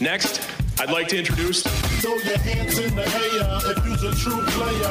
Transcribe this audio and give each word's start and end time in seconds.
Next, 0.00 0.40
I'd 0.80 0.90
like 0.90 1.08
to 1.08 1.18
introduce. 1.18 1.62
Throw 1.62 2.14
your 2.14 2.38
hands 2.38 2.78
in 2.78 2.96
the 2.96 3.02
air 3.02 3.76
if 3.76 3.84
you's 3.84 4.02
a 4.02 4.14
true 4.16 4.40
player. 4.46 4.88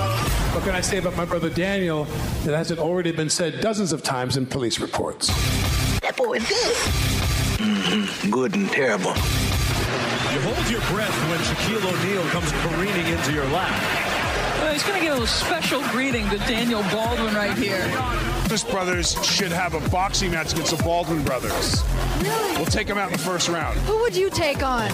What 0.54 0.63
can 0.63 0.75
I 0.75 0.82
say 0.82 1.00
about 1.00 1.17
my 1.17 1.25
brother 1.25 1.49
Daniel 1.49 2.04
that 2.46 2.55
hasn't 2.55 2.79
already 2.79 3.11
been 3.11 3.29
said 3.29 3.59
dozens 3.59 3.91
of 3.91 4.03
times 4.03 4.37
in 4.37 4.45
police 4.45 4.79
reports? 4.79 5.29
That 6.01 6.15
boy 6.15 6.33
is 6.33 6.47
good. 6.47 6.75
Mm-hmm. 7.57 8.29
Good 8.29 8.55
and 8.55 8.69
terrible. 8.69 9.09
You 9.09 10.42
hold 10.42 10.69
your 10.69 10.81
breath 10.92 11.29
when 11.31 11.39
Shaquille 11.39 11.83
O'Neal 11.83 12.23
comes 12.29 12.51
careening 12.62 13.12
into 13.12 13.33
your 13.33 13.46
lap. 13.46 13.73
Well, 14.62 14.73
he's 14.73 14.83
going 14.83 14.99
to 14.99 15.05
give 15.05 15.17
a 15.17 15.26
special 15.26 15.81
greeting 15.87 16.30
to 16.30 16.38
Daniel 16.39 16.84
Baldwin 16.91 17.34
right 17.34 17.57
here. 17.57 17.81
Davis 18.50 18.63
brothers 18.63 19.12
should 19.23 19.52
have 19.52 19.76
a 19.76 19.90
boxing 19.91 20.31
match 20.31 20.54
against 20.54 20.76
the 20.76 20.84
Baldwin 20.84 21.23
brothers. 21.23 21.84
Really? 22.20 22.55
We'll 22.58 22.66
take 22.66 22.88
them 22.88 22.98
out 22.98 23.12
in 23.12 23.13
the 23.13 23.20
first 23.23 23.48
round. 23.48 23.77
Who 23.81 23.99
would 23.99 24.16
you 24.16 24.31
take 24.31 24.63
on? 24.63 24.90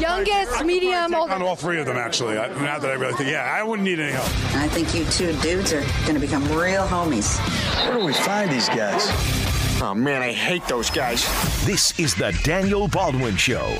Youngest, 0.00 0.64
medium, 0.64 1.10
Take 1.10 1.30
on 1.30 1.42
all 1.42 1.54
three 1.54 1.78
of 1.78 1.84
them, 1.84 1.98
actually. 1.98 2.38
I- 2.38 2.48
Now 2.62 2.78
that 2.78 2.90
I 2.90 2.94
really 2.94 3.12
think, 3.12 3.28
yeah, 3.28 3.42
I 3.54 3.62
wouldn't 3.62 3.86
need 3.86 4.00
any 4.00 4.12
help. 4.12 4.24
I 4.56 4.68
think 4.68 4.94
you 4.94 5.04
two 5.04 5.38
dudes 5.42 5.74
are 5.74 5.82
going 6.06 6.14
to 6.14 6.18
become 6.18 6.42
real 6.58 6.86
homies. 6.86 7.36
Where 7.86 7.98
do 7.98 8.06
we 8.06 8.14
find 8.14 8.50
these 8.50 8.70
guys? 8.70 9.06
Oh 9.82 9.92
man, 9.94 10.22
I 10.22 10.32
hate 10.32 10.66
those 10.66 10.88
guys. 10.88 11.26
This 11.66 11.92
is 12.00 12.14
the 12.14 12.32
Daniel 12.42 12.88
Baldwin 12.88 13.36
Show. 13.36 13.76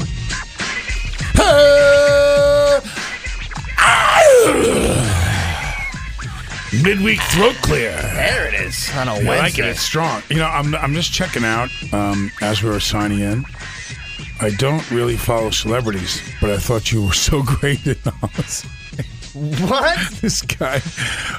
Midweek 6.73 7.21
throat 7.23 7.57
clear. 7.63 7.91
There 8.01 8.47
it 8.49 8.55
is 8.55 8.89
on 8.97 9.09
a 9.09 9.15
I 9.15 9.21
like 9.23 9.59
it. 9.59 9.65
It's 9.65 9.81
strong. 9.81 10.23
You 10.31 10.37
know, 10.37 10.47
I'm, 10.47 10.75
I'm 10.77 10.95
just 10.95 11.13
checking 11.13 11.45
out 11.45 11.69
um, 11.93 12.31
as 12.41 12.63
we 12.63 12.71
were 12.71 12.79
signing 12.81 13.21
in. 13.21 13.45
I 14.41 14.51
don't 14.51 14.89
really 14.91 15.17
follow 15.17 15.51
celebrities, 15.51 16.23
but 16.41 16.51
I 16.51 16.59
thought 16.59 16.93
you 16.93 17.05
were 17.07 17.13
so 17.13 17.43
great 17.61 17.85
in 17.87 17.97
Oz. 18.23 18.65
What? 19.35 19.99
This 20.21 20.43
guy, 20.43 20.81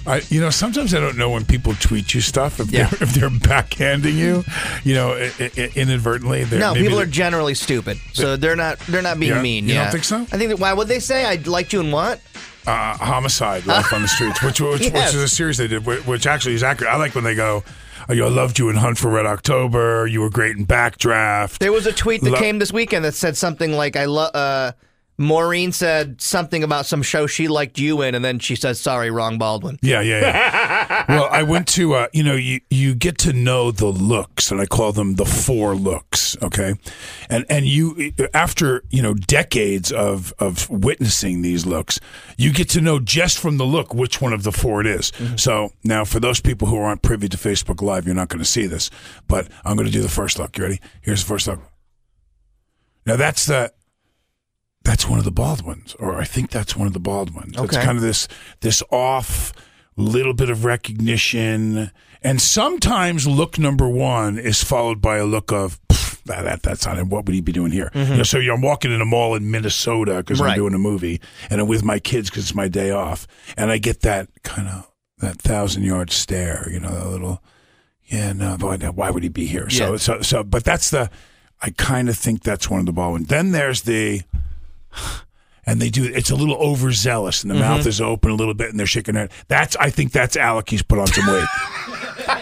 I 0.08 0.22
you 0.30 0.40
know 0.42 0.50
sometimes 0.50 0.94
I 0.94 1.00
don't 1.00 1.18
know 1.18 1.30
when 1.30 1.46
people 1.46 1.74
tweet 1.76 2.14
you 2.14 2.22
stuff 2.22 2.60
if 2.60 2.72
Yeah. 2.72 2.88
they're 2.88 3.04
if 3.04 3.14
they're 3.14 3.30
backhanding 3.30 4.16
you, 4.16 4.44
you 4.84 4.96
know, 4.96 5.12
i- 5.14 5.32
i- 5.58 5.72
inadvertently. 5.76 6.46
They're, 6.46 6.60
No, 6.60 6.74
maybe 6.74 6.86
people 6.88 7.00
are 7.00 7.04
they're- 7.06 7.12
generally 7.12 7.54
stupid, 7.54 7.98
so 8.14 8.38
they're 8.38 8.56
not 8.56 8.80
they're 8.88 9.02
not 9.02 9.20
being 9.20 9.34
Yeah? 9.34 9.42
mean. 9.42 9.68
You 9.68 9.76
don't 9.76 9.92
think 9.92 10.04
so? 10.06 10.22
I 10.32 10.38
think 10.38 10.50
that 10.50 10.60
why 10.60 10.72
would 10.74 10.88
they 10.88 11.00
say 11.00 11.26
I 11.26 11.36
liked 11.46 11.74
you 11.74 11.80
and 11.82 11.92
what? 11.92 12.22
Uh, 12.68 12.96
homicide 12.98 13.66
life 13.66 13.92
on 13.94 14.02
the 14.02 14.08
streets, 14.08 14.42
which 14.44 14.60
which, 14.62 14.82
Yes. 14.82 14.94
which 14.94 15.16
is 15.16 15.24
a 15.24 15.28
series 15.28 15.58
they 15.58 15.68
did, 15.68 15.86
which, 15.86 16.06
which 16.06 16.28
actually 16.28 16.56
is 16.56 16.64
accurate. 16.64 16.92
I 16.94 16.98
like 16.98 17.16
when 17.16 17.24
they 17.24 17.36
go, 17.36 17.64
oh, 18.10 18.14
I 18.14 18.14
loved 18.30 18.60
you 18.60 18.70
in 18.70 18.76
Hunt 18.76 18.98
for 18.98 19.10
Red 19.10 19.26
October. 19.26 20.06
You 20.08 20.22
were 20.22 20.30
great 20.30 20.58
in 20.58 20.66
Backdraft. 20.66 21.58
There 21.60 21.72
was 21.72 21.86
a 21.88 21.94
tweet 21.94 22.22
that 22.22 22.32
Lo- 22.32 22.40
came 22.40 22.60
this 22.60 22.72
weekend 22.74 23.06
that 23.06 23.14
said 23.14 23.38
something 23.38 23.72
like 23.74 23.96
I 23.96 24.06
love. 24.06 24.32
Uh, 24.36 24.72
Maureen 25.22 25.72
said 25.72 26.22
something 26.22 26.64
about 26.64 26.86
some 26.86 27.02
show 27.02 27.28
she 27.28 27.48
liked 27.48 27.80
you 27.80 28.02
in, 28.02 28.16
and 28.16 28.24
then 28.24 28.40
she 28.40 28.56
said, 28.56 28.78
"Sorry, 28.78 29.12
wrong 29.12 29.38
Baldwin." 29.38 29.80
Yeah, 29.82 30.02
yeah, 30.02 30.20
yeah. 30.20 31.06
well, 31.10 31.28
I 31.32 31.44
went 31.44 31.68
to, 31.70 31.94
uh, 31.94 32.08
you 32.14 32.24
know, 32.24 32.36
you, 32.36 32.62
you 32.70 32.96
get 32.96 33.18
to 33.20 33.34
know 33.34 33.72
the 33.72 33.88
looks, 33.88 34.52
and 34.52 34.60
I 34.60 34.66
call 34.66 34.92
them 34.92 35.16
the 35.16 35.26
four 35.26 35.76
looks, 35.76 36.36
okay? 36.42 36.76
And 37.30 37.46
and 37.50 37.66
you, 37.66 38.14
after, 38.34 38.84
you 38.90 39.02
know, 39.02 39.14
decades 39.14 39.92
of, 39.92 40.34
of 40.40 40.70
witnessing 40.70 41.42
these 41.42 41.66
looks, 41.66 42.00
you 42.38 42.52
get 42.52 42.70
to 42.70 42.82
know 42.82 43.00
just 43.00 43.38
from 43.38 43.58
the 43.58 43.66
look 43.66 43.94
which 43.94 44.22
one 44.22 44.34
of 44.34 44.44
the 44.44 44.52
four 44.52 44.82
it 44.82 44.88
is. 44.88 45.12
So 45.36 45.72
now, 45.84 46.06
for 46.06 46.20
those 46.20 46.40
people 46.40 46.68
who 46.68 46.78
aren't 46.78 47.02
privy 47.02 47.30
to 47.30 47.38
Facebook 47.38 47.82
Live, 47.82 48.06
you're 48.06 48.16
not 48.16 48.30
going 48.30 48.44
to 48.44 48.46
see 48.50 48.66
this, 48.68 48.90
but 49.28 49.48
I'm 49.64 49.76
going 49.76 49.88
to 49.88 49.94
do 49.94 50.02
the 50.02 50.10
first 50.10 50.40
look. 50.40 50.58
You 50.58 50.64
ready? 50.64 50.80
Here's 51.02 51.24
the 51.24 51.28
first 51.28 51.48
look. 51.48 51.60
Now, 53.06 53.16
that's 53.16 53.46
the. 53.46 53.72
That's 54.84 55.08
one 55.08 55.20
of 55.20 55.26
the 55.26 55.32
bald 55.32 55.62
ones, 55.64 55.96
or 56.00 56.20
I 56.20 56.24
think 56.26 56.50
that's 56.50 56.76
one 56.76 56.88
of 56.88 56.94
the 56.94 57.00
Baldwins. 57.00 57.52
It's 57.54 57.60
Okay. 57.76 57.84
kind 57.84 57.98
of 57.98 58.04
this 58.04 58.28
this 58.62 58.82
off 58.92 59.54
little 59.96 60.34
bit 60.34 60.50
of 60.50 60.66
recognition, 60.66 61.92
and 62.24 62.42
sometimes 62.42 63.28
look 63.28 63.60
number 63.60 63.88
one 63.88 64.38
is 64.40 64.64
followed 64.64 65.02
by 65.02 65.18
a 65.18 65.26
look 65.26 65.52
of 65.52 65.80
that, 66.26 66.44
that 66.44 66.64
that's 66.64 66.86
not 66.86 66.98
him. 66.98 67.10
What 67.10 67.26
would 67.26 67.36
he 67.36 67.42
be 67.42 67.52
doing 67.52 67.72
here? 67.72 67.92
Mm-hmm. 67.94 68.12
You 68.12 68.18
know, 68.18 68.24
so 68.24 68.40
I'm 68.40 68.62
walking 68.62 68.92
in 68.92 69.02
a 69.02 69.06
mall 69.06 69.36
in 69.36 69.52
Minnesota 69.52 70.18
because 70.18 70.40
Right. 70.40 70.52
I'm 70.52 70.56
doing 70.58 70.74
a 70.74 70.80
movie, 70.80 71.20
and 71.50 71.62
I'm 71.62 71.68
with 71.68 71.84
my 71.84 72.00
kids 72.00 72.30
because 72.30 72.44
it's 72.46 72.56
my 72.56 72.68
day 72.68 72.92
off, 72.92 73.28
and 73.58 73.72
I 73.72 73.78
get 73.78 74.02
that 74.02 74.30
kind 74.44 74.68
of 74.68 74.88
that 75.20 75.40
thousand 75.42 75.84
yard 75.84 76.10
stare. 76.12 76.68
You 76.72 76.80
know, 76.80 76.90
that 76.92 77.08
little 77.08 77.44
yeah, 78.06 78.34
no, 78.34 78.58
why 78.58 79.10
would 79.10 79.24
he 79.24 79.30
be 79.30 79.46
here? 79.46 79.70
So, 79.70 79.92
Yeah. 79.92 79.98
so, 79.98 80.22
so, 80.22 80.44
but 80.44 80.66
that's 80.66 80.90
the, 80.90 81.10
I 81.62 81.70
kind 81.70 82.10
of 82.10 82.18
think 82.18 82.44
that's 82.44 82.70
one 82.70 82.82
of 82.82 82.86
the 82.86 82.92
bald 82.92 83.12
ones. 83.14 83.28
Then 83.28 83.52
there's 83.52 83.84
the, 83.84 84.22
and 85.66 85.82
they 85.82 85.90
do, 85.90 86.04
it's 86.06 86.30
a 86.32 86.36
little 86.36 86.56
overzealous 86.56 87.44
and 87.44 87.52
the 87.52 87.56
mouth 87.56 87.86
is 87.86 88.02
open 88.02 88.32
a 88.32 88.36
little 88.36 88.54
bit 88.54 88.70
and 88.70 88.80
they're 88.80 88.88
shaking 88.88 89.14
their 89.16 89.24
head. 89.24 89.32
That's, 89.48 89.76
I 89.78 89.90
think 89.90 90.12
that's 90.12 90.36
Alec. 90.38 90.70
He's 90.70 90.82
put 90.84 91.00
on 91.00 91.08
some 91.08 91.28
weight. 91.28 91.48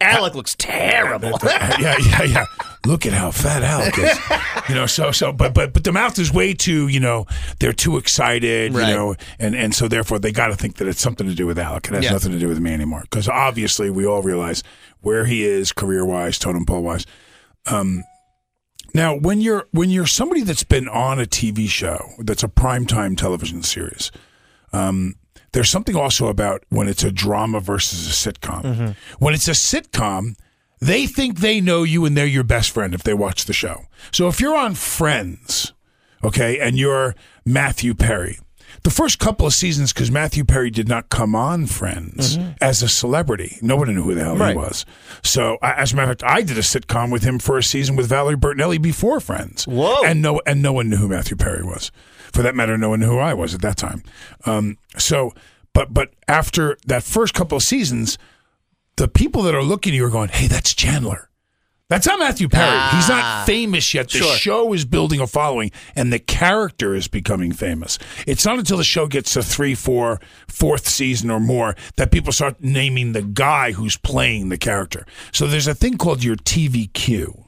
Alec 0.00 0.34
looks 0.34 0.54
terrible. 0.58 1.32
yeah, 1.44 1.96
yeah, 2.04 2.22
yeah. 2.24 2.44
Look 2.84 3.06
at 3.06 3.12
how 3.12 3.30
fat 3.30 3.62
Alec 3.62 3.98
is. 3.98 4.18
You 4.68 4.74
know, 4.74 4.86
so 4.86 5.12
so 5.12 5.32
but 5.32 5.54
but 5.54 5.72
but 5.72 5.84
the 5.84 5.92
mouth 5.92 6.18
is 6.18 6.32
way 6.32 6.52
too, 6.52 6.88
you 6.88 6.98
know, 6.98 7.24
they're 7.60 7.72
too 7.72 7.98
excited, 7.98 8.74
Right. 8.74 8.88
you 8.88 8.94
know, 8.96 9.14
and 9.38 9.54
and 9.54 9.72
so 9.72 9.86
therefore 9.86 10.18
they 10.18 10.32
got 10.32 10.48
to 10.48 10.56
think 10.56 10.78
that 10.78 10.88
it's 10.88 11.00
something 11.00 11.28
to 11.28 11.36
do 11.36 11.46
with 11.46 11.56
Alec. 11.56 11.86
It 11.86 11.94
has 11.94 12.04
Yeah. 12.04 12.10
nothing 12.10 12.32
to 12.32 12.38
do 12.40 12.48
with 12.48 12.58
me 12.58 12.72
anymore 12.72 13.02
because 13.02 13.28
obviously 13.28 13.90
we 13.90 14.04
all 14.06 14.22
realize 14.22 14.64
where 15.02 15.24
he 15.24 15.44
is 15.44 15.70
career-wise, 15.72 16.36
totem 16.40 16.64
pole-wise. 16.66 17.06
Um 17.66 18.02
now, 18.96 19.14
when 19.14 19.40
you're 19.42 19.68
when 19.72 19.90
you're 19.90 20.06
somebody 20.06 20.40
that's 20.42 20.64
been 20.64 20.88
on 20.88 21.20
a 21.20 21.26
TV 21.26 21.68
show 21.68 22.12
that's 22.18 22.42
a 22.42 22.48
primetime 22.48 23.16
television 23.16 23.62
series, 23.62 24.10
um, 24.72 25.16
there's 25.52 25.70
something 25.70 25.94
also 25.94 26.28
about 26.28 26.64
when 26.70 26.88
it's 26.88 27.04
a 27.04 27.12
drama 27.12 27.60
versus 27.60 28.06
a 28.08 28.32
sitcom. 28.32 28.64
When 29.18 29.34
it's 29.34 29.48
a 29.48 29.52
sitcom, 29.52 30.34
they 30.80 31.06
think 31.06 31.40
they 31.40 31.60
know 31.60 31.82
you 31.82 32.04
and 32.06 32.16
they're 32.16 32.26
your 32.26 32.42
best 32.44 32.70
friend 32.70 32.94
if 32.94 33.02
they 33.02 33.14
watch 33.14 33.44
the 33.44 33.52
show. 33.52 33.82
So 34.12 34.28
if 34.28 34.40
you're 34.40 34.56
on 34.56 34.74
Friends, 34.74 35.72
okay, 36.24 36.58
and 36.58 36.78
you're 36.78 37.14
Matthew 37.44 37.94
Perry, 37.94 38.38
the 38.86 38.90
first 38.92 39.18
couple 39.18 39.44
of 39.48 39.52
seasons, 39.52 39.92
because 39.92 40.12
Matthew 40.12 40.44
Perry 40.44 40.70
did 40.70 40.86
not 40.88 41.08
come 41.08 41.34
on 41.34 41.66
Friends 41.66 42.38
as 42.60 42.82
a 42.84 42.88
celebrity, 42.88 43.58
nobody 43.60 43.92
knew 43.92 44.02
who 44.04 44.14
the 44.14 44.22
hell 44.22 44.34
he 44.34 44.38
was. 44.56 44.86
So, 45.24 45.58
I- 45.60 45.72
as 45.72 45.92
a 45.92 45.96
matter 45.96 46.12
of 46.12 46.20
fact, 46.20 46.30
I 46.32 46.42
did 46.42 46.56
a 46.56 46.60
sitcom 46.62 47.10
with 47.10 47.24
him 47.24 47.40
for 47.40 47.58
a 47.58 47.62
season 47.64 47.96
with 47.96 48.06
Valerie 48.06 48.36
Bertinelli 48.36 48.80
before 48.80 49.18
Friends. 49.18 49.66
Whoa. 49.66 50.04
And 50.04 50.22
no, 50.22 50.40
and 50.46 50.62
no 50.62 50.72
one 50.72 50.88
knew 50.88 50.98
who 50.98 51.08
Matthew 51.08 51.36
Perry 51.36 51.64
was. 51.64 51.90
For 52.32 52.42
that 52.42 52.54
matter, 52.54 52.78
no 52.78 52.90
one 52.90 53.00
knew 53.00 53.06
who 53.06 53.18
I 53.18 53.34
was 53.34 53.54
at 53.54 53.62
that 53.62 53.76
time. 53.76 54.04
Um, 54.44 54.78
so, 54.96 55.32
but 55.72 55.92
but 55.92 56.12
after 56.28 56.78
that 56.86 57.02
first 57.02 57.34
couple 57.34 57.56
of 57.56 57.62
seasons, 57.64 58.18
the 58.96 59.08
people 59.08 59.42
that 59.42 59.54
are 59.54 59.64
looking 59.64 59.94
at 59.94 59.96
you 59.96 60.04
are 60.04 60.10
going, 60.10 60.28
"Hey, 60.28 60.46
that's 60.46 60.74
Chandler." 60.74 61.28
That's 61.88 62.06
not 62.06 62.18
Matthew 62.18 62.48
Perry. 62.48 62.96
He's 62.96 63.08
not 63.08 63.22
ah. 63.22 63.44
famous 63.46 63.94
yet. 63.94 64.10
The 64.10 64.18
Sure. 64.18 64.36
show 64.36 64.72
is 64.72 64.84
building 64.84 65.20
a 65.20 65.26
following, 65.26 65.70
and 65.94 66.12
the 66.12 66.18
character 66.18 66.96
is 66.96 67.06
becoming 67.06 67.52
famous. 67.52 67.96
It's 68.26 68.44
not 68.44 68.58
until 68.58 68.76
the 68.76 68.84
show 68.84 69.06
gets 69.06 69.34
to 69.34 69.42
three, 69.42 69.76
four, 69.76 70.20
fourth 70.48 70.88
season 70.88 71.30
or 71.30 71.38
more 71.38 71.76
that 71.94 72.10
people 72.10 72.32
start 72.32 72.56
naming 72.60 73.12
the 73.12 73.22
guy 73.22 73.70
who's 73.70 73.96
playing 73.96 74.48
the 74.48 74.58
character. 74.58 75.06
So 75.30 75.46
there's 75.46 75.68
a 75.68 75.74
thing 75.74 75.96
called 75.96 76.24
your 76.24 76.34
TVQ. 76.34 77.44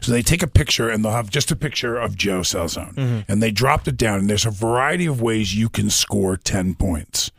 So 0.00 0.12
they 0.12 0.22
take 0.22 0.42
a 0.44 0.46
picture 0.46 0.88
and 0.88 1.04
they'll 1.04 1.12
have 1.12 1.30
just 1.30 1.50
a 1.50 1.56
picture 1.56 1.96
of 1.96 2.16
Joe 2.16 2.40
Salzone, 2.40 2.94
mm-hmm. 2.94 3.32
and 3.32 3.42
they 3.42 3.50
dropped 3.50 3.88
it 3.88 3.96
down. 3.96 4.20
And 4.20 4.30
there's 4.30 4.46
a 4.46 4.50
variety 4.50 5.06
of 5.06 5.20
ways 5.20 5.56
you 5.56 5.68
can 5.68 5.90
score 5.90 6.36
ten 6.36 6.76
points. 6.76 7.32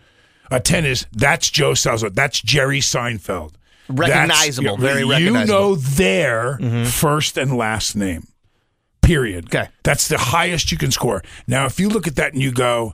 A 0.50 0.60
ten 0.60 0.84
is 0.84 1.06
that's 1.14 1.50
Joe 1.50 1.72
Salzone, 1.72 2.14
that's 2.14 2.42
Jerry 2.42 2.82
Seinfeld, 2.82 3.54
Recognizable, 3.90 4.78
That's- 4.78 5.06
very 5.06 5.24
You 5.24 5.46
know 5.46 5.76
their 5.76 6.58
first 6.86 7.38
and 7.38 7.56
last 7.58 7.96
name. 7.96 8.28
Period. 9.02 9.46
Okay. 9.54 9.68
That's 9.84 10.08
the 10.08 10.18
highest 10.18 10.72
you 10.72 10.78
can 10.78 10.92
score. 10.92 11.24
Now, 11.48 11.66
if 11.66 11.80
you 11.80 11.90
look 11.90 12.08
at 12.08 12.16
that 12.18 12.34
and 12.34 12.42
you 12.42 12.52
go, 12.52 12.94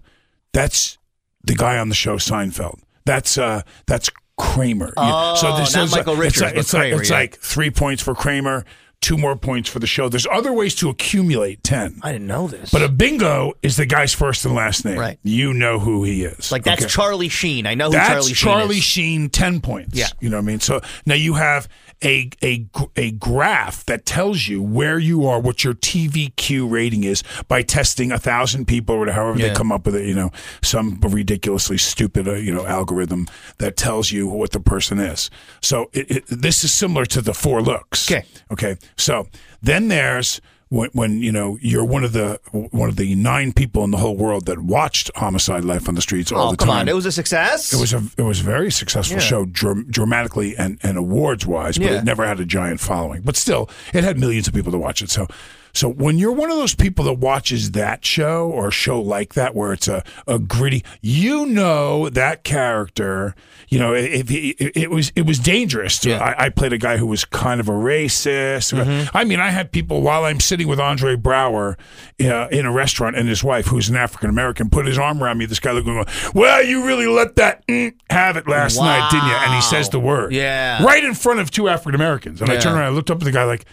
that's 0.53 0.97
the 1.43 1.53
guy 1.53 1.77
on 1.77 1.89
the 1.89 1.95
show 1.95 2.15
Seinfeld. 2.17 2.79
That's 3.05 3.37
uh 3.37 3.61
that's 3.85 4.09
Kramer. 4.37 4.93
Oh, 4.97 5.35
not 5.41 5.61
it's 5.61 5.75
Michael 5.95 6.13
like- 6.13 6.21
Richards, 6.23 6.53
It's 6.55 6.55
like, 6.55 6.57
it's, 6.57 6.73
like, 6.73 6.93
it's 6.93 7.09
yeah. 7.09 7.15
like 7.17 7.39
three 7.39 7.71
points 7.71 8.01
for 8.03 8.13
Kramer, 8.15 8.65
two 9.01 9.17
more 9.17 9.35
points 9.35 9.69
for 9.69 9.79
the 9.79 9.87
show. 9.87 10.09
There's 10.09 10.27
other 10.31 10.51
ways 10.51 10.75
to 10.75 10.89
accumulate 10.89 11.63
ten. 11.63 11.99
I 12.03 12.11
didn't 12.11 12.27
know 12.27 12.47
this. 12.47 12.71
But 12.71 12.83
a 12.83 12.89
bingo 12.89 13.53
is 13.61 13.77
the 13.77 13.85
guy's 13.85 14.13
first 14.13 14.45
and 14.45 14.55
last 14.55 14.83
name. 14.85 14.97
Right. 14.97 15.19
You 15.23 15.53
know 15.53 15.79
who 15.79 16.03
he 16.03 16.23
is. 16.23 16.51
like 16.51 16.63
that's 16.63 16.83
Okay. 16.83 16.89
Charlie 16.89 17.29
Sheen. 17.29 17.65
I 17.65 17.75
know 17.75 17.85
who 17.87 17.91
That's 17.93 18.09
Charlie 18.09 18.33
Sheen 18.33 18.35
Charlie 18.35 18.77
is. 18.77 18.83
Sheen, 18.83 19.29
ten 19.29 19.61
points. 19.61 19.97
Yeah. 19.97 20.07
you 20.19 20.29
know 20.29 20.37
what 20.37 20.43
I 20.43 20.45
mean. 20.45 20.59
So 20.59 20.81
now 21.05 21.15
you 21.15 21.35
have 21.35 21.67
a 22.03 22.29
a 22.43 22.65
a 22.95 23.11
graph 23.11 23.85
that 23.85 24.05
tells 24.05 24.47
you 24.47 24.61
where 24.61 24.99
you 24.99 25.25
are, 25.25 25.39
what 25.39 25.63
your 25.63 25.73
TVQ 25.73 26.69
rating 26.69 27.03
is 27.03 27.23
by 27.47 27.61
testing 27.61 28.11
a 28.11 28.19
thousand 28.19 28.65
people 28.67 28.95
or 28.95 29.11
however 29.11 29.39
Yeah. 29.39 29.47
they 29.49 29.53
come 29.55 29.71
up 29.71 29.85
with 29.85 29.95
it. 29.95 30.05
You 30.05 30.13
know, 30.15 30.31
some 30.61 30.99
ridiculously 31.01 31.77
stupid 31.77 32.27
uh, 32.27 32.35
you 32.35 32.53
know 32.53 32.65
algorithm 32.65 33.27
that 33.57 33.77
tells 33.77 34.11
you 34.11 34.27
what 34.27 34.51
the 34.51 34.59
person 34.59 34.99
is. 34.99 35.29
So 35.61 35.89
it, 35.93 36.11
it, 36.11 36.23
this 36.27 36.63
is 36.63 36.71
similar 36.71 37.05
to 37.07 37.21
the 37.21 37.33
four 37.33 37.61
looks. 37.61 38.09
Okay. 38.11 38.25
Okay. 38.51 38.75
So 38.97 39.27
then 39.61 39.87
there's 39.87 40.39
when, 40.69 40.89
when 40.93 41.21
you 41.21 41.31
know 41.31 41.57
you're 41.61 41.85
one 41.85 42.03
of 42.03 42.13
the 42.13 42.39
one 42.51 42.89
of 42.89 42.95
the 42.97 43.15
nine 43.15 43.53
people 43.53 43.83
in 43.83 43.91
the 43.91 43.97
whole 43.97 44.15
world 44.17 44.45
that 44.47 44.59
watched 44.59 45.09
Homicide: 45.15 45.63
Life 45.63 45.87
on 45.87 45.95
the 45.95 46.01
Streets 46.01 46.31
all 46.31 46.37
the 46.37 46.43
time. 46.43 46.47
oh, 46.47 46.51
the 46.51 46.57
come 46.57 46.67
time. 46.67 46.79
on. 46.81 46.89
It 46.89 46.95
was 46.95 47.05
a 47.05 47.11
success. 47.11 47.73
It 47.73 47.79
was 47.79 47.93
a 47.93 48.03
it 48.17 48.23
was 48.23 48.41
a 48.41 48.43
very 48.43 48.71
successful 48.71 49.17
Yeah. 49.17 49.23
show, 49.23 49.45
dram- 49.45 49.85
dramatically 49.89 50.55
and, 50.57 50.77
and 50.83 50.97
awards 50.97 51.45
wise, 51.47 51.77
but 51.77 51.85
Yeah. 51.89 51.97
it 51.99 52.03
never 52.03 52.25
had 52.25 52.39
a 52.39 52.45
giant 52.45 52.79
following. 52.79 53.21
But 53.21 53.35
still, 53.37 53.69
it 53.93 54.03
had 54.03 54.19
millions 54.19 54.47
of 54.47 54.53
people 54.53 54.71
to 54.71 54.77
watch 54.77 55.01
it. 55.01 55.09
So, 55.09 55.27
so 55.73 55.89
when 55.89 56.17
you're 56.17 56.31
one 56.31 56.49
of 56.51 56.57
those 56.57 56.75
people 56.75 57.05
that 57.05 57.13
watches 57.13 57.71
that 57.71 58.03
show 58.05 58.49
or 58.49 58.69
a 58.69 58.71
show 58.71 58.99
like 59.01 59.33
that 59.35 59.53
where 59.55 59.73
it's 59.73 59.87
a, 59.87 60.03
a 60.27 60.39
gritty, 60.39 60.83
you 61.01 61.45
know 61.45 62.09
that 62.09 62.43
character. 62.43 63.35
You 63.69 63.79
know, 63.79 63.93
if 63.93 64.29
he, 64.29 64.51
it, 64.51 64.77
it 64.77 64.89
was 64.91 65.11
it 65.15 65.25
was 65.25 65.39
dangerous. 65.39 65.99
To, 65.99 66.13
I, 66.15 66.45
I 66.45 66.49
played 66.49 66.71
a 66.73 66.77
guy 66.77 66.97
who 66.97 67.05
was 67.07 67.25
kind 67.25 67.59
of 67.59 67.67
a 67.67 67.73
racist. 67.73 69.09
I 69.13 69.23
mean, 69.25 69.39
I 69.39 69.49
had 69.49 69.71
people 69.71 70.01
while 70.01 70.23
I'm 70.23 70.39
sitting 70.39 70.67
with 70.67 70.79
Andre 70.79 71.15
Braugher 71.17 71.75
uh, 72.21 72.47
in 72.49 72.65
a 72.65 72.71
restaurant 72.71 73.17
and 73.17 73.27
his 73.27 73.43
wife, 73.43 73.65
who's 73.67 73.89
an 73.89 73.97
African 73.97 74.29
American, 74.29 74.69
put 74.69 74.85
his 74.85 74.97
arm 74.97 75.21
around 75.21 75.37
me. 75.37 75.45
This 75.45 75.59
guy 75.59 75.71
looking, 75.71 75.93
going, 75.93 76.05
"Well, 76.33 76.63
you 76.63 76.85
really 76.85 77.07
let 77.07 77.35
that 77.35 77.67
mm, 77.67 77.93
have 78.09 78.37
it 78.37 78.47
last 78.47 78.77
night, 78.79 79.09
didn't 79.11 79.27
you?" 79.27 79.33
And 79.35 79.53
he 79.53 79.61
says 79.61 79.89
the 79.89 79.99
word, 79.99 80.31
Yeah. 80.33 80.81
right 80.83 81.03
in 81.03 81.13
front 81.13 81.39
of 81.41 81.51
two 81.51 81.67
African 81.67 81.95
Americans. 81.95 82.41
And 82.41 82.49
I 82.49 82.53
Yeah. 82.53 82.59
turned 82.61 82.75
around, 82.77 82.85
I 82.85 82.89
looked 82.95 83.11
up 83.11 83.17
at 83.19 83.25
the 83.25 83.31
guy 83.31 83.43
like. 83.43 83.65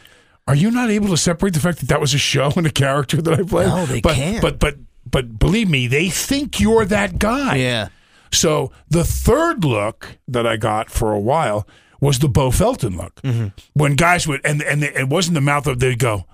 Are 0.46 0.54
you 0.54 0.70
not 0.70 0.90
able 0.90 1.08
to 1.08 1.16
separate 1.16 1.54
the 1.54 1.60
fact 1.60 1.80
that 1.80 1.88
that 1.88 2.00
was 2.00 2.12
a 2.12 2.18
show 2.18 2.52
and 2.56 2.66
a 2.66 2.70
character 2.70 3.22
that 3.22 3.34
I 3.34 3.42
played? 3.42 3.68
No, 3.68 3.86
they 3.86 4.00
but, 4.00 4.14
can't. 4.14 4.42
But 4.42 4.58
but 4.58 4.76
but 5.10 5.38
believe 5.38 5.70
me, 5.70 5.86
they 5.86 6.08
think 6.10 6.60
you're 6.60 6.84
that 6.84 7.18
guy. 7.18 7.56
Yeah. 7.56 7.88
So 8.30 8.72
the 8.88 9.04
third 9.04 9.64
look 9.64 10.18
that 10.28 10.46
I 10.46 10.56
got 10.56 10.90
for 10.90 11.12
a 11.12 11.20
while 11.20 11.66
was 12.00 12.18
the 12.18 12.28
Beau 12.28 12.50
Felton 12.50 12.96
look. 12.96 13.14
Mm-hmm. 13.22 13.48
When 13.72 13.94
guys 13.94 14.28
would 14.28 14.40
and 14.44 14.62
and 14.62 14.82
it 14.82 15.08
wasn't 15.08 15.34
the 15.34 15.40
mouth 15.40 15.66
of 15.66 15.80
they'd 15.80 15.98
go 15.98 16.26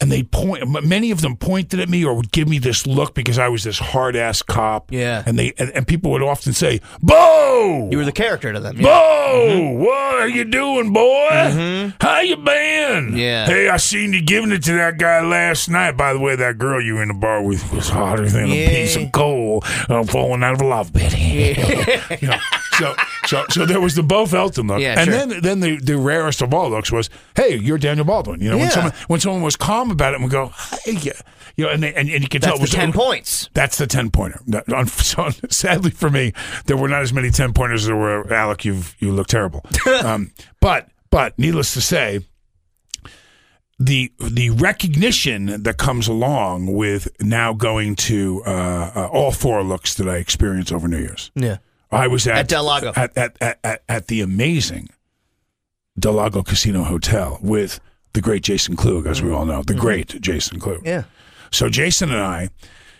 and 0.00 0.12
they 0.12 0.22
point 0.22 0.64
many 0.86 1.10
of 1.10 1.22
them 1.22 1.36
pointed 1.36 1.80
at 1.80 1.88
me 1.88 2.04
or 2.04 2.14
would 2.14 2.30
give 2.30 2.48
me 2.48 2.58
this 2.60 2.86
look 2.86 3.14
because 3.14 3.36
I 3.38 3.48
was 3.48 3.64
this 3.64 3.78
hard 3.80 4.14
ass 4.14 4.42
cop. 4.42 4.92
Yeah. 4.92 5.22
And 5.26 5.36
they 5.38 5.52
and, 5.58 5.70
and 5.70 5.86
people 5.88 6.12
would 6.12 6.22
often 6.22 6.52
say, 6.52 6.80
Beau 7.02 7.88
You 7.90 7.98
were 7.98 8.04
the 8.04 8.12
character 8.12 8.52
to 8.52 8.60
them. 8.60 8.76
Yeah. 8.76 8.82
Beau, 8.84 9.70
what 9.78 10.14
are 10.20 10.28
you 10.28 10.44
doing, 10.44 10.92
boy? 10.92 11.92
How 12.00 12.20
you 12.20 12.36
been? 12.36 13.16
Yeah. 13.16 13.46
Hey, 13.46 13.68
I 13.68 13.76
seen 13.76 14.12
you 14.12 14.22
giving 14.22 14.52
it 14.52 14.62
to 14.64 14.72
that 14.74 14.98
guy 14.98 15.20
last 15.20 15.68
night. 15.68 15.96
By 15.96 16.12
the 16.12 16.20
way, 16.20 16.36
that 16.36 16.58
girl 16.58 16.80
you 16.80 16.94
were 16.94 17.02
in 17.02 17.08
the 17.08 17.14
bar 17.14 17.42
with 17.42 17.72
was 17.72 17.88
hotter 17.88 18.28
than 18.28 18.46
Yeah. 18.48 18.54
a 18.54 18.68
piece 18.68 18.96
of 18.96 19.10
coal 19.12 19.62
uh, 19.88 20.04
falling 20.04 20.42
out 20.44 20.54
of 20.54 20.60
a 20.60 20.66
love 20.66 20.92
pit. 20.92 21.14
You 22.22 22.28
know, 22.28 22.38
so, 22.78 22.94
so, 23.26 23.44
so 23.50 23.66
there 23.66 23.80
was 23.80 23.94
the 23.94 24.02
Beau 24.02 24.26
Felton 24.26 24.66
look, 24.68 24.80
Yeah, 24.80 24.94
and 24.98 25.10
sure. 25.10 25.26
then, 25.26 25.40
then 25.42 25.60
the, 25.60 25.76
the 25.78 25.96
rarest 25.98 26.40
of 26.42 26.54
all 26.54 26.70
looks 26.70 26.90
was, 26.92 27.10
"Hey, 27.36 27.56
you're 27.56 27.78
Daniel 27.78 28.04
Baldwin." 28.06 28.40
You 28.40 28.50
know, 28.50 28.58
when 28.58 28.70
someone 28.70 28.92
when 29.08 29.20
someone 29.20 29.42
was 29.42 29.56
calm 29.56 29.90
about 29.90 30.12
it, 30.12 30.16
and 30.16 30.24
we 30.24 30.30
go, 30.30 30.52
"Hey, 30.84 30.92
yeah," 31.00 31.12
you 31.56 31.64
know, 31.64 31.70
and 31.70 31.82
they, 31.82 31.94
and, 31.94 32.08
and 32.08 32.22
you 32.22 32.28
could 32.28 32.42
That's 32.42 32.46
tell 32.46 32.54
it 32.54 32.58
the 32.58 32.62
was 32.62 32.70
10 32.70 32.92
points. 32.92 33.50
that's 33.54 33.78
the 33.78 33.86
ten 33.86 34.10
pointer. 34.10 34.40
So 34.88 35.30
sadly 35.50 35.90
for 35.90 36.08
me, 36.10 36.32
there 36.66 36.76
were 36.76 36.88
not 36.88 37.02
as 37.02 37.12
many 37.12 37.30
ten 37.30 37.52
pointers 37.52 37.82
as 37.82 37.86
there 37.88 37.96
were. 37.96 38.32
Alec, 38.32 38.64
you 38.64 38.82
you 38.98 39.12
look 39.12 39.26
terrible. 39.26 39.64
um, 40.04 40.32
but 40.60 40.88
but 41.10 41.38
needless 41.38 41.72
to 41.74 41.80
say, 41.80 42.20
the 43.78 44.12
the 44.20 44.50
recognition 44.50 45.62
that 45.62 45.76
comes 45.78 46.08
along 46.08 46.74
with 46.74 47.08
now 47.20 47.52
going 47.52 47.94
to 47.96 48.42
uh, 48.46 48.50
uh, 48.94 49.08
all 49.12 49.30
four 49.30 49.62
looks 49.62 49.94
that 49.94 50.08
I 50.08 50.16
experienced 50.16 50.72
over 50.72 50.88
New 50.88 50.98
Year's. 50.98 51.30
Yeah. 51.34 51.58
I 51.90 52.06
was 52.06 52.26
at, 52.26 52.36
At 52.38 52.48
Del 52.48 52.64
Lago. 52.64 52.92
at 52.94 53.16
at, 53.16 53.36
at, 53.40 53.58
at, 53.64 53.82
at 53.88 54.06
the 54.08 54.20
amazing 54.20 54.88
Del 55.98 56.14
Lago 56.14 56.42
Casino 56.42 56.84
Hotel 56.84 57.38
with 57.42 57.80
the 58.12 58.20
great 58.20 58.42
Jason 58.42 58.76
Klug, 58.76 59.06
as 59.06 59.22
we 59.22 59.32
all 59.32 59.44
know, 59.44 59.62
the 59.62 59.74
great 59.74 60.20
Jason 60.20 60.58
Klug. 60.60 60.78
Mm-hmm. 60.78 60.86
Yeah. 60.86 61.04
So 61.50 61.68
Jason 61.68 62.10
and 62.10 62.20
I, 62.20 62.50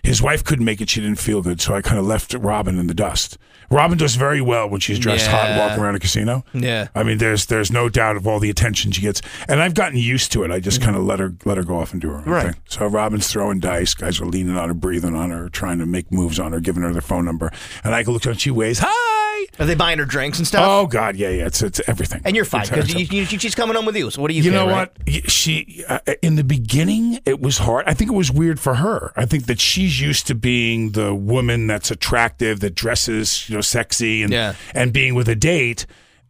his 0.09 0.23
wife 0.23 0.45
couldn't 0.45 0.65
make 0.65 0.81
it; 0.81 0.89
she 0.91 1.01
didn't 1.01 1.19
feel 1.19 1.43
good, 1.43 1.61
so 1.61 1.75
I 1.75 1.83
kind 1.83 1.99
of 1.99 2.07
left 2.07 2.35
Robin 2.35 2.79
in 2.79 2.87
the 2.87 2.95
dust. 2.95 3.39
Robin 3.71 3.99
does 3.99 4.15
very 4.15 4.41
well 4.41 4.69
when 4.69 4.81
she's 4.81 4.99
dressed 4.99 5.27
hot 5.27 5.51
Yeah. 5.51 5.59
walking 5.59 5.83
around 5.83 5.95
a 5.95 5.99
casino. 5.99 6.45
Yeah. 6.55 6.89
I 6.95 7.03
mean, 7.03 7.19
there's 7.19 7.47
there's 7.47 7.71
no 7.71 7.89
doubt 7.89 8.17
of 8.17 8.27
all 8.27 8.41
the 8.41 8.51
attention 8.51 8.93
she 8.93 9.03
gets, 9.03 9.21
and 9.47 9.61
I've 9.63 9.75
gotten 9.75 9.99
used 9.99 10.33
to 10.33 10.43
it. 10.45 10.51
I 10.51 10.61
just 10.61 10.81
mm. 10.81 10.85
kind 10.85 10.97
of 10.97 11.05
let 11.05 11.19
her 11.19 11.35
let 11.45 11.57
her 11.57 11.65
go 11.65 11.79
off 11.79 11.93
and 11.93 12.01
do 12.01 12.09
her 12.09 12.19
own. 12.19 12.25
Right. 12.25 12.53
thing. 12.55 12.63
So 12.67 12.87
Robin's 12.87 13.29
throwing 13.29 13.61
dice, 13.61 13.95
guys 13.95 14.21
are 14.21 14.27
leaning 14.27 14.57
on 14.57 14.69
her, 14.69 14.75
breathing 14.75 15.15
on 15.15 15.31
her, 15.31 15.49
trying 15.49 15.79
to 15.79 15.87
make 15.87 16.11
moves 16.11 16.41
on 16.41 16.53
her, 16.53 16.61
giving 16.61 16.83
her 16.83 16.93
their 16.93 17.03
phone 17.03 17.25
number, 17.25 17.53
and 17.85 17.95
I 17.95 18.03
can 18.03 18.13
look 18.13 18.23
at 18.23 18.27
her 18.27 18.31
and 18.33 18.41
she 18.41 18.51
waves, 18.51 18.81
hi. 18.83 19.18
Are 19.59 19.67
they 19.67 19.75
buying 19.75 19.99
her 19.99 20.05
drinks 20.05 20.39
and 20.39 20.47
stuff? 20.47 20.65
Oh 20.65 20.87
God, 20.87 21.17
yeah, 21.17 21.31
yeah, 21.31 21.47
it's 21.47 21.62
it's 21.62 21.81
everything. 21.89 22.23
and 22.25 22.37
you're 22.37 22.45
fine 22.45 22.62
because 22.67 22.95
you, 22.95 23.00
you, 23.23 23.25
she's 23.27 23.55
coming 23.55 23.75
home 23.75 23.87
with 23.87 23.97
you. 23.97 24.09
So 24.11 24.23
what 24.23 24.29
do 24.29 24.35
you? 24.35 24.43
you 24.43 24.50
care, 24.53 24.61
know 24.65 24.71
right? 24.71 24.91
what? 25.06 25.31
She 25.31 25.85
uh, 25.89 25.99
in 26.23 26.37
the 26.37 26.45
beginning 26.45 27.19
it 27.27 27.41
was 27.41 27.59
hard. 27.59 27.85
I 27.87 27.95
think 27.95 28.11
it 28.11 28.15
was 28.15 28.31
weird 28.31 28.61
for 28.61 28.77
her. 28.77 29.12
I 29.17 29.25
think 29.27 29.47
that 29.47 29.61
she's 29.61 30.00
used 30.00 30.27
to 30.29 30.35
being 30.37 30.93
the 30.93 31.15
woman 31.15 31.67
that's 31.67 31.91
attractive, 31.91 32.61
that 32.61 32.75
dresses, 32.77 33.49
you 33.49 33.56
know, 33.56 33.61
sexy, 33.61 34.23
and 34.23 34.33
Yeah. 34.33 34.55
and 34.75 34.93
being 34.93 35.15
with 35.17 35.29
a 35.29 35.35
date. 35.37 35.87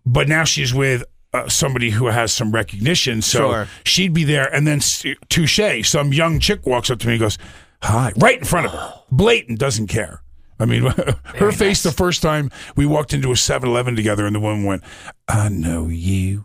But 0.06 0.26
now 0.26 0.44
she's 0.44 0.73
with 0.73 1.05
uh, 1.35 1.49
somebody 1.50 1.91
who 1.91 2.06
has 2.06 2.32
some 2.32 2.53
recognition, 2.53 3.20
so 3.20 3.38
Sure. 3.50 3.69
she'd 3.85 4.15
be 4.15 4.25
there. 4.25 4.47
And 4.55 4.67
then 4.67 4.81
touche, 5.29 5.87
some 5.87 6.15
young 6.15 6.41
chick 6.41 6.67
walks 6.67 6.91
up 6.91 6.99
to 7.00 7.06
me 7.06 7.15
and 7.15 7.20
goes, 7.20 7.37
"Hi," 7.82 8.12
right 8.17 8.38
in 8.38 8.44
front 8.44 8.67
of 8.67 8.73
her, 8.73 8.94
blatant, 9.12 9.59
doesn't 9.59 9.88
care. 9.88 10.23
I 10.58 10.64
mean, 10.64 10.82
her 11.37 11.52
face 11.52 11.82
the 11.82 11.93
first 11.93 12.22
time 12.22 12.50
we 12.76 12.87
walked 12.87 13.12
into 13.14 13.31
a 13.32 13.37
7 13.37 13.69
Eleven 13.69 13.96
together, 13.96 14.26
and 14.26 14.34
the 14.34 14.40
woman 14.40 14.64
went, 14.64 14.82
I 15.28 15.49
know 15.49 15.87
you. 15.88 16.44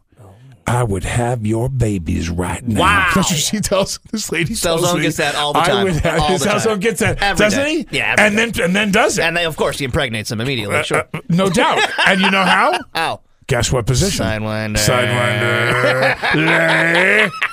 I 0.65 0.81
would 0.83 1.03
have 1.03 1.45
your 1.45 1.67
babies 1.67 2.29
right 2.29 2.65
now. 2.65 2.79
Wow. 2.79 3.11
That's 3.15 3.31
what 3.31 3.37
she 3.37 3.59
tells 3.59 3.99
this 4.13 4.31
lady. 4.31 4.53
Cell 4.53 4.77
tells 4.77 4.91
zone 4.91 5.01
gets 5.01 5.17
that 5.17 5.35
all 5.35 5.51
the 5.51 5.59
I 5.59 5.65
time. 5.65 5.83
would 5.83 5.95
have, 5.97 6.21
All 6.21 6.29
his 6.29 6.41
the 6.43 6.49
time. 6.51 6.59
zone 6.59 6.79
gets 6.79 7.01
that, 7.01 7.21
Every 7.21 7.43
doesn't 7.43 7.59
day. 7.63 7.85
he? 7.89 7.97
Yeah, 7.97 8.15
and 8.17 8.37
then 8.37 8.53
and 8.61 8.73
then 8.73 8.89
does 8.89 9.17
it. 9.17 9.23
And 9.23 9.35
they, 9.35 9.43
of 9.43 9.57
course, 9.57 9.79
he 9.79 9.83
impregnates 9.85 10.29
them 10.29 10.39
immediately. 10.39 10.77
Uh, 10.77 10.83
sure. 10.83 11.03
uh, 11.13 11.19
no 11.27 11.49
doubt. 11.49 11.81
and 12.07 12.21
you 12.21 12.31
know 12.31 12.43
how? 12.43 12.79
How? 12.95 13.19
Guess 13.47 13.73
what 13.73 13.85
position? 13.85 14.25
Sidewinder. 14.25 14.77
Sidewinder. 14.77 16.17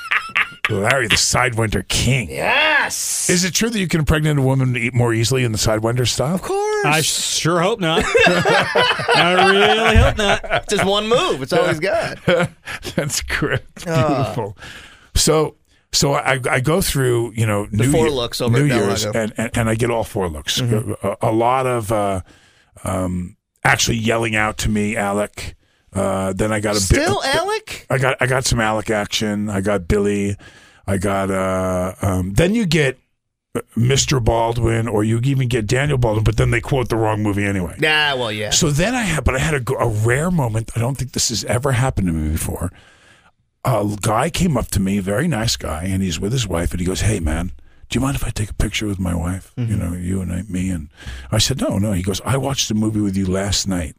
Larry. 0.71 0.91
Larry, 0.91 1.09
the 1.09 1.17
Sidewinder 1.17 1.87
king. 1.89 2.31
Yes. 2.31 3.29
Is 3.31 3.45
it 3.45 3.53
true 3.55 3.71
that 3.71 3.79
you 3.79 3.89
can 3.89 4.01
impregnate 4.01 4.37
a 4.39 4.43
woman 4.43 4.77
eat 4.77 4.95
more 4.95 5.13
easily 5.15 5.45
in 5.45 5.53
the 5.53 5.59
Sidewinder 5.59 6.07
style? 6.09 6.35
Of 6.35 6.43
course. 6.43 6.87
I 6.87 7.01
sure 7.03 7.61
hope 7.61 7.81
not. 7.81 8.03
I 8.27 9.51
really 9.51 9.97
hope 9.97 10.17
not. 10.17 10.41
It's 10.45 10.69
just 10.75 10.85
one 10.85 11.09
move. 11.09 11.43
It's 11.43 11.53
all 11.53 11.67
he's 11.69 11.81
got. 11.81 12.19
That's 12.97 13.21
great. 13.23 13.61
It's 13.77 13.87
Ah. 13.87 14.07
beautiful. 14.25 14.57
So 15.15 15.57
so 15.93 16.15
I, 16.15 16.39
I 16.49 16.61
go 16.61 16.81
through 16.81 17.33
you 17.35 17.47
know 17.47 17.67
New 17.71 17.91
four 17.91 18.07
Year- 18.07 18.11
looks 18.11 18.41
over 18.41 18.57
New 18.59 18.65
at 18.67 18.69
Del 18.69 18.87
Year's 18.87 19.07
Lago. 19.07 19.19
and, 19.19 19.33
and 19.37 19.51
and 19.59 19.69
I 19.69 19.75
get 19.75 19.91
all 19.91 20.05
four 20.05 20.29
looks. 20.29 20.61
Mm-hmm. 20.61 21.07
A, 21.07 21.17
a 21.31 21.33
lot 21.33 21.67
of 21.67 21.91
uh, 21.93 22.21
um, 22.85 23.37
actually 23.65 23.97
yelling 23.99 24.37
out 24.37 24.57
to 24.59 24.69
me, 24.69 24.97
Alec. 24.97 25.55
Uh, 25.93 26.33
then 26.33 26.53
I 26.53 26.61
got 26.61 26.77
a 26.77 26.81
Still 26.81 27.21
bit, 27.21 27.35
Alec? 27.35 27.87
I 27.91 27.99
got 27.99 28.17
I 28.21 28.27
got 28.27 28.45
some 28.45 28.61
Alec 28.61 28.91
action. 28.91 29.49
I 29.51 29.61
got 29.61 29.89
Billy. 29.89 30.37
I 30.87 30.99
got 30.99 31.31
uh, 31.31 31.95
um, 32.03 32.33
then 32.35 32.55
you 32.55 32.67
get 32.67 32.99
uh, 33.55 33.61
Mr. 33.77 34.23
Baldwin, 34.23 34.87
or 34.87 35.03
you 35.03 35.21
even 35.25 35.49
get 35.49 35.67
Daniel 35.67 35.99
Baldwin, 35.99 36.25
but 36.25 36.37
then 36.37 36.53
they 36.53 36.61
quote 36.61 36.89
the 36.89 36.97
wrong 36.97 37.23
movie 37.23 37.45
anyway. 37.45 37.75
Nah, 37.79 38.17
well, 38.17 38.31
yeah. 38.31 38.51
So 38.51 38.71
then 38.71 38.95
I 38.95 39.03
had, 39.03 39.25
but 39.25 39.35
I 39.35 39.39
had 39.41 39.55
a, 39.55 39.73
a 39.75 39.89
rare 39.89 40.31
moment. 40.31 40.71
I 40.77 40.81
don't 40.81 40.97
think 40.97 41.13
this 41.13 41.31
has 41.31 41.45
ever 41.45 41.73
happened 41.73 42.07
to 42.07 42.13
me 42.13 42.31
before. 42.31 42.71
A 43.65 43.97
guy 44.01 44.31
came 44.31 44.57
up 44.57 44.69
to 44.69 44.81
me, 44.81 45.01
very 45.01 45.29
nice 45.29 45.57
guy, 45.57 45.85
and 45.85 46.03
he's 46.03 46.19
with 46.21 46.33
his 46.33 46.47
wife, 46.47 46.71
and 46.71 46.81
he 46.81 46.87
goes, 46.87 47.01
"Hey, 47.03 47.21
man, 47.21 47.51
do 47.89 47.97
you 47.99 48.01
mind 48.01 48.15
if 48.17 48.25
I 48.25 48.31
take 48.31 48.51
a 48.51 48.55
picture 48.55 48.87
with 48.87 48.99
my 49.01 49.15
wife? 49.15 49.53
You 49.57 49.77
know, 49.77 49.93
you 49.93 50.23
and 50.23 50.33
I, 50.33 50.43
me." 50.43 50.71
And 50.71 50.89
I 51.31 51.39
said, 51.39 51.61
"No, 51.61 51.79
no." 51.79 51.93
He 51.93 52.03
goes, 52.03 52.21
"I 52.25 52.37
watched 52.37 52.69
the 52.69 52.75
movie 52.75 53.01
with 53.01 53.17
you 53.17 53.27
last 53.27 53.67
night." 53.69 53.97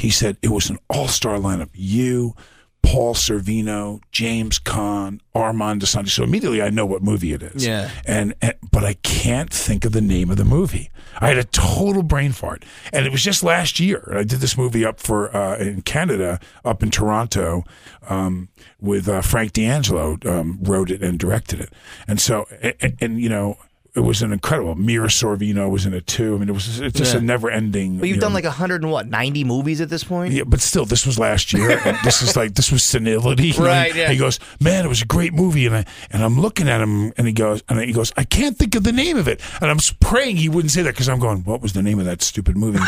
He 0.00 0.10
said 0.10 0.38
it 0.40 0.48
was 0.48 0.70
an 0.70 0.78
all-star 0.88 1.36
lineup. 1.38 1.68
You, 1.74 2.34
Paul 2.82 3.14
Sorvino, 3.14 4.00
James 4.10 4.58
Caan, 4.58 5.20
Armand 5.34 5.82
Assante. 5.82 6.08
So 6.08 6.24
immediately 6.24 6.62
I 6.62 6.70
know 6.70 6.86
what 6.86 7.02
movie 7.02 7.34
it 7.34 7.42
is. 7.42 7.66
Yeah. 7.66 7.90
And, 8.06 8.34
and 8.40 8.54
but 8.72 8.82
I 8.82 8.94
can't 8.94 9.50
think 9.52 9.84
of 9.84 9.92
the 9.92 10.00
name 10.00 10.30
of 10.30 10.38
the 10.38 10.44
movie. 10.46 10.90
I 11.18 11.28
had 11.28 11.36
a 11.36 11.44
total 11.44 12.02
brain 12.02 12.32
fart, 12.32 12.64
and 12.92 13.04
it 13.04 13.12
was 13.12 13.22
just 13.22 13.42
last 13.42 13.78
year. 13.78 14.10
I 14.16 14.24
did 14.24 14.40
this 14.40 14.56
movie 14.56 14.86
up 14.86 15.00
for 15.00 15.34
uh, 15.36 15.58
in 15.58 15.82
Canada, 15.82 16.40
up 16.64 16.82
in 16.82 16.90
Toronto, 16.90 17.64
um, 18.08 18.48
with 18.80 19.06
uh, 19.06 19.20
Frank 19.20 19.52
D'Angelo 19.52 20.16
um, 20.24 20.58
wrote 20.62 20.90
it 20.90 21.02
and 21.02 21.18
directed 21.18 21.60
it, 21.60 21.72
and 22.08 22.20
so 22.20 22.46
and, 22.62 22.96
and 23.00 23.20
you 23.20 23.28
know. 23.28 23.58
It 23.94 24.00
was 24.00 24.22
an 24.22 24.32
incredible. 24.32 24.76
Mira 24.76 25.08
Sorvino 25.08 25.68
was 25.68 25.84
in 25.84 25.94
it 25.94 26.06
too. 26.06 26.36
I 26.36 26.38
mean, 26.38 26.48
it 26.48 26.52
was 26.52 26.78
it's 26.78 26.96
just 26.96 27.12
Yeah. 27.14 27.18
a 27.20 27.22
never-ending. 27.22 27.98
But 27.98 28.06
you've 28.08 28.16
you 28.16 28.20
done 28.20 28.30
know, 28.30 28.36
like 28.36 28.44
a 28.44 28.50
hundred 28.52 28.82
and 28.82 28.92
what, 28.92 29.08
ninety 29.08 29.42
movies 29.42 29.80
at 29.80 29.88
this 29.88 30.04
point? 30.04 30.32
yeah, 30.32 30.44
but 30.46 30.60
still, 30.60 30.84
this 30.84 31.04
was 31.04 31.18
last 31.18 31.52
year. 31.52 31.80
this 32.04 32.22
is 32.22 32.36
like 32.36 32.54
this 32.54 32.70
was 32.70 32.84
senility. 32.84 33.52
Right, 33.52 33.94
yeah. 33.94 34.10
He 34.10 34.16
goes, 34.16 34.38
man, 34.60 34.84
it 34.84 34.88
was 34.88 35.02
a 35.02 35.06
great 35.06 35.32
movie, 35.34 35.66
and 35.66 35.74
I 35.74 35.84
and 36.10 36.22
I'm 36.22 36.40
looking 36.40 36.68
at 36.68 36.80
him, 36.80 37.12
and 37.16 37.26
he 37.26 37.32
goes, 37.32 37.62
and 37.68 37.80
he 37.80 37.92
goes, 37.92 38.12
I 38.16 38.24
can't 38.24 38.56
think 38.56 38.74
of 38.76 38.84
the 38.84 38.92
name 38.92 39.16
of 39.16 39.26
it, 39.26 39.40
and 39.60 39.70
I'm 39.70 39.78
praying 40.00 40.36
he 40.36 40.48
wouldn't 40.48 40.70
say 40.70 40.82
that 40.82 40.94
because 40.94 41.08
I'm 41.08 41.18
going, 41.18 41.38
what 41.44 41.60
was 41.60 41.72
the 41.72 41.82
name 41.82 41.98
of 41.98 42.04
that 42.04 42.22
stupid 42.22 42.56
movie? 42.56 42.78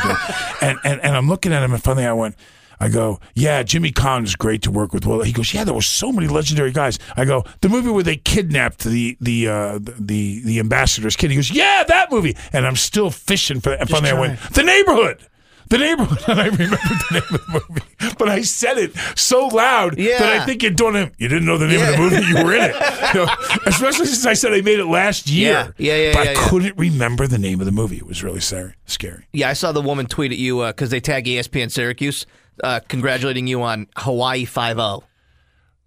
and, 0.61 0.79
and 0.85 1.01
and 1.01 1.17
I'm 1.17 1.29
looking 1.29 1.53
at 1.53 1.63
him, 1.65 1.73
and 1.73 1.83
finally 1.83 2.07
I 2.07 2.13
went. 2.13 2.37
I 2.83 2.89
go, 2.89 3.21
yeah, 3.35 3.63
Jimmy 3.63 3.93
Caan 3.93 4.25
is 4.25 4.35
great 4.35 4.63
to 4.63 4.71
work 4.71 4.93
with. 4.93 5.07
Well, 5.07 5.23
he 5.23 5.33
goes, 5.33 5.55
yeah, 5.55 5.63
there 5.65 5.73
were 5.75 5.83
so 5.83 6.11
many 6.11 6.27
legendary 6.27 6.73
guys. 6.73 6.99
I 7.17 7.25
go, 7.25 7.45
the 7.61 7.69
movie 7.69 7.91
where 7.91 8.03
they 8.03 8.17
kidnapped 8.17 8.83
the 8.85 9.17
the 9.21 9.47
uh, 9.49 9.79
the 9.83 10.43
the 10.45 10.59
ambassador's 10.59 11.15
kid. 11.17 11.31
He 11.31 11.37
goes, 11.37 11.51
yeah, 11.53 11.85
that 11.87 12.11
movie. 12.11 12.37
And 12.53 12.67
I'm 12.67 12.77
still 12.77 13.11
fishing 13.11 13.61
for 13.61 13.71
that. 13.71 13.81
And 13.83 13.89
finally, 13.89 14.11
I 14.11 14.19
went, 14.21 14.41
the 14.55 14.65
neighborhood. 14.65 15.27
The 15.69 15.79
neighborhood, 15.79 16.19
and 16.29 16.39
I 16.39 16.47
remember 16.49 16.77
the 16.77 17.09
name 17.13 17.23
of 17.23 17.47
the 17.47 17.63
movie, 17.71 18.15
but 18.19 18.29
I 18.29 18.43
said 18.43 18.77
it 18.77 18.95
so 19.17 19.47
loud 19.47 19.97
Yeah. 19.97 20.19
that 20.19 20.41
I 20.43 20.45
think 20.45 20.63
you 20.63 20.69
don't. 20.69 20.95
Have, 20.97 21.13
you 21.17 21.29
didn't 21.29 21.47
know 21.47 21.57
the 21.57 21.67
name 21.69 21.81
of 21.81 21.89
the 21.89 21.97
movie. 21.97 22.27
You 22.27 22.45
were 22.45 22.55
in 22.55 22.65
it, 22.65 22.75
You 23.15 23.25
know, 23.25 23.35
especially 23.65 24.05
since 24.07 24.27
I 24.27 24.35
said 24.35 24.53
I 24.53 24.61
made 24.61 24.81
it 24.81 24.85
last 24.87 25.31
year. 25.31 25.73
Yeah, 25.79 25.95
yeah, 25.95 25.97
yeah, 26.09 26.13
But 26.13 26.25
yeah, 26.25 26.31
I 26.31 26.35
yeah. 26.35 26.49
couldn't 26.49 26.77
remember 26.77 27.27
the 27.27 27.39
name 27.39 27.61
of 27.61 27.65
the 27.67 27.73
movie. 27.73 27.97
It 27.97 28.07
was 28.07 28.23
really 28.23 28.41
scary. 28.41 28.75
Scary. 28.85 29.25
Yeah, 29.33 29.49
I 29.49 29.55
saw 29.55 29.73
the 29.73 29.81
woman 29.81 30.05
tweet 30.07 30.31
at 30.33 30.37
you 30.39 30.63
because 30.67 30.91
they 30.91 31.01
tag 31.01 31.25
ESPN 31.25 31.71
Syracuse, 31.71 32.27
uh, 32.63 32.81
congratulating 32.89 33.47
you 33.47 33.63
on 33.63 33.87
Hawaii 33.97 34.45
Five 34.45 34.79
O, 34.79 35.05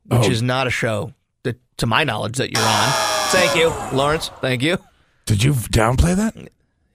which 0.06 0.22
Oh. 0.28 0.30
is 0.32 0.42
not 0.42 0.68
a 0.68 0.70
show 0.70 1.14
that, 1.44 1.58
to 1.78 1.86
my 1.86 2.04
knowledge, 2.04 2.38
that 2.38 2.52
you're 2.52 2.62
on. 2.66 2.90
Thank 3.32 3.56
you, 3.56 3.70
Lawrence. 3.98 4.30
Thank 4.42 4.62
you. 4.62 4.78
Did 5.26 5.44
you 5.44 5.54
downplay 5.54 6.16
that? 6.16 6.36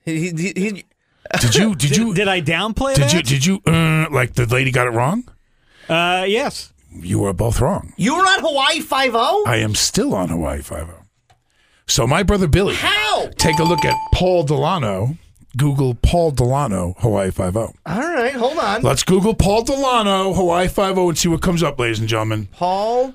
He, 0.05 0.29
he, 0.31 0.53
he, 0.55 0.83
Did 1.39 1.55
you? 1.55 1.75
Did 1.83 1.95
you? 1.97 2.13
Did 2.13 2.27
I 2.27 2.41
downplay 2.41 2.95
Did 2.95 3.03
that? 3.05 3.13
you? 3.13 3.21
Did 3.23 3.45
you? 3.45 3.59
Uh, 3.67 4.07
like 4.11 4.33
the 4.33 4.45
lady 4.45 4.71
got 4.71 4.87
it 4.87 4.91
wrong? 4.91 5.23
Uh, 5.89 6.25
yes. 6.27 6.71
You 6.93 7.19
were 7.19 7.33
both 7.33 7.61
wrong. 7.61 7.93
you 7.97 8.15
were 8.15 8.21
on 8.23 8.39
Hawaii 8.41 8.79
Five 8.81 9.11
O. 9.15 9.43
I 9.47 9.57
am 9.57 9.75
still 9.75 10.13
on 10.15 10.29
Hawaii 10.29 10.61
Five 10.61 10.89
O. 10.89 11.03
So 11.87 12.07
my 12.07 12.23
brother 12.23 12.47
Billy. 12.47 12.75
How? 12.75 13.27
Take 13.37 13.59
a 13.59 13.63
look 13.63 13.83
at 13.85 13.95
Paul 14.13 14.43
Delano. 14.43 15.17
Google 15.57 15.95
Paul 15.95 16.31
Delano 16.31 16.95
Hawaii 16.99 17.31
Five 17.31 17.57
O. 17.57 17.73
All 17.85 17.99
right, 17.99 18.33
hold 18.33 18.57
on. 18.57 18.81
Let's 18.81 19.03
Google 19.03 19.33
Paul 19.33 19.63
Delano 19.63 20.33
Hawaii 20.33 20.67
Five 20.67 20.97
O 20.97 21.09
and 21.09 21.17
see 21.17 21.27
what 21.27 21.41
comes 21.41 21.61
up, 21.63 21.79
ladies 21.79 21.99
and 21.99 22.07
gentlemen. 22.07 22.47
Paul 22.51 23.13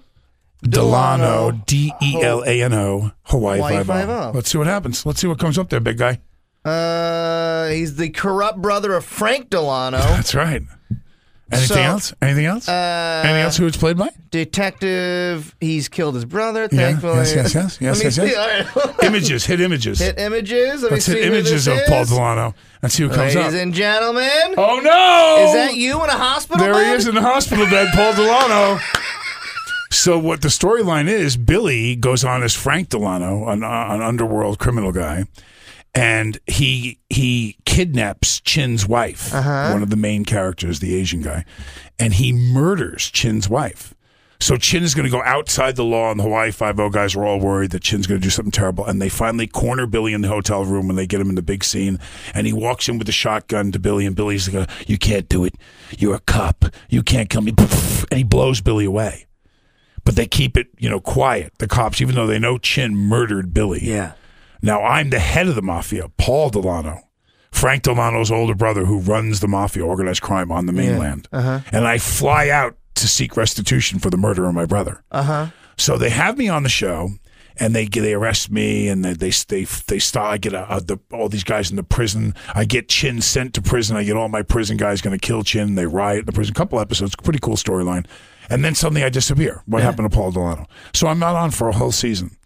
Delano 0.63 1.53
D 1.67 1.93
E 2.03 2.23
L 2.23 2.43
A 2.45 2.63
N 2.63 2.75
O 2.75 3.13
Hawaii 3.25 3.85
Five 3.85 4.09
O. 4.09 4.33
Let's 4.35 4.51
see 4.51 4.59
what 4.59 4.67
happens. 4.67 5.07
Let's 5.07 5.21
see 5.21 5.27
what 5.27 5.39
comes 5.39 5.59
up 5.59 5.71
there, 5.71 5.81
big 5.81 5.99
guy. 5.99 6.21
Uh, 6.65 7.69
he's 7.69 7.97
the 7.97 8.11
corrupt 8.11 8.61
brother 8.61 8.95
of 8.95 9.05
Frank 9.05 9.51
Delano, 9.51 9.99
That's 9.99 10.35
right. 10.35 10.63
Anything 11.53 11.77
So, 11.77 11.81
else? 11.81 12.15
Anything 12.21 12.47
else? 12.47 12.69
uh, 12.69 13.23
Anything 13.25 13.43
else? 13.43 13.57
Who 13.57 13.67
it's 13.67 13.77
played 13.77 13.97
by? 13.97 14.09
detective. 14.31 15.55
He's 15.61 15.89
killed 15.89 16.15
his 16.17 16.25
brother. 16.25 16.63
Yeah, 16.73 16.91
Thankfully, 16.91 17.19
yes, 17.19 17.35
yes, 17.35 17.55
yes, 17.55 17.81
yes, 17.81 18.03
yes, 18.03 18.15
see. 18.17 18.27
yes. 18.27 18.97
Images. 19.03 19.47
Hit 19.47 19.61
images. 19.61 19.99
Hit 20.01 20.19
images. 20.19 20.83
Let 20.83 20.93
Let's 20.93 21.09
me 21.09 21.15
hit 21.15 21.23
see 21.23 21.29
who 21.29 21.35
images 21.35 21.67
of 21.69 21.79
Paul 21.87 22.03
is. 22.03 22.09
Delano 22.11 22.55
and 22.83 22.91
see 22.93 23.05
comes 23.09 23.35
Ladies 23.35 23.37
up. 23.37 23.53
and 23.55 23.73
gentlemen, 23.73 24.55
oh 24.59 24.81
no! 24.83 25.47
is 25.47 25.55
that 25.55 25.77
you 25.77 26.03
in 26.03 26.11
a 26.11 26.17
hospital 26.19 26.65
There 26.65 26.75
bed? 26.75 26.87
he 26.87 26.93
is 26.95 27.07
in 27.07 27.15
the 27.15 27.23
hospital 27.23 27.65
bed, 27.67 27.89
Paul 27.95 28.13
Delano. 28.15 28.81
So 29.93 30.19
what 30.19 30.43
the 30.43 30.49
storyline 30.49 31.09
is, 31.09 31.37
Billy 31.37 31.97
goes 31.97 32.25
on 32.25 32.43
as 32.43 32.55
Frank 32.55 32.89
Delano, 32.91 33.49
an, 33.49 33.63
an 33.63 34.03
underworld 34.03 34.59
criminal 34.59 34.93
guy, 34.93 35.25
and 35.97 36.39
he 36.47 37.01
he 37.11 37.57
kidnaps 37.65 38.41
Chin's 38.41 38.87
wife, 38.87 39.35
Uh-huh. 39.35 39.71
one 39.73 39.83
of 39.83 39.91
the 39.91 39.97
main 39.97 40.25
characters, 40.25 40.79
the 40.81 40.95
Asian 40.95 41.23
guy, 41.23 41.45
and 41.99 42.15
he 42.15 42.33
murders 42.33 43.11
Chin's 43.11 43.49
wife. 43.49 43.95
So 44.39 44.59
Chin 44.59 44.83
is 44.83 44.95
going 44.95 45.07
to 45.07 45.11
go 45.11 45.23
outside 45.23 45.77
the 45.77 45.85
law, 45.85 46.11
and 46.11 46.21
the 46.21 46.25
Hawaii 46.25 46.51
Five 46.53 46.79
O 46.79 46.91
guys 46.91 47.17
are 47.17 47.25
all 47.25 47.41
worried 47.41 47.71
that 47.71 47.83
Chin's 47.83 48.07
going 48.07 48.21
to 48.21 48.23
do 48.25 48.29
something 48.29 48.53
terrible. 48.53 48.85
And 48.85 49.01
they 49.01 49.09
finally 49.09 49.47
corner 49.47 49.87
Billy 49.87 50.13
in 50.13 50.21
the 50.21 50.29
hotel 50.29 50.63
room 50.63 50.87
when 50.89 50.97
they 50.97 51.07
get 51.07 51.23
him 51.23 51.31
in 51.31 51.37
the 51.37 51.43
big 51.43 51.65
scene. 51.65 51.99
And 52.35 52.47
he 52.47 52.53
walks 52.53 52.87
in 52.87 52.99
with 52.99 53.09
a 53.09 53.13
shotgun 53.13 53.73
to 53.73 53.79
Billy, 53.79 54.05
and 54.05 54.15
Billy's 54.15 54.53
like, 54.53 54.69
"You 54.87 54.99
can't 54.99 55.27
do 55.31 55.47
it. 55.47 55.55
You're 55.99 56.17
a 56.17 56.21
cop. 56.21 56.67
You 56.91 57.03
can't 57.03 57.31
kill 57.31 57.41
me." 57.41 57.55
And 58.11 58.19
he 58.19 58.25
blows 58.25 58.61
Billy 58.61 58.85
away. 58.85 59.25
But 60.05 60.15
they 60.17 60.27
keep 60.27 60.57
it, 60.59 60.69
you 60.79 60.89
know, 60.91 61.01
quiet. 61.01 61.55
The 61.59 61.67
cops, 61.67 62.01
even 62.03 62.15
though 62.15 62.27
they 62.27 62.39
know 62.39 62.59
Chin 62.59 62.95
murdered 62.95 63.53
Billy. 63.55 63.81
Yeah. 63.83 64.13
Now 64.67 64.83
I'm 64.83 65.11
the 65.11 65.21
head 65.21 65.47
of 65.47 65.55
the 65.55 65.63
mafia, 65.63 66.09
Paul 66.17 66.51
Delano, 66.51 67.09
Frank 67.53 67.85
Delano's 67.85 68.33
older 68.33 68.55
brother, 68.55 68.85
who 68.85 68.99
runs 68.99 69.39
the 69.39 69.47
mafia, 69.47 69.87
organized 69.87 70.23
crime 70.23 70.51
on 70.51 70.67
the 70.67 70.73
mainland. 70.73 71.29
Uh-huh. 71.33 71.61
And 71.71 71.87
I 71.87 71.99
fly 71.99 72.49
out 72.49 72.77
to 72.97 73.07
seek 73.07 73.37
restitution 73.37 74.01
for 74.01 74.11
the 74.11 74.17
murder 74.17 74.45
of 74.47 74.55
my 74.55 74.67
brother. 74.67 75.05
Uh 75.13 75.23
huh. 75.23 75.47
So 75.77 75.97
they 75.97 76.11
have 76.11 76.37
me 76.37 76.49
on 76.49 76.65
the 76.65 76.69
show, 76.69 77.11
and 77.59 77.77
they 77.77 77.87
they 77.87 78.15
arrest 78.15 78.51
me, 78.51 78.89
and 78.89 79.05
they 79.05 79.13
they 79.13 79.31
they, 79.31 79.65
they 79.87 79.99
start. 80.01 80.33
I 80.33 80.39
get 80.39 80.53
a, 80.53 80.77
a, 80.77 80.81
the, 80.81 80.99
all 81.13 81.29
these 81.29 81.45
guys 81.45 81.71
in 81.71 81.77
the 81.77 81.85
prison. 81.85 82.35
I 82.55 82.65
get 82.65 82.89
Chin 82.89 83.21
sent 83.21 83.55
to 83.55 83.63
prison. 83.63 83.97
I 83.97 84.03
get 84.03 84.17
all 84.17 84.29
my 84.29 84.43
prison 84.43 84.77
guys 84.77 85.01
going 85.01 85.17
to 85.17 85.25
kill 85.25 85.45
Chin. 85.45 85.77
They 85.77 85.87
riot 85.87 86.21
in 86.21 86.27
the 86.27 86.33
prison. 86.33 86.55
couple 86.55 86.81
episodes, 86.81 87.15
pretty 87.15 87.39
cool 87.39 87.57
storyline. 87.57 88.07
And 88.51 88.65
then 88.65 88.75
suddenly 88.75 89.05
I 89.05 89.11
disappear. 89.11 89.63
What 89.67 89.83
happened 89.83 90.11
to 90.11 90.17
Paul 90.17 90.33
Delano? 90.33 90.67
So 90.93 91.07
I'm 91.07 91.19
not 91.19 91.37
on 91.37 91.53
for 91.53 91.69
a 91.69 91.73
whole 91.73 91.93
season. 91.93 92.37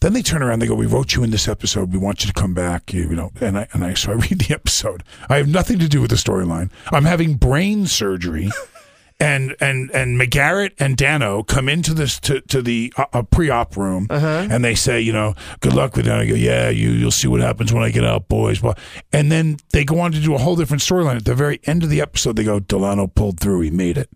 Then 0.00 0.12
they 0.12 0.22
turn 0.22 0.42
around. 0.42 0.60
They 0.60 0.66
go, 0.66 0.74
"We 0.74 0.86
wrote 0.86 1.14
you 1.14 1.22
in 1.22 1.30
this 1.30 1.48
episode. 1.48 1.92
We 1.92 1.98
want 1.98 2.24
you 2.24 2.28
to 2.28 2.38
come 2.38 2.54
back." 2.54 2.92
You, 2.92 3.02
you 3.02 3.16
know, 3.16 3.32
and 3.40 3.58
I 3.58 3.68
and 3.72 3.84
I 3.84 3.94
so 3.94 4.12
I 4.12 4.14
read 4.26 4.40
the 4.40 4.54
episode. 4.54 5.02
I 5.28 5.36
have 5.36 5.48
nothing 5.48 5.78
to 5.78 5.88
do 5.88 6.00
with 6.00 6.10
the 6.10 6.16
storyline. 6.16 6.70
I'm 6.92 7.04
having 7.04 7.34
brain 7.34 7.86
surgery, 7.86 8.50
and 9.20 9.56
and 9.60 9.90
and 9.92 10.20
McGarrett 10.20 10.72
and 10.78 10.96
Danno 10.96 11.46
come 11.46 11.68
into 11.68 11.94
this 11.94 12.20
to 12.20 12.40
to 12.42 12.60
the 12.60 12.92
uh, 12.96 13.06
uh, 13.12 13.22
pre-op 13.22 13.76
room, 13.76 14.06
and 14.10 14.64
they 14.64 14.74
say, 14.74 15.00
you 15.00 15.12
know, 15.12 15.34
"Good 15.60 15.72
luck 15.74 15.96
with 15.96 16.04
that." 16.06 16.20
I 16.20 16.26
go, 16.26 16.34
"Yeah, 16.34 16.68
you 16.68 16.90
you'll 16.90 17.10
see 17.10 17.28
what 17.28 17.40
happens 17.40 17.72
when 17.72 17.82
I 17.82 17.90
get 17.90 18.04
out, 18.04 18.28
boys." 18.28 18.62
Well, 18.62 18.76
and 19.12 19.32
then 19.32 19.56
they 19.72 19.84
go 19.84 20.00
on 20.00 20.12
to 20.12 20.20
do 20.20 20.34
a 20.34 20.38
whole 20.38 20.56
different 20.56 20.82
storyline. 20.82 21.16
At 21.16 21.24
the 21.24 21.34
very 21.34 21.60
end 21.64 21.82
of 21.82 21.90
the 21.90 22.00
episode, 22.00 22.36
they 22.36 22.44
go, 22.44 22.60
"Delano 22.60 23.06
pulled 23.06 23.40
through. 23.40 23.62
He 23.62 23.70
made 23.70 23.96
it." 23.96 24.10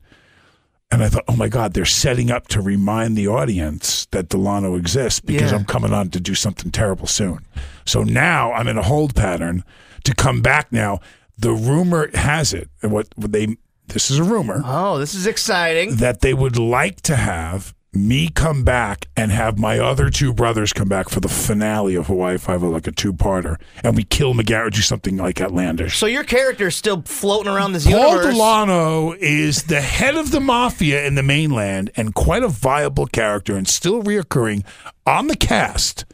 And 0.93 1.05
I 1.05 1.09
thought, 1.09 1.25
oh 1.29 1.37
my 1.37 1.49
God, 1.49 1.73
they're 1.73 1.85
setting 1.85 2.31
up 2.33 2.49
to 2.49 2.61
remind 2.61 3.17
the 3.17 3.29
audience 3.29 4.07
that 4.11 4.29
Delano 4.29 4.75
exists 4.75 5.21
because 5.21 5.53
Yeah. 5.53 5.59
I'm 5.59 5.65
coming 5.65 5.93
on 5.93 6.11
to 6.11 6.21
do 6.21 6.35
something 6.35 6.73
terrible 6.73 7.07
soon. 7.07 7.47
So 7.87 8.03
now 8.03 8.53
I'm 8.53 8.67
in 8.67 8.77
a 8.77 8.83
hold 8.83 9.15
pattern 9.15 9.63
to 10.05 10.15
come 10.15 10.43
back 10.43 10.73
now. 10.73 10.99
The 11.39 11.53
rumor 11.53 12.11
has 12.15 12.53
it, 12.53 12.69
what 12.83 13.07
what 13.15 13.33
they 13.33 13.57
this 13.87 14.11
is 14.11 14.19
a 14.19 14.25
rumor 14.25 14.63
Oh, 14.65 14.99
this 14.99 15.15
is 15.15 15.27
exciting. 15.27 15.97
that 15.97 16.21
they 16.21 16.35
would 16.35 16.57
like 16.59 17.01
to 17.03 17.17
have 17.17 17.75
me 17.93 18.29
come 18.29 18.63
back 18.65 19.09
and 19.17 19.33
have 19.33 19.59
my 19.59 19.79
other 19.79 20.11
two 20.11 20.33
brothers 20.33 20.73
come 20.73 20.89
back 20.89 21.09
for 21.09 21.21
the 21.21 21.29
finale 21.29 21.95
of 21.95 22.07
Hawaii 22.07 22.39
Five 22.39 22.63
O, 22.63 22.69
like 22.69 22.87
a 22.87 22.93
two-parter, 22.93 23.57
and 23.83 23.97
we 23.97 24.05
kill 24.05 24.35
McGarrett, 24.35 24.73
do 24.73 24.81
something 24.81 25.17
like 25.17 25.41
outlandish. 25.41 25.99
So 25.99 26.07
your 26.07 26.25
character 26.25 26.69
is 26.69 26.77
still 26.77 27.03
floating 27.03 27.53
around 27.53 27.73
this 27.73 27.87
Paul 27.87 28.17
universe. 28.17 28.35
Delano 28.35 29.13
is 29.15 29.65
the 29.65 29.81
head 29.81 30.15
of 30.15 30.31
the 30.31 30.41
mafia 30.41 31.05
in 31.05 31.15
the 31.17 31.23
mainland 31.23 31.91
and 31.97 32.15
quite 32.15 32.43
a 32.43 32.49
viable 32.49 33.07
character 33.07 33.57
and 33.57 33.67
still 33.67 34.03
reoccurring 34.03 34.65
on 35.07 35.27
the 35.27 35.37
cast 35.37 36.05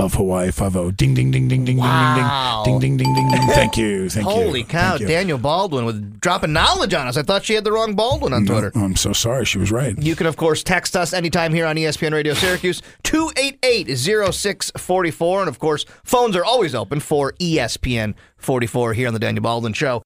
of 0.00 0.14
Hawaii 0.14 0.50
Five 0.50 0.76
oh. 0.76 0.84
O. 0.84 0.90
Ding 0.90 1.14
ding 1.14 1.30
ding 1.30 1.48
ding 1.48 1.64
ding 1.64 1.76
Wow. 1.76 2.62
ding 2.64 2.78
ding 2.80 2.96
ding 2.96 3.14
ding 3.14 3.14
ding 3.14 3.28
ding. 3.28 3.40
Ding. 3.46 3.48
Thank 3.54 3.76
you, 3.76 4.08
thank 4.10 4.26
you. 4.26 4.32
Holy 4.32 4.64
cow, 4.64 4.96
you. 4.96 5.06
Daniel 5.06 5.38
Baldwin 5.38 5.84
with 5.84 6.20
dropping 6.20 6.52
knowledge 6.52 6.94
on 6.94 7.06
us. 7.06 7.16
I 7.16 7.22
thought 7.22 7.44
she 7.44 7.54
had 7.54 7.64
the 7.64 7.72
wrong 7.72 7.94
Baldwin 7.94 8.32
on 8.32 8.44
Twitter. 8.46 8.72
I'm 8.74 8.96
so 8.96 9.12
sorry. 9.12 9.44
She 9.44 9.58
was 9.58 9.70
right. 9.70 9.96
You 9.96 10.16
can, 10.16 10.26
of 10.26 10.36
course, 10.36 10.62
text 10.62 10.96
us 10.96 11.12
anytime 11.12 11.52
here 11.52 11.66
on 11.66 11.76
ESPN 11.76 12.12
Radio 12.12 12.34
Syracuse, 12.34 12.82
288 13.04 13.96
0644. 13.96 15.40
And, 15.40 15.48
of 15.48 15.58
course, 15.58 15.84
phones 16.04 16.34
are 16.36 16.44
always 16.44 16.74
open 16.74 17.00
for 17.00 17.32
ESPN 17.34 18.14
44 18.38 18.94
here 18.94 19.06
on 19.06 19.14
The 19.14 19.20
Daniel 19.20 19.42
Baldwin 19.42 19.72
Show. 19.72 20.02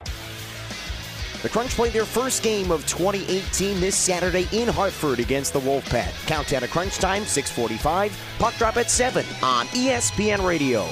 The 1.45 1.51
Crunch 1.51 1.73
play 1.73 1.91
their 1.91 2.07
first 2.07 2.43
game 2.43 2.71
of 2.71 2.87
2018 2.87 3.79
this 3.79 3.95
Saturday 3.95 4.49
in 4.53 4.67
Hartford 4.67 5.19
against 5.19 5.53
the 5.53 5.61
Wolfpack. 5.61 6.11
Countdown 6.27 6.63
to 6.63 6.69
crunch 6.69 6.97
time, 6.97 7.27
645. 7.27 8.19
Puck 8.39 8.55
drop 8.55 8.79
at 8.79 8.91
7 8.91 9.23
on 9.43 9.67
ESPN 9.67 10.43
Radio. 10.43 10.89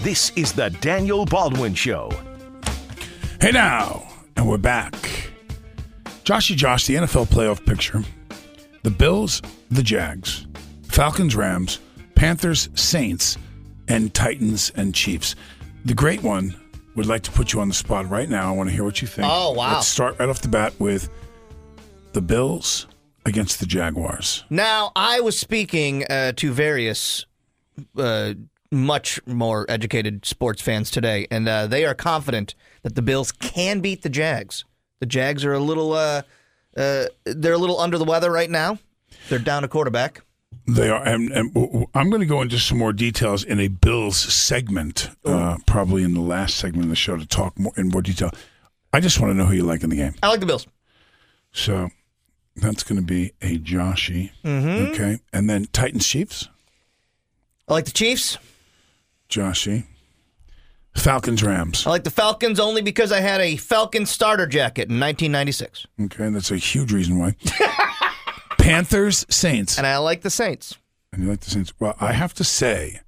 This 0.00 0.32
is 0.34 0.54
the 0.54 0.70
Daniel 0.80 1.26
Baldwin 1.26 1.74
Show. 1.74 2.10
Hey 3.38 3.50
now, 3.50 4.08
and 4.38 4.48
we're 4.48 4.56
back. 4.56 4.94
Joshy 6.24 6.56
Josh, 6.56 6.86
the 6.86 6.94
NFL 6.94 7.26
playoff 7.26 7.66
picture. 7.66 8.02
The 8.82 8.90
Bills, 8.90 9.42
the 9.70 9.82
Jags, 9.82 10.46
Falcons, 10.84 11.36
Rams, 11.36 11.80
Panthers, 12.14 12.70
Saints, 12.72 13.36
and 13.92 14.14
Titans 14.14 14.72
and 14.74 14.94
Chiefs. 14.94 15.36
The 15.84 15.92
great 15.92 16.22
one 16.22 16.58
would 16.96 17.04
like 17.04 17.22
to 17.24 17.30
put 17.30 17.52
you 17.52 17.60
on 17.60 17.68
the 17.68 17.74
spot 17.74 18.08
right 18.08 18.28
now. 18.28 18.48
I 18.48 18.56
want 18.56 18.70
to 18.70 18.74
hear 18.74 18.84
what 18.84 19.02
you 19.02 19.06
think. 19.06 19.28
Oh, 19.30 19.52
wow. 19.52 19.74
Let's 19.74 19.86
start 19.86 20.18
right 20.18 20.28
off 20.28 20.40
the 20.40 20.48
bat 20.48 20.72
with 20.78 21.10
the 22.14 22.22
Bills 22.22 22.86
against 23.26 23.60
the 23.60 23.66
Jaguars. 23.66 24.44
Now, 24.48 24.92
I 24.96 25.20
was 25.20 25.38
speaking 25.38 26.04
uh, 26.08 26.32
to 26.36 26.52
various 26.52 27.26
uh, 27.98 28.32
much 28.70 29.20
more 29.26 29.66
educated 29.68 30.24
sports 30.24 30.62
fans 30.62 30.90
today, 30.90 31.26
and 31.30 31.46
uh, 31.46 31.66
they 31.66 31.84
are 31.84 31.94
confident 31.94 32.54
that 32.84 32.94
the 32.94 33.02
Bills 33.02 33.30
can 33.30 33.80
beat 33.80 34.02
the 34.02 34.08
Jags. 34.08 34.64
The 35.00 35.06
Jags 35.06 35.44
are 35.44 35.52
a 35.52 35.58
little, 35.60 35.92
uh, 35.92 36.22
uh, 36.78 37.04
they're 37.24 37.52
a 37.52 37.58
little 37.58 37.78
under 37.78 37.98
the 37.98 38.04
weather 38.04 38.32
right 38.32 38.50
now. 38.50 38.78
They're 39.28 39.38
down 39.38 39.64
a 39.64 39.68
quarterback. 39.68 40.22
They 40.66 40.88
are, 40.90 41.02
and, 41.04 41.30
and 41.32 41.86
I'm 41.94 42.08
going 42.08 42.20
to 42.20 42.26
go 42.26 42.40
into 42.40 42.58
some 42.58 42.78
more 42.78 42.92
details 42.92 43.42
in 43.42 43.58
a 43.58 43.66
Bills 43.68 44.16
segment, 44.16 45.10
uh, 45.24 45.56
probably 45.66 46.04
in 46.04 46.14
the 46.14 46.20
last 46.20 46.56
segment 46.56 46.84
of 46.84 46.90
the 46.90 46.96
show 46.96 47.16
to 47.16 47.26
talk 47.26 47.58
more 47.58 47.72
in 47.76 47.88
more 47.88 48.00
detail. 48.02 48.30
I 48.92 49.00
just 49.00 49.18
want 49.18 49.32
to 49.32 49.36
know 49.36 49.46
who 49.46 49.54
you 49.54 49.64
like 49.64 49.82
in 49.82 49.90
the 49.90 49.96
game. 49.96 50.14
I 50.22 50.28
like 50.28 50.40
the 50.40 50.46
Bills. 50.46 50.66
So 51.52 51.88
that's 52.54 52.84
going 52.84 53.00
to 53.00 53.04
be 53.06 53.32
a 53.42 53.58
Joshy. 53.58 54.30
Mhm. 54.44 54.90
Okay. 54.90 55.18
And 55.32 55.50
then 55.50 55.66
Titans 55.72 56.06
Chiefs, 56.06 56.48
I 57.68 57.72
like 57.74 57.86
the 57.86 57.90
Chiefs. 57.90 58.38
Joshy. 59.28 59.84
Falcons 60.94 61.42
Rams. 61.42 61.86
I 61.86 61.90
like 61.90 62.04
the 62.04 62.10
Falcons 62.10 62.60
only 62.60 62.82
because 62.82 63.12
I 63.12 63.20
had 63.20 63.40
a 63.40 63.56
Falcon 63.56 64.04
starter 64.04 64.46
jacket 64.46 64.90
in 64.90 65.00
1996. 65.00 65.86
Okay. 66.02 66.28
That's 66.28 66.50
a 66.50 66.56
huge 66.58 66.92
reason 66.92 67.18
why. 67.18 67.34
Panthers 68.62 69.26
Saints. 69.28 69.78
And 69.78 69.86
I 69.86 69.98
like 69.98 70.22
the 70.22 70.30
Saints. 70.30 70.76
And 71.12 71.22
you 71.24 71.30
like 71.30 71.40
the 71.40 71.50
Saints? 71.50 71.72
Well, 71.78 71.96
I 72.00 72.12
have 72.12 72.32
to 72.34 72.44
say 72.44 73.00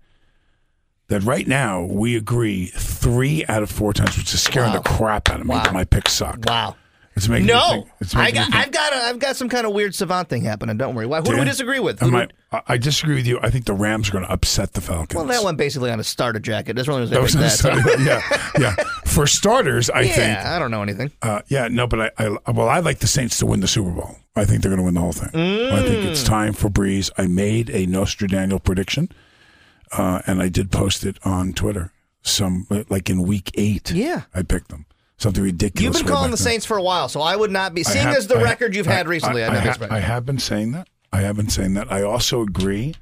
that 1.09 1.23
right 1.23 1.47
now 1.47 1.83
we 1.85 2.17
agree 2.17 2.67
three 2.67 3.45
out 3.47 3.63
of 3.63 3.71
four 3.71 3.93
times, 3.93 4.17
which 4.17 4.33
is 4.35 4.43
scaring 4.43 4.73
Wow. 4.73 4.81
the 4.81 4.89
crap 4.89 5.31
out 5.31 5.41
of 5.41 5.47
me 5.47 5.55
that 5.55 5.73
my 5.73 5.85
picks 5.85 6.13
suck. 6.15 6.39
Wow. 6.47 6.77
It's 7.17 7.29
making 7.29 7.47
no, 7.47 7.69
think- 7.71 7.87
it's 8.01 8.15
I 8.17 8.25
making 8.25 8.35
me 8.35 8.39
got, 8.41 8.53
think- 8.53 8.67
I've 8.67 8.73
got, 8.73 8.93
a, 8.93 8.97
I've 8.97 9.19
got 9.21 9.37
some 9.37 9.49
kind 9.49 9.67
of 9.69 9.73
weird 9.73 9.95
savant 9.95 10.29
thing 10.29 10.43
happening. 10.43 10.77
Don't 10.77 10.97
worry. 10.97 11.07
Why? 11.07 11.19
Who 11.21 11.27
do 11.31 11.39
we 11.39 11.45
disagree 11.45 11.79
with? 11.79 12.01
Who 12.01 12.07
Am 12.09 12.17
I, 12.17 12.29
I- 12.51 12.63
I 12.67 12.77
disagree 12.77 13.15
with 13.15 13.27
you. 13.27 13.39
I 13.41 13.51
think 13.51 13.67
the 13.67 13.73
Rams 13.75 14.09
are 14.09 14.13
going 14.13 14.25
to 14.25 14.33
upset 14.33 14.73
the 14.73 14.81
Falcons. 14.81 15.15
well, 15.17 15.25
that 15.27 15.45
went 15.45 15.57
basically 15.57 15.93
on 15.93 16.01
a 16.01 16.05
starter 16.05 16.41
jacket. 16.41 16.75
That's 16.75 16.89
really 16.89 17.07
That 17.07 17.23
was 17.23 17.35
that. 17.35 17.51
so- 17.51 17.69
yeah, 18.01 18.21
yeah. 18.59 18.75
For 19.07 19.29
starters, 19.29 19.91
I 19.91 20.01
yeah, 20.01 20.13
think. 20.15 20.39
I 20.47 20.59
don't 20.59 20.73
know 20.73 20.83
anything. 20.83 21.13
Uh, 21.23 21.43
yeah, 21.47 21.69
no, 21.69 21.87
but 21.87 22.13
I, 22.19 22.37
I, 22.47 22.51
well, 22.51 22.69
I 22.69 22.81
like 22.81 22.99
the 22.99 23.07
Saints 23.07 23.39
to 23.39 23.47
win 23.47 23.61
the 23.61 23.69
Super 23.69 23.91
Bowl. 23.93 24.17
I 24.37 24.45
think 24.45 24.63
they're 24.63 24.71
going 24.71 24.79
to 24.79 24.85
win 24.85 24.95
the 24.95 25.01
whole 25.01 25.13
thing. 25.13 25.29
I 25.73 25.83
think 25.83 26.05
it's 26.05 26.23
Mm. 26.25 26.27
time 26.29 26.53
for 26.55 26.69
Brees. 26.69 27.11
I 27.17 27.27
made 27.27 27.71
a 27.71 27.87
Nostradamus 27.87 28.61
prediction, 28.65 29.11
uh, 29.93 30.23
and 30.27 30.43
I 30.43 30.49
did 30.49 30.73
post 30.73 31.05
it 31.05 31.19
on 31.25 31.53
Twitter. 31.53 31.93
Some 32.23 32.67
like 32.89 33.11
in 33.11 33.23
week 33.23 33.51
eight. 33.55 33.91
Yeah. 33.93 34.23
I 34.35 34.43
picked 34.43 34.69
them. 34.71 34.87
Something 35.19 35.43
ridiculous. 35.45 35.99
You've 35.99 36.07
been 36.07 36.13
calling 36.13 36.31
the 36.31 36.37
then. 36.37 36.45
Saints 36.45 36.67
for 36.67 36.77
a 36.77 36.83
while, 36.83 37.09
so 37.09 37.21
I 37.21 37.37
would 37.37 37.51
not 37.53 37.75
be. 37.75 37.85
Seeing 37.85 38.05
have, 38.05 38.17
as 38.17 38.27
the 38.27 38.37
I 38.37 38.43
record 38.43 38.75
you've 38.75 38.87
had 38.87 39.07
recently. 39.07 39.45
I, 39.45 39.49
I, 39.49 39.65
never 39.65 39.87
ha- 39.87 39.95
I 39.95 40.01
have 40.01 40.25
been 40.27 40.39
saying 40.39 40.73
that. 40.73 40.89
I 41.13 41.21
have 41.21 41.37
been 41.37 41.49
saying 41.51 41.75
that. 41.75 41.93
I 41.93 42.03
also 42.03 42.41
agree 42.43 42.95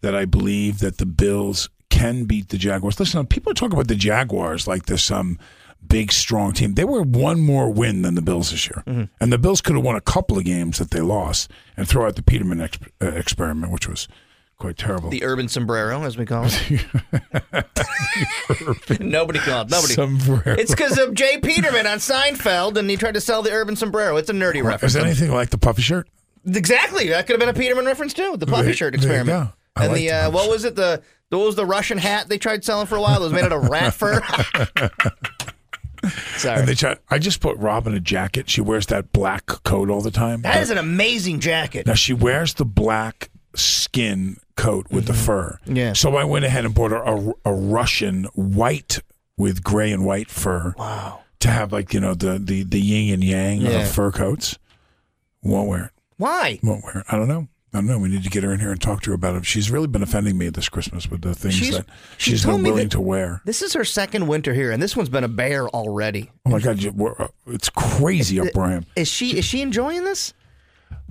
that 0.00 0.14
I 0.14 0.24
believe 0.24 0.78
that 0.80 0.96
the 0.98 1.06
Bills 1.06 1.68
can 1.90 2.24
beat 2.24 2.48
the 2.48 2.58
Jaguars. 2.58 2.98
Listen, 2.98 3.24
people 3.26 3.54
talk 3.54 3.72
about 3.72 3.86
the 3.86 3.94
Jaguars 3.94 4.66
like 4.66 4.86
they're 4.86 4.96
some 4.98 5.38
big, 5.88 6.12
strong 6.12 6.52
team. 6.52 6.74
They 6.74 6.84
were 6.84 7.02
one 7.02 7.40
more 7.40 7.70
win 7.70 8.02
than 8.02 8.14
the 8.14 8.22
Bills 8.22 8.50
this 8.50 8.66
year, 8.68 8.82
Mm-hmm. 8.86 9.04
and 9.20 9.32
the 9.32 9.38
Bills 9.38 9.60
could 9.60 9.76
have 9.76 9.84
won 9.84 9.96
a 9.96 10.00
couple 10.00 10.36
of 10.38 10.44
games 10.44 10.78
that 10.78 10.90
they 10.90 11.00
lost 11.00 11.50
and 11.76 11.88
throw 11.88 12.06
out 12.06 12.16
the 12.16 12.22
Peterman 12.22 12.60
ex- 12.60 12.78
uh, 13.02 13.06
experiment, 13.08 13.72
which 13.72 13.88
was 13.88 14.08
quite 14.58 14.76
terrible. 14.76 15.10
the 15.10 15.24
urban 15.24 15.48
sombrero, 15.48 16.02
as 16.04 16.16
we 16.16 16.24
call 16.26 16.44
it. 16.46 16.84
nobody 19.00 19.38
called. 19.40 19.70
Nobody. 19.70 19.94
Sombrero. 19.94 20.56
It's 20.58 20.70
because 20.70 20.98
of 20.98 21.14
J. 21.14 21.38
Peterman 21.38 21.86
on 21.86 21.98
Seinfeld, 21.98 22.76
and 22.76 22.88
he 22.88 22.96
tried 22.96 23.14
to 23.14 23.20
sell 23.20 23.42
the 23.42 23.50
urban 23.52 23.76
sombrero. 23.76 24.16
It's 24.16 24.30
a 24.30 24.32
nerdy 24.32 24.62
reference. 24.62 24.82
Is 24.84 24.92
that 24.94 25.04
anything 25.04 25.30
like 25.32 25.50
the 25.50 25.58
puffy 25.58 25.82
shirt? 25.82 26.08
Exactly. 26.46 27.08
That 27.08 27.26
could 27.26 27.32
have 27.34 27.40
been 27.40 27.48
a 27.48 27.54
Peterman 27.58 27.86
reference 27.86 28.12
too. 28.14 28.36
The 28.36 28.46
puffy 28.46 28.64
There- 28.66 28.74
shirt 28.74 28.92
there 28.92 28.98
experiment. 29.20 29.50
I 29.76 29.84
And 29.84 29.92
like 29.92 30.00
the, 30.02 30.08
the 30.08 30.14
uh, 30.14 30.30
what 30.30 30.48
was 30.48 30.64
it? 30.64 30.76
The 30.76 31.02
what 31.30 31.46
was 31.46 31.56
the 31.56 31.66
Russian 31.66 31.98
hat 31.98 32.28
they 32.28 32.38
tried 32.38 32.64
selling 32.64 32.86
for 32.86 32.94
a 32.96 33.00
while? 33.00 33.16
It 33.20 33.24
was 33.24 33.32
made 33.32 33.42
out 33.44 33.50
of 33.52 33.68
rat 33.68 33.92
fur. 33.92 34.20
Sorry. 36.36 36.60
And 36.60 36.68
they 36.68 36.74
try, 36.74 36.96
I 37.10 37.18
just 37.18 37.40
put 37.40 37.56
Robin 37.58 37.94
a 37.94 38.00
jacket. 38.00 38.48
She 38.50 38.60
wears 38.60 38.86
that 38.86 39.12
black 39.12 39.46
coat 39.46 39.90
all 39.90 40.00
the 40.00 40.10
time. 40.10 40.42
That 40.42 40.62
is 40.62 40.70
an 40.70 40.78
amazing 40.78 41.40
jacket. 41.40 41.86
Now 41.86 41.94
she 41.94 42.12
wears 42.12 42.54
the 42.54 42.64
black 42.64 43.30
skin 43.54 44.36
coat 44.56 44.86
with 44.90 45.06
the 45.06 45.14
fur. 45.14 45.58
Mm-hmm. 45.64 45.76
Yeah. 45.76 45.92
So 45.94 46.16
I 46.16 46.24
went 46.24 46.44
ahead 46.44 46.64
and 46.64 46.74
bought 46.74 46.90
her 46.90 47.02
a, 47.02 47.32
a 47.44 47.52
Russian 47.54 48.24
white 48.34 49.00
with 49.36 49.62
gray 49.64 49.92
and 49.92 50.04
white 50.04 50.30
fur. 50.30 50.74
Wow. 50.78 51.20
To 51.40 51.48
have 51.50 51.72
like 51.72 51.92
you 51.92 52.00
know 52.00 52.14
the 52.14 52.38
the 52.38 52.62
the 52.62 52.80
yin 52.80 53.12
and 53.14 53.24
yang 53.24 53.60
Yeah. 53.60 53.82
of 53.82 53.90
fur 53.90 54.10
coats. 54.10 54.58
Won't 55.42 55.68
wear 55.68 55.84
it. 55.86 55.90
Why? 56.16 56.58
Won't 56.62 56.84
wear 56.84 56.98
it. 56.98 57.06
I 57.10 57.16
don't 57.16 57.28
know. 57.28 57.48
I 57.74 57.78
don't 57.78 57.86
know. 57.86 57.98
We 57.98 58.08
need 58.08 58.22
to 58.22 58.30
get 58.30 58.44
her 58.44 58.52
in 58.54 58.60
here 58.60 58.70
and 58.70 58.80
talk 58.80 59.02
to 59.02 59.10
her 59.10 59.14
about 59.14 59.34
it. 59.34 59.44
She's 59.44 59.68
really 59.68 59.88
been 59.88 60.02
offending 60.02 60.38
me 60.38 60.48
this 60.48 60.68
Christmas 60.68 61.10
with 61.10 61.22
the 61.22 61.34
things 61.34 61.54
She's- 61.54 61.74
that 61.76 61.86
she's 62.18 62.44
told 62.44 62.62
been 62.62 62.72
willing 62.72 62.88
to 62.90 63.00
wear. 63.00 63.42
This 63.44 63.62
is 63.62 63.72
her 63.72 63.84
second 63.84 64.28
winter 64.28 64.54
here, 64.54 64.70
and 64.70 64.80
this 64.80 64.96
one's 64.96 65.08
been 65.08 65.24
a 65.24 65.28
bear 65.28 65.68
already. 65.68 66.30
Oh 66.46 66.50
my 66.50 66.60
God! 66.60 66.78
Uh, 66.86 67.26
it's 67.48 67.68
crazy 67.70 68.38
up 68.38 68.54
where 68.54 68.66
I 68.66 68.72
am. 68.74 68.86
Is 68.94 69.08
she 69.08 69.36
is 69.36 69.44
she 69.44 69.60
enjoying 69.60 70.04
this? 70.04 70.32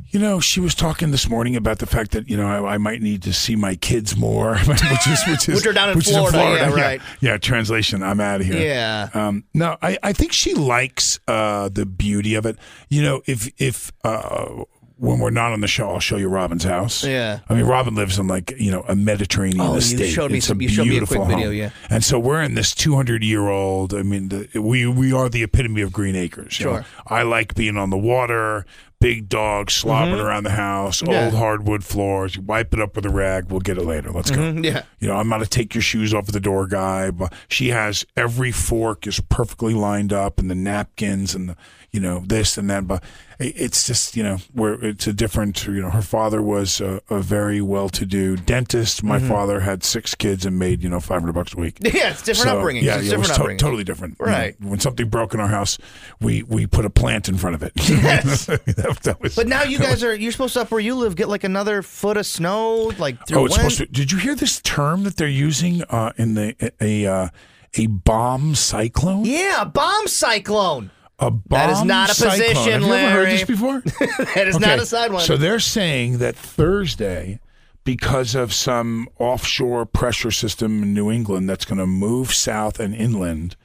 You 0.08 0.20
know, 0.20 0.40
she 0.40 0.60
was 0.60 0.74
talking 0.76 1.12
this 1.12 1.28
morning 1.30 1.56
about 1.56 1.80
the 1.80 1.86
fact 1.86 2.12
that 2.12 2.30
you 2.30 2.38
know 2.38 2.48
I, 2.48 2.76
I 2.76 2.78
might 2.78 3.02
need 3.02 3.24
to 3.24 3.34
see 3.34 3.56
my 3.56 3.76
kids 3.76 4.16
more, 4.16 4.56
which 4.66 5.08
is 5.08 5.24
which 5.28 5.50
is 5.50 5.56
Which 5.56 5.66
are 5.66 5.74
down 5.74 5.90
in 5.90 5.98
which 5.98 6.08
is 6.08 6.14
Florida, 6.16 6.38
yeah, 6.38 6.70
right. 6.70 7.02
Yeah, 7.20 7.38
translation. 7.38 8.04
I'm 8.04 8.20
out 8.20 8.42
of 8.42 8.48
here. 8.48 8.64
Yeah. 8.64 9.10
Um, 9.14 9.44
no, 9.54 9.76
I, 9.82 9.98
I 10.02 10.14
think 10.14 10.32
she 10.32 10.54
likes 10.54 11.20
uh, 11.28 11.70
the 11.70 11.86
beauty 11.86 12.36
of 12.36 12.46
it. 12.46 12.58
You 12.90 13.02
know, 13.02 13.22
if 13.26 13.52
if 13.58 13.92
uh, 14.04 14.64
when 14.98 15.20
we're 15.20 15.30
not 15.32 15.52
on 15.52 15.62
the 15.62 15.68
show, 15.68 15.90
I'll 15.90 16.00
show 16.00 16.18
you 16.18 16.28
Robin's 16.30 16.64
house. 16.64 17.04
Yeah. 17.04 17.40
I 17.50 17.56
mean, 17.56 17.66
Robin 17.66 17.96
lives 17.96 18.20
in 18.20 18.28
like 18.28 18.54
you 18.58 18.72
know 18.72 18.84
a 18.88 18.96
Mediterranean 18.96 19.62
Oh, 19.62 19.72
you 19.74 19.78
estate. 19.80 20.12
showed 20.12 20.32
me 20.32 20.38
it's 20.38 20.48
some- 20.48 20.62
you 20.62 20.70
showed 20.70 20.84
me 20.84 20.90
a 20.90 20.92
beautiful 20.92 21.26
quick 21.26 21.38
video, 21.38 21.50
yeah. 21.52 21.70
And 21.90 22.04
so 22.04 22.20
we're 22.20 22.42
in 22.42 22.54
this 22.56 22.74
200 22.76 23.24
year 23.24 23.48
old. 23.50 23.94
I 23.94 24.04
mean, 24.04 24.30
the, 24.30 24.60
we 24.60 24.86
we 24.88 25.12
are 25.14 25.30
the 25.30 25.44
epitome 25.44 25.82
of 25.82 25.92
green 25.92 26.16
acres. 26.16 26.60
you 26.60 26.66
know. 26.68 26.74
Sure. 26.78 26.86
I 27.08 27.24
like 27.24 27.56
being 27.56 27.78
on 27.78 27.90
the 27.90 27.98
water. 27.98 28.66
Big 29.02 29.28
dogs 29.28 29.74
slobbering 29.74 30.16
Mhm. 30.16 30.24
around 30.24 30.44
the 30.46 30.52
house. 30.52 31.02
Yeah. 31.06 31.26
Old 31.26 31.34
hardwood 31.34 31.84
floors. 31.84 32.38
You 32.38 32.42
wipe 32.42 32.74
it 32.74 32.80
up 32.80 32.96
with 32.96 33.06
a 33.06 33.10
rag. 33.10 33.52
We'll 33.52 33.60
get 33.60 33.78
it 33.78 33.84
later. 33.84 34.12
Let's 34.12 34.32
go. 34.32 34.38
Mhm, 34.40 34.64
yeah. 34.64 34.84
You 35.02 35.10
know, 35.10 35.18
I'm 35.18 35.28
not 35.28 35.42
a 35.42 35.46
take 35.46 35.76
your 35.76 35.82
shoes 35.82 36.14
off 36.14 36.30
of 36.30 36.34
the 36.34 36.40
door 36.40 36.68
guy, 36.68 37.12
but 37.12 37.34
she 37.50 37.68
has 37.70 38.06
every 38.16 38.54
fork 38.54 39.06
is 39.06 39.20
perfectly 39.20 39.74
lined 39.74 40.14
up, 40.14 40.40
and 40.40 40.50
the 40.50 40.56
napkins 40.56 41.36
and 41.36 41.50
the 41.50 41.58
you 41.94 42.00
know 42.02 42.24
this 42.26 42.58
and 42.58 42.70
that. 42.70 42.88
But 42.88 43.04
it's 43.40 43.86
just 43.88 44.16
you 44.18 44.24
know 44.24 44.38
where 44.54 44.74
it's 44.84 45.08
a 45.08 45.14
different. 45.14 45.66
You 45.66 45.82
know, 45.82 45.90
her 45.92 46.02
father 46.02 46.42
was 46.42 46.82
a, 46.82 47.02
a 47.10 47.22
very 47.22 47.62
well-to-do 47.62 48.38
dentist. 48.38 49.04
My 49.04 49.20
Mhm. 49.20 49.28
father 49.30 49.60
had 49.62 49.84
six 49.84 50.16
kids 50.16 50.46
and 50.46 50.58
made 50.60 50.84
you 50.84 50.90
know 50.90 51.00
500 51.00 51.34
bucks 51.34 51.54
a 51.54 51.58
week. 51.58 51.78
Yeah, 51.94 52.10
it's 52.12 52.22
different 52.24 52.50
So, 52.50 52.58
upbringing. 52.58 52.84
Yeah, 52.84 52.98
It's 52.98 53.08
yeah, 53.08 53.14
it 53.14 53.20
was 53.20 53.30
to- 53.30 53.56
totally 53.58 53.84
different. 53.84 54.18
You 54.20 54.26
know, 54.26 54.32
Right. 54.32 54.56
when 54.62 54.80
something 54.80 55.08
broke 55.08 55.34
in 55.34 55.40
our 55.40 55.48
house, 55.48 55.78
we 56.20 56.44
we 56.44 56.66
put 56.68 56.84
a 56.86 56.90
plant 56.90 57.30
in 57.30 57.38
front 57.38 57.56
of 57.56 57.64
it. 57.64 57.72
Yes. 57.90 58.46
that, 58.48 59.00
that 59.04 59.22
was, 59.22 59.36
But 59.36 59.48
now 59.48 59.64
you 59.64 59.78
guys 59.78 60.04
are 60.04 60.16
you're 60.16 60.32
supposed 60.32 60.56
to 60.56 60.62
up 60.62 60.72
where 60.72 60.80
you 60.82 60.96
live 60.96 61.16
get 61.16 61.30
like 61.30 61.44
another 61.44 61.82
foot 61.84 62.18
of 62.18 62.26
snow 62.26 62.92
like 62.98 63.28
through 63.28 63.40
Oh, 63.42 63.46
it's 63.46 63.52
when? 63.58 63.70
supposed 63.70 63.78
to. 63.78 63.86
Did 63.86 64.12
you 64.12 64.18
hear 64.18 64.36
this 64.36 64.60
term 64.62 65.04
that 65.04 65.16
they're 65.18 65.28
using 65.28 65.84
uh, 65.84 66.12
in 66.18 66.34
the 66.34 66.56
a 66.82 67.06
uh, 67.06 67.28
a 67.76 67.88
bomb 67.88 68.56
cyclone? 68.56 69.26
Yeah, 69.26 69.62
a 69.62 69.66
bomb 69.66 70.08
cyclone. 70.08 70.92
A 71.20 71.30
bomb 71.32 71.44
That 71.50 71.70
is 71.70 71.84
not 71.84 72.10
a 72.10 72.14
cyclone. 72.16 72.40
position, 72.40 72.72
Have 72.74 72.82
you 72.82 72.94
ever 72.94 73.12
heard 73.12 73.30
this 73.30 73.44
before? 73.46 73.82
that 74.36 74.48
is 74.48 74.56
Okay, 74.56 74.66
not 74.66 74.80
a 74.80 74.82
sidewinder. 74.82 75.22
So 75.22 75.38
they're 75.38 75.60
saying 75.60 76.18
that 76.18 76.36
Thursday, 76.36 77.40
because 77.84 78.34
of 78.36 78.54
some 78.54 79.08
offshore 79.20 79.86
pressure 79.86 80.32
system 80.32 80.84
in 80.84 80.94
New 80.94 81.12
England 81.12 81.50
that's 81.50 81.66
going 81.66 81.78
to 81.78 81.86
move 81.88 82.34
south 82.34 82.80
and 82.80 82.96
inland, 82.96 83.56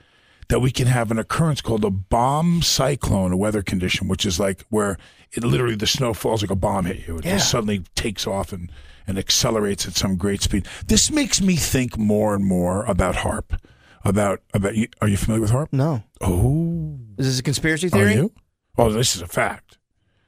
that 0.49 0.61
we 0.61 0.71
can 0.71 0.87
have 0.87 1.11
an 1.11 1.19
occurrence 1.19 1.61
called 1.61 1.85
a 1.85 1.91
bomb 1.91 2.63
cyclone, 2.63 3.33
a 3.33 3.37
weather 3.37 3.63
condition, 3.63 4.09
which 4.09 4.25
is 4.27 4.39
like 4.41 4.65
where 4.71 4.97
it 5.33 5.45
literally 5.45 5.77
the 5.77 5.87
snow 5.87 6.15
falls 6.15 6.43
like 6.43 6.51
a 6.51 6.57
bomb 6.57 6.85
hit 6.87 7.07
you. 7.09 7.19
It 7.19 7.25
Yeah. 7.25 7.37
just 7.37 7.51
suddenly 7.51 7.83
takes 7.95 8.27
off 8.27 8.53
and, 8.53 8.71
and 9.07 9.19
accelerates 9.19 9.87
at 9.87 9.95
some 9.95 10.17
great 10.17 10.43
speed. 10.43 10.67
This 10.87 11.11
makes 11.11 11.41
me 11.41 11.57
think 11.57 11.97
more 11.99 12.35
and 12.35 12.45
more 12.45 12.85
about 12.85 13.17
HAARP. 13.17 13.59
About 14.05 14.41
about 14.55 14.77
you, 14.77 14.89
are 15.01 15.09
you 15.09 15.17
familiar 15.17 15.41
with 15.43 15.51
HAARP? 15.51 15.69
No. 15.73 16.03
Oh, 16.21 16.99
Is 17.19 17.27
this 17.27 17.39
a 17.41 17.43
conspiracy 17.43 17.89
theory? 17.89 18.13
are 18.15 18.17
you? 18.17 18.33
Oh, 18.77 18.91
this 18.93 19.17
is 19.17 19.23
a 19.23 19.27
fact. 19.27 19.79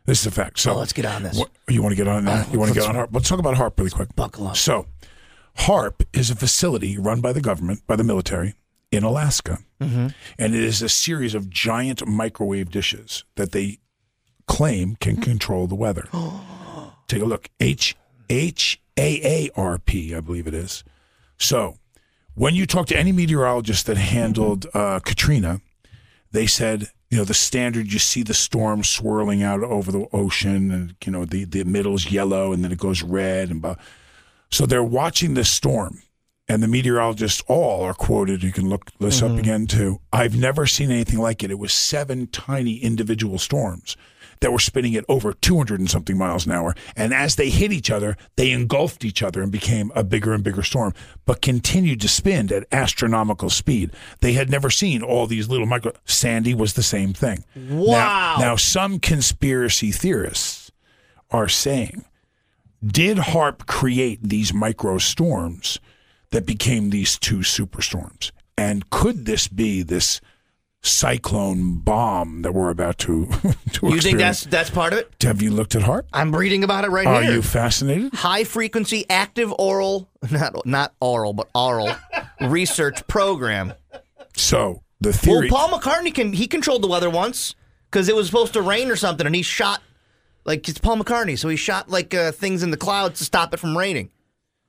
This 0.06 0.20
is 0.20 0.26
a 0.26 0.30
fact. 0.32 0.58
So 0.58 0.72
Oh, 0.72 0.76
let's 0.78 0.92
get 0.92 1.04
on 1.04 1.22
this. 1.22 1.36
what- 1.38 1.50
you 1.68 1.82
want 1.82 1.92
to 1.92 1.96
get 1.96 2.08
on 2.08 2.24
that? 2.24 2.48
Uh, 2.48 2.52
you 2.52 2.58
want 2.58 2.72
to 2.74 2.78
get 2.78 2.88
on 2.88 2.94
HAARP? 2.96 3.08
Let's 3.12 3.28
talk 3.28 3.38
about 3.38 3.54
HAARP 3.56 3.78
really 3.78 3.90
quick. 3.90 4.14
Buckle 4.16 4.48
up. 4.48 4.56
So, 4.56 4.86
HAARP 5.58 6.04
is 6.12 6.30
a 6.30 6.34
facility 6.36 6.98
run 6.98 7.20
by 7.20 7.32
the 7.32 7.40
government, 7.40 7.86
by 7.86 7.94
the 7.96 8.02
military 8.04 8.54
in 8.90 9.04
Alaska. 9.04 9.58
Mm-hmm. 9.80 10.08
And 10.38 10.54
it 10.54 10.62
is 10.64 10.82
a 10.82 10.88
series 10.88 11.34
of 11.34 11.48
giant 11.48 12.04
microwave 12.08 12.70
dishes 12.70 13.24
that 13.36 13.52
they 13.52 13.78
claim 14.48 14.96
can 14.96 15.18
control 15.20 15.66
the 15.68 15.76
weather. 15.76 16.08
Take 17.06 17.22
a 17.22 17.26
look. 17.26 17.48
H 17.60 17.96
H 18.28 18.80
A 18.98 19.20
A 19.46 19.50
R 19.56 19.78
P, 19.78 20.14
I 20.14 20.20
believe 20.20 20.46
it 20.48 20.54
is. 20.54 20.82
So, 21.38 21.76
when 22.34 22.54
you 22.54 22.66
talk 22.66 22.86
to 22.86 22.96
any 22.96 23.12
meteorologist 23.12 23.86
that 23.86 23.96
handled 23.96 24.66
uh, 24.74 25.00
Katrina, 25.00 25.60
they 26.32 26.46
said, 26.46 26.88
you 27.10 27.18
know, 27.18 27.24
the 27.24 27.34
standard, 27.34 27.92
you 27.92 27.98
see 27.98 28.22
the 28.22 28.34
storm 28.34 28.84
swirling 28.84 29.42
out 29.42 29.62
over 29.62 29.90
the 29.90 30.06
ocean 30.12 30.70
and, 30.70 30.94
you 31.04 31.10
know, 31.10 31.24
the, 31.24 31.44
the 31.44 31.64
middle's 31.64 32.10
yellow 32.10 32.52
and 32.52 32.62
then 32.62 32.70
it 32.70 32.78
goes 32.78 33.02
red. 33.02 33.50
and 33.50 33.60
blah. 33.60 33.74
So 34.50 34.64
they're 34.66 34.82
watching 34.82 35.34
this 35.34 35.50
storm 35.50 36.02
and 36.48 36.62
the 36.62 36.68
meteorologists 36.68 37.42
all 37.46 37.82
are 37.82 37.94
quoted. 37.94 38.42
You 38.42 38.52
can 38.52 38.68
look 38.68 38.90
this 38.98 39.22
up 39.22 39.38
again 39.38 39.66
too. 39.66 40.00
I've 40.12 40.36
never 40.36 40.66
seen 40.66 40.90
anything 40.90 41.18
like 41.18 41.42
it. 41.44 41.50
It 41.50 41.58
was 41.58 41.72
seven 41.72 42.26
tiny 42.28 42.76
individual 42.76 43.38
storms 43.38 43.96
that 44.40 44.52
were 44.52 44.58
spinning 44.58 44.96
at 44.96 45.04
over 45.08 45.32
200 45.32 45.78
and 45.78 45.90
something 45.90 46.16
miles 46.16 46.46
an 46.46 46.52
hour. 46.52 46.74
And 46.96 47.12
as 47.12 47.36
they 47.36 47.50
hit 47.50 47.72
each 47.72 47.90
other, 47.90 48.16
they 48.36 48.50
engulfed 48.50 49.04
each 49.04 49.22
other 49.22 49.42
and 49.42 49.52
became 49.52 49.92
a 49.94 50.02
bigger 50.02 50.32
and 50.32 50.42
bigger 50.42 50.62
storm, 50.62 50.94
but 51.26 51.42
continued 51.42 52.00
to 52.00 52.08
spin 52.08 52.52
at 52.52 52.66
astronomical 52.72 53.50
speed. 53.50 53.90
They 54.20 54.32
had 54.32 54.50
never 54.50 54.70
seen 54.70 55.02
all 55.02 55.26
these 55.26 55.48
little 55.48 55.66
micro. 55.66 55.92
Sandy 56.04 56.54
was 56.54 56.74
the 56.74 56.82
same 56.82 57.12
thing. 57.12 57.44
Wow. 57.54 58.36
Now, 58.38 58.40
now 58.40 58.56
some 58.56 58.98
conspiracy 58.98 59.92
theorists 59.92 60.72
are 61.30 61.48
saying, 61.48 62.04
did 62.84 63.18
HAARP 63.18 63.66
create 63.66 64.20
these 64.22 64.54
micro 64.54 64.98
storms 64.98 65.78
that 66.30 66.46
became 66.46 66.90
these 66.90 67.18
two 67.18 67.38
superstorms? 67.38 68.32
And 68.56 68.88
could 68.90 69.26
this 69.26 69.48
be 69.48 69.82
this 69.82 70.20
cyclone 70.82 71.78
bomb 71.78 72.42
that 72.42 72.52
we're 72.52 72.70
about 72.70 72.98
to, 72.98 73.26
to 73.72 73.88
You 73.88 74.00
think 74.00 74.18
that's 74.18 74.44
that's 74.44 74.70
part 74.70 74.92
of 74.92 74.98
it? 75.00 75.12
Have 75.22 75.42
you 75.42 75.50
looked 75.50 75.74
at 75.74 75.82
HAARP? 75.82 76.04
I'm 76.12 76.34
reading 76.34 76.64
about 76.64 76.84
it 76.84 76.88
right 76.90 77.06
Are 77.06 77.22
here. 77.22 77.30
Are 77.32 77.34
you 77.34 77.42
fascinated? 77.42 78.14
High 78.14 78.44
frequency 78.44 79.04
active 79.10 79.52
oral, 79.58 80.08
not 80.30 80.64
not 80.66 80.94
oral, 81.00 81.32
but 81.32 81.48
oral 81.54 81.90
research 82.40 83.06
program. 83.06 83.74
So 84.36 84.82
the 85.00 85.12
theory. 85.12 85.50
Well, 85.50 85.68
Paul 85.68 85.78
McCartney 85.78 86.14
can 86.14 86.32
he 86.32 86.46
controlled 86.46 86.82
the 86.82 86.88
weather 86.88 87.10
once 87.10 87.54
because 87.90 88.08
it 88.08 88.16
was 88.16 88.26
supposed 88.26 88.52
to 88.54 88.62
rain 88.62 88.90
or 88.90 88.96
something, 88.96 89.26
and 89.26 89.34
he 89.34 89.42
shot 89.42 89.82
like 90.44 90.66
it's 90.68 90.78
Paul 90.78 90.96
McCartney, 90.98 91.38
so 91.38 91.48
he 91.48 91.56
shot 91.56 91.90
like 91.90 92.14
uh, 92.14 92.32
things 92.32 92.62
in 92.62 92.70
the 92.70 92.76
clouds 92.78 93.18
to 93.18 93.24
stop 93.24 93.52
it 93.52 93.58
from 93.58 93.76
raining. 93.76 94.10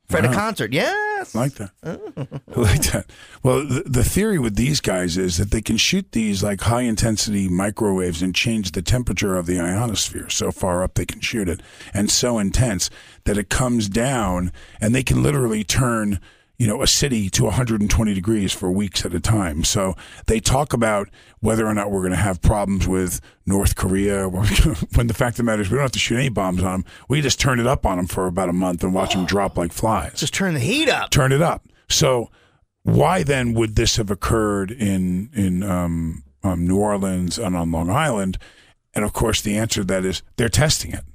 For 0.10 0.18
at 0.18 0.26
a 0.26 0.28
Wow. 0.28 0.34
concert, 0.34 0.74
yes, 1.22 1.36
like 1.36 1.54
that. 1.56 1.72
I 1.84 2.00
oh. 2.18 2.28
like 2.62 2.84
that. 2.92 3.06
Well, 3.44 3.66
the, 3.66 3.84
the 3.86 4.04
theory 4.04 4.40
with 4.40 4.56
these 4.56 4.82
guys 4.82 5.18
is 5.18 5.38
that 5.38 5.52
they 5.52 5.62
can 5.62 5.78
shoot 5.78 6.12
these 6.12 6.44
like 6.44 6.62
high 6.62 6.82
intensity 6.82 7.48
microwaves 7.48 8.22
and 8.22 8.36
change 8.36 8.72
the 8.72 8.82
temperature 8.82 9.36
of 9.36 9.46
the 9.46 9.60
ionosphere 9.60 10.30
so 10.30 10.52
far 10.52 10.84
up 10.84 10.96
they 10.96 11.06
can 11.06 11.22
shoot 11.22 11.48
it, 11.48 11.62
and 11.94 12.10
so 12.10 12.40
intense 12.40 12.90
that 13.26 13.38
it 13.38 13.50
comes 13.50 13.90
down, 13.90 14.52
and 14.80 14.94
they 14.94 15.04
can 15.04 15.24
literally 15.24 15.64
turn 15.64 16.20
you 16.62 16.68
know 16.68 16.84
a 16.84 16.88
city 16.88 17.28
to 17.28 17.46
120 17.46 18.14
degrees 18.14 18.54
for 18.54 18.72
weeks 18.72 19.04
at 19.04 19.16
a 19.16 19.20
time. 19.20 19.64
So 19.64 19.96
they 20.28 20.40
talk 20.40 20.74
about 20.74 21.10
whether 21.40 21.66
or 21.66 21.74
not 21.74 21.90
we're 21.90 22.02
going 22.02 22.12
to 22.12 22.18
have 22.18 22.40
problems 22.40 22.88
with 22.88 23.20
North 23.48 23.76
Korea. 23.76 24.30
when 24.96 25.08
the 25.08 25.16
fact 25.16 25.34
of 25.34 25.38
the 25.38 25.44
matter 25.44 25.64
is, 25.64 25.72
we 25.72 25.78
don't 25.78 25.86
have 25.86 25.92
to 25.94 26.00
shoot 26.00 26.18
any 26.18 26.30
bombs 26.30 26.62
on 26.62 26.72
them. 26.82 26.86
We 27.10 27.20
just 27.22 27.40
turn 27.40 27.60
it 27.60 27.66
up 27.66 27.84
on 27.84 27.98
them 27.98 28.06
for 28.06 28.28
about 28.28 28.48
a 28.50 28.54
month 28.54 28.84
and 28.84 28.94
watch 28.94 29.16
them 29.16 29.26
drop 29.26 29.58
like 29.58 29.74
flies 29.74 30.20
just 30.20 30.36
turn 30.36 30.54
the 30.54 30.60
heat 30.60 30.88
up. 30.88 31.10
turn 31.10 31.32
it 31.32 31.42
up. 31.42 31.68
So 31.90 32.30
why 32.84 33.24
then 33.24 33.56
would 33.56 33.76
this 33.76 33.98
have 33.98 34.12
occurred 34.12 34.70
in 34.70 35.32
in 35.34 35.64
um, 35.64 36.24
um, 36.44 36.68
New 36.68 36.78
Orleans 36.78 37.40
and 37.40 37.56
on 37.56 37.72
Long 37.72 37.90
Island? 37.90 38.38
And 38.94 39.04
of 39.04 39.14
course, 39.14 39.42
the 39.42 39.58
answer 39.58 39.82
to 39.82 39.88
that 39.88 40.06
is 40.06 40.22
they're 40.36 40.48
testing 40.48 40.92
it. 40.92 41.06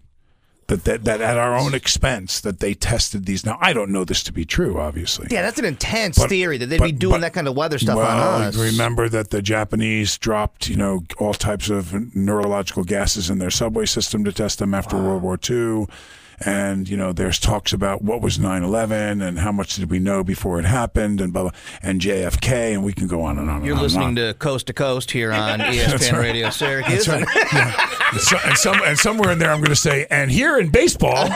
That, 0.68 0.82
that 0.82 1.04
that 1.04 1.20
at 1.20 1.38
our 1.38 1.56
own 1.56 1.74
expense 1.74 2.40
that 2.40 2.58
they 2.58 2.74
tested 2.74 3.24
these. 3.24 3.46
Now 3.46 3.56
I 3.60 3.72
don't 3.72 3.90
know 3.92 4.04
this 4.04 4.24
to 4.24 4.32
be 4.32 4.44
true, 4.44 4.80
obviously. 4.80 5.28
Yeah, 5.30 5.42
that's 5.42 5.60
an 5.60 5.64
intense 5.64 6.18
But- 6.18 6.28
theory 6.28 6.58
that 6.58 6.66
they'd 6.66 6.82
be 6.82 6.90
doing 6.90 7.12
but- 7.12 7.20
that 7.20 7.32
kind 7.34 7.46
of 7.46 7.54
weather 7.54 7.78
stuff 7.78 7.96
well, 7.96 8.34
on 8.34 8.42
us. 8.42 8.56
Remember 8.56 9.08
that 9.08 9.30
the 9.30 9.40
Japanese 9.42 10.18
dropped, 10.18 10.68
you 10.68 10.74
know, 10.74 11.04
all 11.18 11.34
types 11.34 11.70
of 11.70 12.16
neurological 12.16 12.82
gases 12.82 13.30
in 13.30 13.38
their 13.38 13.50
subway 13.50 13.86
system 13.86 14.24
to 14.24 14.32
test 14.32 14.58
them 14.58 14.74
after 14.74 14.96
World 14.96 15.22
War 15.22 15.38
II. 15.48 15.86
And, 16.44 16.88
you 16.88 16.96
know, 16.96 17.12
there's 17.12 17.38
talks 17.38 17.72
about 17.72 18.02
what 18.02 18.20
was 18.20 18.38
9 18.38 18.62
11 18.62 19.22
and 19.22 19.38
how 19.38 19.52
much 19.52 19.76
did 19.76 19.90
we 19.90 19.98
know 19.98 20.22
before 20.22 20.58
it 20.58 20.64
happened 20.66 21.20
and 21.20 21.32
blah, 21.32 21.42
blah, 21.42 21.50
and 21.82 22.00
JFK, 22.00 22.74
and 22.74 22.84
we 22.84 22.92
can 22.92 23.06
go 23.06 23.22
on 23.22 23.38
and 23.38 23.48
on. 23.48 23.64
You're 23.64 23.72
and 23.72 23.78
on 23.78 23.82
listening 23.84 24.08
and 24.08 24.18
on. 24.18 24.26
to 24.28 24.34
Coast 24.34 24.66
to 24.66 24.72
Coast 24.72 25.10
here 25.10 25.32
on 25.32 25.60
ESPN 25.60 26.12
right. 26.12 26.20
Radio 26.20 26.50
Syracuse. 26.50 27.06
That's 27.06 27.26
right. 27.26 27.46
Yeah. 27.52 27.92
And, 28.12 28.20
so, 28.20 28.36
and, 28.44 28.56
some, 28.58 28.82
and 28.84 28.98
somewhere 28.98 29.30
in 29.32 29.38
there, 29.38 29.50
I'm 29.50 29.58
going 29.60 29.70
to 29.70 29.76
say, 29.76 30.06
and 30.10 30.30
here 30.30 30.58
in 30.58 30.68
baseball, 30.70 31.26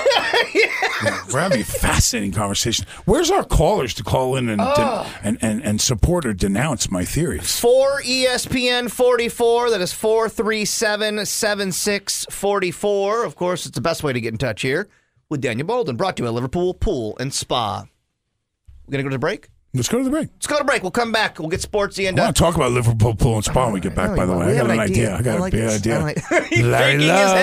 Yeah, 0.55 1.21
we're 1.33 1.41
having 1.41 1.63
a 1.63 1.65
fascinating 1.65 2.33
conversation. 2.33 2.87
Where's 3.07 3.31
our 3.31 3.43
callers 3.45 3.95
to 3.95 4.05
call 4.05 4.37
in 4.37 4.49
and, 4.49 4.61
Oh. 4.63 5.11
and, 5.23 5.39
and, 5.41 5.63
and 5.63 5.81
support 5.81 6.27
or 6.27 6.33
denounce 6.33 6.91
my 6.91 7.05
theories? 7.05 7.59
For 7.59 8.01
E 8.05 8.27
ESPN 8.27 8.91
44, 8.91 9.71
that 9.71 9.81
is 9.81 9.93
437 9.93 11.25
7644. 11.27 13.25
Of 13.25 13.37
course, 13.37 13.67
it's 13.67 13.75
the 13.75 13.81
best 13.81 14.03
way 14.03 14.13
to 14.13 14.21
get 14.21 14.33
in 14.35 14.39
touch 14.39 14.63
here 14.63 14.89
with 15.31 15.41
Daniel 15.41 15.67
Baldwin, 15.67 15.97
brought 15.97 16.17
to 16.19 16.23
you 16.23 16.29
by 16.29 16.33
Liverpool 16.35 16.75
Pool 16.75 17.17
and 17.19 17.33
Spa. 17.33 17.87
We're 18.87 18.93
going 18.93 18.99
to 18.99 19.03
go 19.05 19.09
to 19.11 19.15
the 19.15 19.19
break? 19.21 19.49
Let's 19.73 19.89
go 19.89 19.99
to 19.99 20.05
the 20.05 20.11
break. 20.11 20.29
Let's 20.35 20.49
go 20.49 20.57
to 20.57 20.65
the 20.65 20.67
break. 20.67 20.83
We'll 20.83 20.91
come 20.91 21.13
back. 21.13 21.39
We'll 21.39 21.49
get 21.49 21.61
sportsy 21.61 22.07
I 22.07 22.09
and 22.09 22.19
uh, 22.19 22.25
want 22.25 22.37
to 22.37 22.43
talk 22.43 22.57
about 22.57 22.73
Liverpool 22.73 23.15
pool 23.15 23.37
and 23.37 23.45
spa 23.45 23.67
when 23.67 23.75
we 23.75 23.81
get 23.81 23.95
back. 23.95 24.17
By 24.17 24.27
the 24.27 24.37
way, 24.37 24.47
I 24.47 24.51
have 24.55 24.67
got 24.67 24.71
an 24.71 24.71
an 24.73 24.81
idea. 24.81 25.15
idea. 25.15 25.17
I 25.17 25.23
got 25.23 25.35
I 25.35 25.37
a 25.37 25.41
like 25.41 25.53
big 25.53 25.69
idea. 25.69 26.01
Like- 26.01 26.31
Larry 26.57 26.99
Love. 26.99 27.37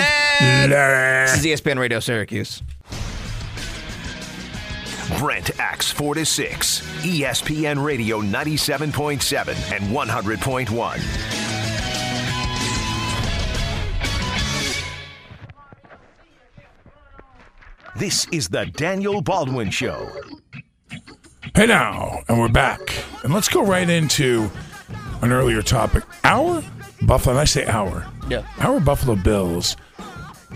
This 0.68 1.38
is 1.44 1.60
ESPN 1.60 1.78
Radio 1.78 2.00
Syracuse. 2.00 2.62
Brent 5.18 5.58
Axe 5.58 5.90
4 5.90 6.16
to 6.16 6.26
6. 6.26 6.80
ESPN 7.02 7.82
Radio 7.82 8.20
97.7 8.20 9.72
and 9.74 9.84
100.1. 9.84 11.47
This 17.98 18.26
is 18.32 18.48
the 18.48 18.66
Daniel 18.66 19.20
Baldwin 19.20 19.70
Show. 19.70 20.08
Hey 21.54 21.66
now, 21.66 22.20
and 22.28 22.38
we're 22.38 22.48
back. 22.48 22.80
And 23.24 23.34
let's 23.34 23.48
go 23.48 23.62
right 23.64 23.88
into 23.88 24.50
an 25.22 25.32
earlier 25.32 25.62
topic. 25.62 26.04
Our 26.24 26.62
Buffalo, 27.02 27.32
and 27.32 27.40
I 27.40 27.44
say 27.44 27.66
our, 27.66 28.06
Yeah. 28.28 28.42
our 28.60 28.78
Buffalo 28.80 29.16
Bills 29.16 29.76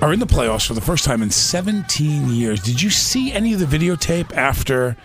are 0.00 0.12
in 0.12 0.20
the 0.20 0.26
playoffs 0.26 0.66
for 0.66 0.74
the 0.74 0.81
first 0.81 1.05
time 1.05 1.22
in 1.22 1.31
17 1.31 2.28
years. 2.31 2.61
Did 2.61 2.81
you 2.81 2.90
see 2.90 3.33
any 3.33 3.52
of 3.55 3.61
the 3.61 3.66
videotape 3.66 4.33
after 4.37 4.96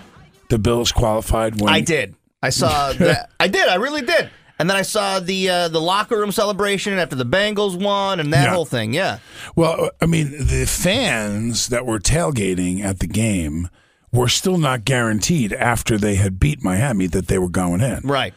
the 0.50 0.58
Bills 0.60 0.91
qualified? 0.91 1.60
When 1.60 1.73
I 1.73 1.82
did. 1.82 2.15
I 2.43 2.50
saw 2.50 2.93
that. 3.00 3.32
I 3.39 3.47
did. 3.47 3.67
I 3.67 3.76
really 3.76 4.02
did. 4.02 4.30
And 4.60 4.70
then 4.70 4.76
I 4.78 4.82
saw 4.82 5.20
the 5.20 5.50
uh, 5.50 5.67
the 5.67 5.80
locker 5.82 6.17
room 6.17 6.32
celebration 6.32 6.93
after 6.93 7.15
the 7.15 7.26
Bengals 7.26 7.80
won 7.82 8.20
and 8.20 8.34
that 8.34 8.46
Yeah. 8.46 8.54
whole 8.54 8.65
thing. 8.65 8.93
Yeah. 8.93 9.20
Well, 9.56 9.91
I 10.02 10.06
mean, 10.08 10.32
the 10.48 10.65
fans 10.65 11.67
that 11.67 11.86
were 11.86 12.00
tailgating 12.00 12.84
at 12.84 13.00
the 13.00 13.08
game 13.08 13.70
were 14.12 14.30
still 14.30 14.58
not 14.58 14.84
guaranteed 14.86 15.54
after 15.54 15.98
they 15.98 16.15
had 16.15 16.39
beat 16.39 16.63
Miami 16.63 17.08
that 17.08 17.28
they 17.28 17.38
were 17.38 17.50
going 17.50 17.82
in. 17.82 18.00
Right. 18.04 18.34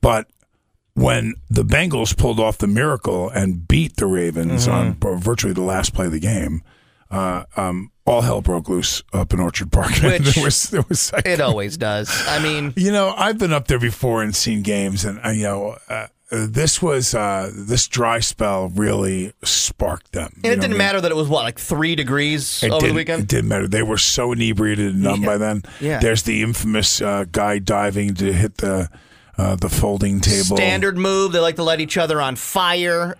But 0.00 0.28
when 0.94 1.34
the 1.50 1.64
Bengals 1.64 2.16
pulled 2.16 2.38
off 2.38 2.58
the 2.58 2.68
miracle 2.68 3.28
and 3.30 3.66
beat 3.66 3.96
the 3.96 4.06
Ravens 4.06 4.68
on 4.68 4.94
virtually 4.94 5.52
the 5.54 5.62
last 5.62 5.92
play 5.92 6.06
of 6.06 6.12
the 6.12 6.20
game, 6.20 6.62
uh, 7.14 7.44
um, 7.56 7.90
all 8.06 8.20
hell 8.22 8.42
broke 8.42 8.68
loose 8.68 9.02
up 9.12 9.32
in 9.32 9.40
Orchard 9.40 9.70
Park. 9.72 9.90
Which 10.02 10.34
there 10.34 10.44
was, 10.44 10.62
there 10.70 10.84
was 10.88 11.12
like, 11.12 11.26
It 11.26 11.40
always 11.40 11.76
does. 11.76 12.10
I 12.28 12.38
mean, 12.42 12.72
you 12.76 12.92
know, 12.92 13.14
I've 13.16 13.38
been 13.38 13.52
up 13.52 13.68
there 13.68 13.78
before 13.78 14.22
and 14.22 14.34
seen 14.34 14.62
games, 14.62 15.04
and 15.04 15.20
uh, 15.24 15.30
you 15.30 15.44
know, 15.44 15.76
uh, 15.88 16.08
uh, 16.32 16.46
this 16.48 16.82
was 16.82 17.14
uh, 17.14 17.50
this 17.54 17.86
dry 17.86 18.18
spell 18.18 18.68
really 18.70 19.32
sparked 19.44 20.12
them. 20.12 20.32
and 20.36 20.46
it 20.46 20.48
didn't 20.56 20.64
I 20.64 20.68
mean? 20.68 20.78
matter 20.78 21.00
that 21.00 21.10
it 21.10 21.16
was 21.16 21.28
what 21.28 21.44
like 21.44 21.58
three 21.58 21.94
degrees 21.94 22.62
It 22.62 22.70
over 22.72 22.88
the 22.88 22.94
weekend. 22.94 23.22
It 23.22 23.28
didn't 23.28 23.48
matter. 23.48 23.68
They 23.68 23.82
were 23.82 23.98
so 23.98 24.32
inebriated 24.32 24.94
and 24.94 25.02
numb 25.02 25.20
Yeah. 25.22 25.26
by 25.26 25.36
then. 25.38 25.62
Yeah. 25.80 26.00
There's 26.00 26.22
the 26.24 26.42
infamous 26.42 27.00
uh, 27.00 27.24
guy 27.30 27.58
diving 27.58 28.14
to 28.16 28.32
hit 28.32 28.56
the 28.58 28.88
uh, 29.36 29.56
the 29.56 29.68
folding 29.68 30.20
table. 30.20 30.56
Standard 30.56 30.96
move. 30.96 31.32
They 31.32 31.40
like 31.40 31.56
to 31.56 31.62
light 31.62 31.80
each 31.80 31.96
other 31.98 32.20
on 32.20 32.36
fire. 32.36 33.16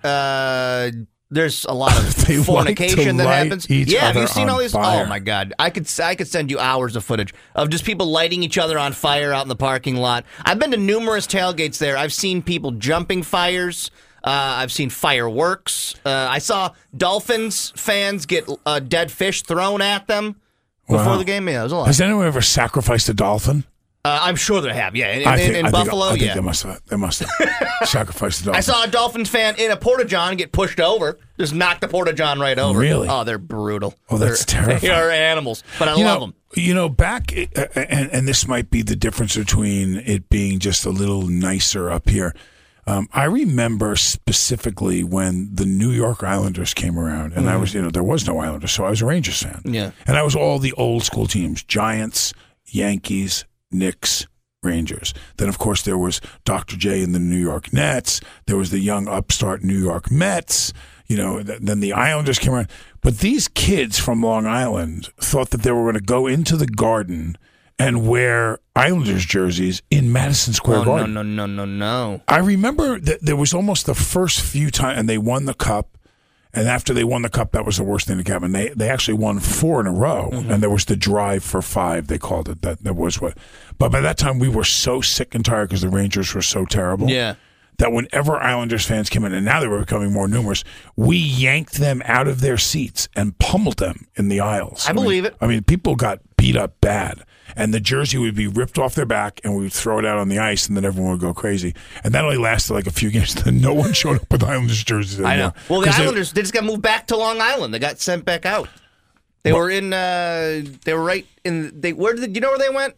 There's 1.35 1.65
a 1.65 1.73
lot 1.75 1.97
of 1.99 2.15
They 2.27 2.37
like 2.39 2.45
to 2.47 2.53
fornication 2.53 3.17
that 3.19 3.27
happens. 3.27 3.69
yeah, 3.69 4.07
have 4.13 4.17
you 4.17 4.27
seen 4.27 4.49
all 4.49 4.59
these? 4.59 4.73
fire. 4.73 5.05
Oh 5.05 5.09
my 5.09 5.19
god, 5.19 5.53
I 5.59 5.69
could 5.71 5.87
I 6.01 6.15
could 6.15 6.29
send 6.29 6.51
you 6.51 6.59
hours 6.59 6.97
of 6.97 7.05
footage 7.05 7.35
of 7.55 7.69
just 7.71 7.85
people 7.85 8.07
lighting 8.07 8.43
each 8.43 8.57
other 8.59 8.79
on 8.79 8.93
fire 8.93 9.33
out 9.33 9.43
in 9.43 9.49
the 9.49 9.57
parking 9.57 9.97
lot. 9.97 10.25
I've 10.45 10.59
been 10.59 10.71
to 10.71 10.77
numerous 10.77 11.27
tailgates 11.27 11.79
there. 11.79 11.97
I've 11.97 12.13
seen 12.13 12.41
people 12.43 12.71
jumping 12.71 13.23
fires. 13.23 13.91
Uh, 14.23 14.31
I've 14.31 14.73
seen 14.73 14.89
fireworks. 14.89 15.97
Uh, 16.05 16.29
I 16.31 16.39
saw 16.39 16.73
Dolphins 16.97 17.73
fans 17.77 18.25
get 18.27 18.49
uh, 18.65 18.79
dead 18.81 19.11
fish 19.13 19.43
thrown 19.43 19.83
at 19.83 20.07
them 20.07 20.37
before 20.89 21.05
Wow. 21.05 21.17
the 21.19 21.25
game. 21.25 21.47
Yeah, 21.49 21.61
it 21.61 21.65
was 21.65 21.73
a 21.73 21.77
lot. 21.77 21.87
Has 21.89 22.01
anyone 22.01 22.27
ever 22.27 22.41
sacrificed 22.41 23.09
a 23.11 23.15
dolphin? 23.15 23.65
Uh, 24.07 24.19
I'm 24.23 24.37
sure 24.37 24.61
they 24.61 24.75
have. 24.75 24.95
Yeah, 24.95 25.13
in, 25.13 25.23
in- 25.23 25.25
think, 25.39 25.41
in 25.55 25.67
I 25.67 25.71
think- 25.71 25.73
Buffalo. 25.73 26.11
Think 26.11 26.21
yeah, 26.23 26.35
they 26.35 26.41
must 26.43 26.63
have. 26.65 26.83
They 26.89 26.97
must 26.97 27.21
have 27.21 27.31
sacrificed 27.89 28.41
the 28.41 28.45
dolphin. 28.53 28.59
I 28.59 28.61
saw 28.61 28.85
a 28.85 28.89
Dolphins 28.89 29.31
fan 29.31 29.55
in 29.57 29.71
a 29.71 29.77
porta 29.79 30.05
john 30.05 30.37
get 30.37 30.53
pushed 30.53 30.79
over, 30.79 31.19
just 31.39 31.55
knocked 31.55 31.81
the 31.81 31.89
porta 31.89 32.13
john 32.13 32.39
right 32.39 32.59
over. 32.59 32.79
Really? 32.79 33.09
Oh, 33.09 33.25
they're 33.25 33.39
brutal. 33.39 33.95
Oh, 34.11 34.19
that's 34.19 34.45
They're- 34.45 34.61
terrifying. 34.65 34.81
They 34.83 34.91
are 34.91 35.11
animals, 35.11 35.65
but 35.79 35.89
I 35.89 35.97
you 35.97 36.05
love 36.05 36.21
know, 36.21 36.27
them. 36.27 36.35
You 36.57 36.75
know, 36.75 36.89
back, 36.91 37.33
uh, 37.57 37.65
and, 37.75 38.11
and 38.13 38.29
this 38.29 38.47
might 38.47 38.71
be 38.71 38.83
the 38.83 38.95
difference 38.95 39.37
between 39.37 39.97
it 39.97 40.29
being 40.29 40.59
just 40.59 40.85
a 40.85 40.91
little 40.91 41.23
nicer 41.23 41.91
up 41.91 42.09
here. 42.11 42.35
Um, 42.87 43.09
I 43.15 43.25
remember 43.25 43.97
specifically 43.97 45.03
when 45.03 45.49
the 45.55 45.65
New 45.65 45.91
York 45.91 46.23
Islanders 46.23 46.75
came 46.75 46.99
around, 46.99 47.33
and 47.33 47.49
I 47.49 47.57
was, 47.57 47.73
you 47.73 47.81
know, 47.81 47.89
there 47.91 48.03
was 48.05 48.27
no 48.27 48.39
Islanders, 48.39 48.73
so 48.73 48.85
I 48.85 48.91
was 48.91 49.01
a 49.01 49.07
Rangers 49.07 49.43
fan. 49.43 49.63
Yeah. 49.65 49.93
And 50.07 50.19
I 50.19 50.23
was 50.23 50.37
all 50.37 50.59
the 50.59 50.73
old 50.75 51.03
school 51.05 51.27
teams 51.27 51.63
Giants, 51.63 52.35
Yankees, 52.67 53.47
Knicks, 53.75 54.27
Rangers. 54.63 55.13
Then, 55.37 55.49
of 55.51 55.59
course, 55.59 55.83
there 55.83 55.99
was 55.99 56.21
Dr. 56.45 56.77
J 56.77 57.03
and 57.03 57.15
the 57.15 57.19
New 57.19 57.37
York 57.41 57.73
Nets. 57.73 58.21
There 58.47 58.57
was 58.57 58.71
the 58.71 58.79
young 58.79 59.09
upstart 59.09 59.63
New 59.63 59.79
York 59.79 60.11
Mets. 60.11 60.73
You 61.07 61.19
know, 61.19 61.43
th- 61.43 61.61
then 61.61 61.81
the 61.81 61.93
Islanders 61.93 62.39
came 62.39 62.55
around. 62.55 62.69
But 63.03 63.19
these 63.19 63.47
kids 63.49 63.99
from 63.99 64.23
Long 64.23 64.47
Island 64.47 65.11
thought 65.21 65.51
that 65.51 65.63
they 65.63 65.71
were 65.71 65.83
going 65.83 65.95
to 65.95 66.01
go 66.01 66.27
into 66.27 66.57
the 66.57 66.67
garden 66.67 67.37
and 67.79 68.09
wear 68.09 68.59
Islanders 68.75 69.27
jerseys 69.27 69.83
in 69.91 70.11
Madison 70.13 70.55
Square 70.55 70.79
Oh, 70.79 70.83
no, 70.85 70.85
Garden. 70.97 71.15
no, 71.15 71.23
no, 71.23 71.47
no, 71.47 71.65
no. 71.67 72.23
I 72.29 72.39
remember 72.39 72.99
that 73.01 73.21
there 73.21 73.37
was 73.37 73.53
almost 73.53 73.85
the 73.85 73.95
first 73.95 74.41
few 74.41 74.71
times, 74.71 74.99
and 74.99 75.09
they 75.09 75.19
won 75.19 75.45
the 75.45 75.55
cup. 75.55 75.94
And 76.57 76.69
after 76.69 76.95
they 76.95 77.05
won 77.05 77.23
the 77.23 77.29
cup, 77.29 77.53
that 77.53 77.65
was 77.67 77.77
the 77.77 77.85
worst 77.85 78.07
thing 78.07 78.17
that 78.19 78.29
happened. 78.29 78.55
They 78.55 78.69
they 78.71 78.89
actually 78.89 79.19
won 79.19 79.41
four 79.41 79.81
in 79.81 79.87
a 79.87 79.93
row, 79.93 80.31
Mm-hmm. 80.33 80.51
and 80.51 80.63
there 80.63 80.71
was 80.71 80.85
the 80.85 80.97
drive 80.97 81.43
for 81.45 81.61
five. 81.63 82.07
They 82.07 82.19
called 82.19 82.49
it 82.49 82.63
that. 82.63 82.83
That 82.85 82.95
was 82.97 83.21
what. 83.21 83.37
But 83.79 83.91
by 83.93 84.01
that 84.01 84.19
time, 84.19 84.39
we 84.39 84.49
were 84.49 84.65
so 84.65 85.01
sick 85.01 85.35
and 85.35 85.45
tired 85.45 85.69
because 85.69 85.83
the 85.83 85.89
Rangers 85.89 86.35
were 86.35 86.43
so 86.43 86.65
terrible. 86.65 87.09
Yeah. 87.11 87.35
That 87.79 87.91
whenever 87.91 88.37
Islanders 88.37 88.87
fans 88.87 89.11
came 89.11 89.25
in, 89.25 89.33
and 89.33 89.45
now 89.45 89.59
they 89.61 89.67
were 89.67 89.81
becoming 89.81 90.13
more 90.13 90.29
numerous, 90.29 90.63
we 90.97 91.17
yanked 91.17 91.75
them 91.75 92.03
out 92.05 92.29
of 92.29 92.41
their 92.41 92.57
seats 92.57 93.09
and 93.17 93.37
pummeled 93.39 93.79
them 93.79 94.07
in 94.15 94.29
the 94.29 94.39
aisles. 94.41 94.87
I 94.89 94.93
mean- 94.93 95.03
believe 95.03 95.25
it. 95.25 95.35
I 95.41 95.47
mean, 95.49 95.65
people 95.65 95.97
got 95.97 96.21
beat 96.37 96.57
up 96.57 96.81
bad, 96.81 97.25
and 97.57 97.75
the 97.75 97.81
jersey 97.81 98.17
would 98.17 98.37
be 98.37 98.47
ripped 98.47 98.79
off 98.79 98.95
their 98.95 99.07
back, 99.07 99.41
and 99.43 99.57
we 99.57 99.65
would 99.65 99.73
throw 99.73 99.99
it 99.99 100.05
out 100.07 100.19
on 100.19 100.29
the 100.29 100.39
ice, 100.39 100.69
and 100.69 100.77
then 100.77 100.85
everyone 100.85 101.13
would 101.13 101.21
go 101.21 101.35
crazy. 101.35 101.75
And 102.05 102.15
that 102.15 102.23
only 102.25 102.37
lasted 102.37 102.75
like 102.75 102.87
a 102.87 102.93
few 102.93 103.11
games. 103.17 103.35
Then 103.35 103.61
no 103.61 103.75
one 103.75 103.93
showed 103.93 104.21
up 104.21 104.31
with 104.31 104.45
Islanders 104.45 104.85
jerseys. 104.85 105.19
Anymore. 105.19 105.33
I 105.33 105.37
know. 105.37 105.53
Well, 105.69 105.81
the 105.81 105.91
Islanders 105.91 106.33
they 106.33 106.43
just 106.43 106.55
got 106.55 106.63
moved 106.65 106.83
back 106.83 107.09
to 107.09 107.17
Long 107.17 107.41
Island. 107.41 107.75
They 107.75 107.81
got 107.81 107.99
sent 107.99 108.25
back 108.25 108.47
out. 108.47 108.69
They 109.43 109.53
were 109.53 109.69
in. 109.69 109.93
Uh, 109.93 110.63
they 110.85 110.95
were 110.95 111.03
right 111.03 111.27
in. 111.45 111.81
They 111.81 111.93
where 111.93 112.15
did 112.15 112.35
you 112.37 112.41
know 112.41 112.51
where 112.51 112.59
they 112.59 112.71
went? 112.71 112.95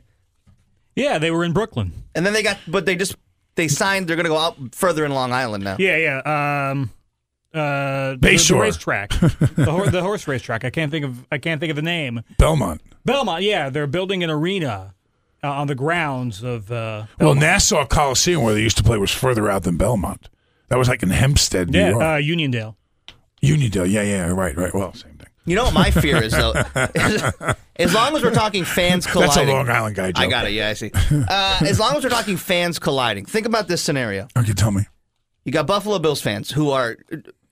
Yeah, 0.94 1.18
they 1.18 1.30
were 1.30 1.44
in 1.44 1.52
Brooklyn. 1.52 1.92
And 2.14 2.24
then 2.24 2.32
they 2.32 2.42
got, 2.42 2.58
but 2.68 2.86
they 2.86 2.94
just 2.96 3.16
they 3.56 3.68
signed. 3.68 4.06
They're 4.08 4.16
going 4.16 4.24
to 4.24 4.30
go 4.30 4.38
out 4.38 4.56
further 4.74 5.04
in 5.04 5.12
Long 5.12 5.32
Island 5.32 5.64
now. 5.64 5.76
Yeah, 5.78 5.96
yeah. 5.96 6.70
Um, 6.70 6.90
uh, 7.52 8.10
the, 8.12 8.18
the 8.20 8.28
Bayshore. 8.28 8.60
racetrack, 8.60 9.10
the, 9.56 9.66
hor- 9.70 9.88
the 9.88 10.02
horse 10.02 10.28
racetrack. 10.28 10.64
I 10.64 10.70
can't 10.70 10.90
think 10.90 11.04
of. 11.04 11.26
I 11.32 11.38
can't 11.38 11.58
think 11.60 11.70
of 11.70 11.76
the 11.76 11.82
name. 11.82 12.22
Belmont. 12.38 12.80
Belmont. 13.04 13.42
Yeah, 13.42 13.70
they're 13.70 13.86
building 13.86 14.22
an 14.22 14.30
arena 14.30 14.94
uh, 15.42 15.50
on 15.50 15.66
the 15.66 15.74
grounds 15.74 16.42
of. 16.42 16.70
Uh, 16.70 17.06
Well, 17.18 17.34
Nassau 17.34 17.84
Coliseum, 17.86 18.42
where 18.42 18.54
they 18.54 18.62
used 18.62 18.76
to 18.76 18.82
play, 18.84 18.98
was 18.98 19.10
further 19.10 19.48
out 19.50 19.62
than 19.64 19.76
Belmont. 19.76 20.28
That 20.68 20.76
was 20.76 20.88
like 20.88 21.02
in 21.02 21.10
Hempstead, 21.10 21.70
New 21.70 21.78
yeah, 21.78 21.90
York. 21.90 22.02
uh, 22.02 22.06
Uniondale. 22.18 22.74
Unionville. 23.42 23.86
Yeah, 23.86 24.02
yeah, 24.02 24.26
right, 24.32 24.56
right. 24.56 24.74
Well, 24.74 24.92
same 24.94 25.12
thing. 25.12 25.15
You 25.46 25.54
know 25.56 25.64
what 25.64 25.74
my 25.74 25.90
fear 25.90 26.22
is 26.22 26.32
though. 26.32 26.52
as 27.76 27.94
long 27.94 28.16
as 28.16 28.22
we're 28.22 28.34
talking 28.34 28.64
fans 28.64 29.06
colliding, 29.06 29.34
that's 29.34 29.48
a. 29.48 29.52
Long 29.52 29.68
Island 29.68 29.96
guy 29.96 30.12
joke. 30.12 30.24
I 30.24 30.28
got 30.28 30.46
it. 30.46 30.52
Yeah, 30.52 30.68
I 30.68 30.72
see. 30.74 30.90
Uh, 30.94 31.58
as 31.62 31.78
long 31.78 31.96
as 31.96 32.04
we're 32.04 32.10
talking 32.10 32.36
fans 32.36 32.78
colliding, 32.78 33.26
think 33.26 33.46
about 33.46 33.68
this 33.68 33.80
scenario. 33.82 34.28
Okay, 34.36 34.52
tell 34.52 34.70
me. 34.72 34.82
You 35.44 35.52
got 35.52 35.66
Buffalo 35.66 35.98
Bills 36.00 36.20
fans 36.20 36.50
who 36.50 36.70
are, 36.70 36.96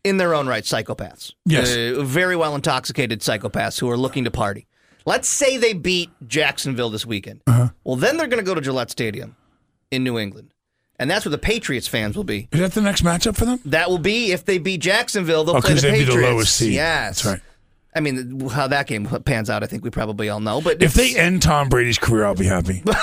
in 0.03 0.17
their 0.17 0.35
own 0.35 0.49
right, 0.49 0.65
psychopaths. 0.65 1.33
Yes. 1.47 1.75
Uh, 1.77 2.03
very 2.03 2.35
well 2.37 2.55
intoxicated 2.57 3.21
psychopaths 3.21 3.79
who 3.79 3.89
are 3.89 3.97
looking 3.97 4.25
to 4.25 4.31
party. 4.33 4.67
Let's 5.07 5.29
say 5.29 5.59
they 5.59 5.75
beat 5.75 6.11
Jacksonville 6.27 6.91
this 6.91 7.07
weekend. 7.07 7.43
Uh-huh. 7.47 7.69
Well, 7.85 7.97
then 7.97 8.17
they're 8.17 8.27
going 8.27 8.43
to 8.43 8.47
go 8.47 8.55
to 8.55 8.61
Gillette 8.61 8.91
Stadium 8.91 9.37
in 9.91 10.03
New 10.03 10.19
England. 10.19 10.51
And 10.99 11.11
that's 11.11 11.25
where 11.25 11.31
the 11.31 11.39
Patriots 11.39 11.87
fans 11.89 12.17
will 12.17 12.25
be. 12.25 12.49
Is 12.53 12.61
that 12.61 12.73
the 12.73 12.81
next 12.81 13.03
matchup 13.03 13.37
for 13.37 13.45
them? 13.45 13.61
That 13.67 13.91
will 13.91 13.99
be 13.99 14.33
if 14.33 14.45
they 14.45 14.59
beat 14.59 14.81
Jacksonville, 14.81 15.45
they'll 15.45 15.57
Oh, 15.57 15.61
play 15.61 15.75
the 15.75 15.81
they'd 15.83 15.93
be 15.93 15.99
Patriots. 16.05 16.15
the 16.23 16.33
lowest 16.33 16.57
seed. 16.57 16.73
Yes. 16.73 17.23
That's 17.23 17.25
right. 17.27 17.43
I 17.95 18.01
mean, 18.01 18.49
how 18.49 18.67
that 18.69 18.87
game 18.89 19.07
pans 19.25 19.49
out, 19.49 19.63
I 19.63 19.67
think 19.67 19.85
we 19.85 19.91
probably 19.91 20.29
all 20.29 20.41
know. 20.41 20.61
But 20.61 20.83
If 20.83 20.95
they 20.95 21.17
end 21.17 21.43
Tom 21.43 21.69
Brady's 21.69 21.99
career, 21.99 22.25
I'll 22.25 22.35
be 22.35 22.47
happy. 22.47 22.83
but 22.85 22.97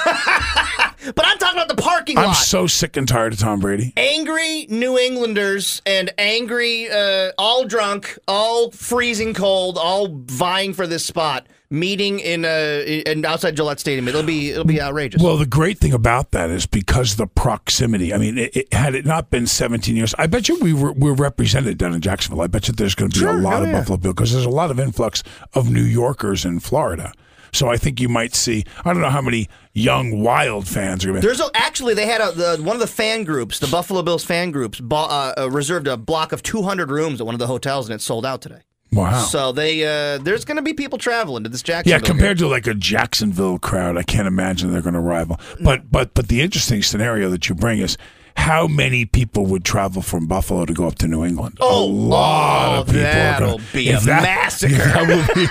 I'm 1.25 1.37
talking 1.37 1.57
about 1.57 1.69
the 1.69 1.81
parking 1.81 2.17
lot. 2.17 2.27
I'm 2.27 2.33
so 2.33 2.67
sick 2.67 2.97
and 2.97 3.07
tired 3.07 3.33
of 3.33 3.39
Tom 3.39 3.59
Brady. 3.61 3.93
angry 3.95 4.67
New 4.69 4.97
Englanders 4.99 5.81
and 5.85 6.11
angry, 6.17 6.89
uh, 6.89 7.31
all 7.37 7.63
drunk, 7.65 8.17
all 8.27 8.71
freezing 8.71 9.33
cold, 9.33 9.77
all 9.77 10.09
vying 10.09 10.73
for 10.73 10.85
this 10.85 11.05
spot, 11.05 11.47
meeting 11.71 12.19
in 12.19 12.45
uh, 12.45 12.83
in 12.85 13.25
outside 13.25 13.55
Gillette 13.55 13.79
Stadium. 13.79 14.07
It'll 14.07 14.23
be 14.23 14.51
it'll 14.51 14.65
be 14.65 14.81
outrageous. 14.81 15.21
Well, 15.23 15.37
the 15.37 15.45
great 15.45 15.79
thing 15.79 15.93
about 15.93 16.31
that 16.31 16.49
is 16.49 16.67
because 16.67 17.15
the 17.15 17.27
proximity. 17.27 18.13
I 18.13 18.17
mean, 18.17 18.37
it, 18.37 18.55
it, 18.55 18.73
had 18.73 18.93
it 18.93 19.05
not 19.05 19.29
been 19.29 19.47
17 19.47 19.95
years, 19.95 20.13
I 20.17 20.27
bet 20.27 20.49
you 20.49 20.59
we 20.59 20.73
were 20.73 20.91
we're 20.91 21.13
represented 21.13 21.77
down 21.77 21.93
in 21.93 22.01
Jacksonville. 22.01 22.41
I 22.41 22.47
bet 22.47 22.67
you 22.67 22.73
there's 22.73 22.95
going 22.95 23.11
to 23.11 23.19
be 23.19 23.25
a 23.25 23.33
lot 23.33 23.61
oh, 23.61 23.63
of 23.63 23.69
yeah. 23.69 23.79
Buffalo 23.79 23.97
Bill 23.97 24.13
because 24.13 24.33
there's 24.33 24.45
a 24.45 24.49
lot 24.49 24.69
of 24.69 24.79
influx 24.79 25.23
of 25.53 25.71
New 25.71 25.83
Yorkers 25.83 26.45
in 26.45 26.59
Florida. 26.59 27.13
So 27.53 27.67
I 27.67 27.77
think 27.77 27.99
you 27.99 28.07
might 28.07 28.33
see. 28.33 28.63
I 28.85 28.93
don't 28.93 29.01
know 29.01 29.09
how 29.09 29.21
many 29.21 29.49
young 29.73 30.21
wild 30.21 30.67
fans 30.67 31.03
are 31.03 31.09
going 31.09 31.21
to. 31.21 31.27
There's 31.27 31.41
a, 31.41 31.49
actually 31.53 31.93
they 31.93 32.05
had 32.05 32.21
a, 32.21 32.31
the, 32.31 32.63
one 32.63 32.75
of 32.75 32.79
the 32.79 32.87
fan 32.87 33.25
groups, 33.25 33.59
the 33.59 33.67
Buffalo 33.67 34.01
Bills 34.01 34.23
fan 34.23 34.51
groups, 34.51 34.79
bought, 34.79 35.09
uh, 35.09 35.41
uh, 35.41 35.49
reserved 35.49 35.87
a 35.87 35.97
block 35.97 36.31
of 36.31 36.43
200 36.43 36.89
rooms 36.89 37.19
at 37.19 37.25
one 37.25 37.35
of 37.35 37.39
the 37.39 37.47
hotels, 37.47 37.89
and 37.89 37.95
it 37.95 38.01
sold 38.01 38.25
out 38.25 38.41
today. 38.41 38.61
Wow. 38.91 39.21
So 39.21 39.51
they 39.53 39.83
uh, 39.85 40.17
there's 40.17 40.43
going 40.43 40.57
to 40.57 40.61
be 40.61 40.73
people 40.73 40.97
traveling 40.97 41.43
to 41.43 41.49
this 41.49 41.61
Jacksonville. 41.61 41.99
Yeah, 42.01 42.05
compared 42.05 42.37
to 42.39 42.47
like 42.47 42.67
a 42.67 42.73
Jacksonville 42.73 43.57
crowd, 43.57 43.97
I 43.97 44.03
can't 44.03 44.27
imagine 44.27 44.71
they're 44.71 44.81
going 44.81 44.95
to 44.95 44.99
rival. 44.99 45.39
But 45.61 45.89
but 45.89 46.13
but 46.13 46.27
the 46.27 46.41
interesting 46.41 46.83
scenario 46.83 47.29
that 47.29 47.47
you 47.47 47.55
bring 47.55 47.79
is 47.79 47.97
how 48.35 48.67
many 48.67 49.05
people 49.05 49.45
would 49.45 49.63
travel 49.63 50.01
from 50.01 50.27
Buffalo 50.27 50.65
to 50.65 50.73
go 50.73 50.87
up 50.87 50.95
to 50.95 51.07
New 51.07 51.23
England? 51.25 51.57
Oh, 51.59 51.83
a 51.83 51.87
lot 51.87 52.77
oh, 52.77 52.81
of 52.81 52.87
people. 52.87 52.99
are 53.01 53.03
that'll 53.03 53.57
gonna, 53.57 53.63
be 53.73 53.89
a 53.91 54.01
massacre. 54.05 54.75
that 54.75 55.35
be. 55.35 55.47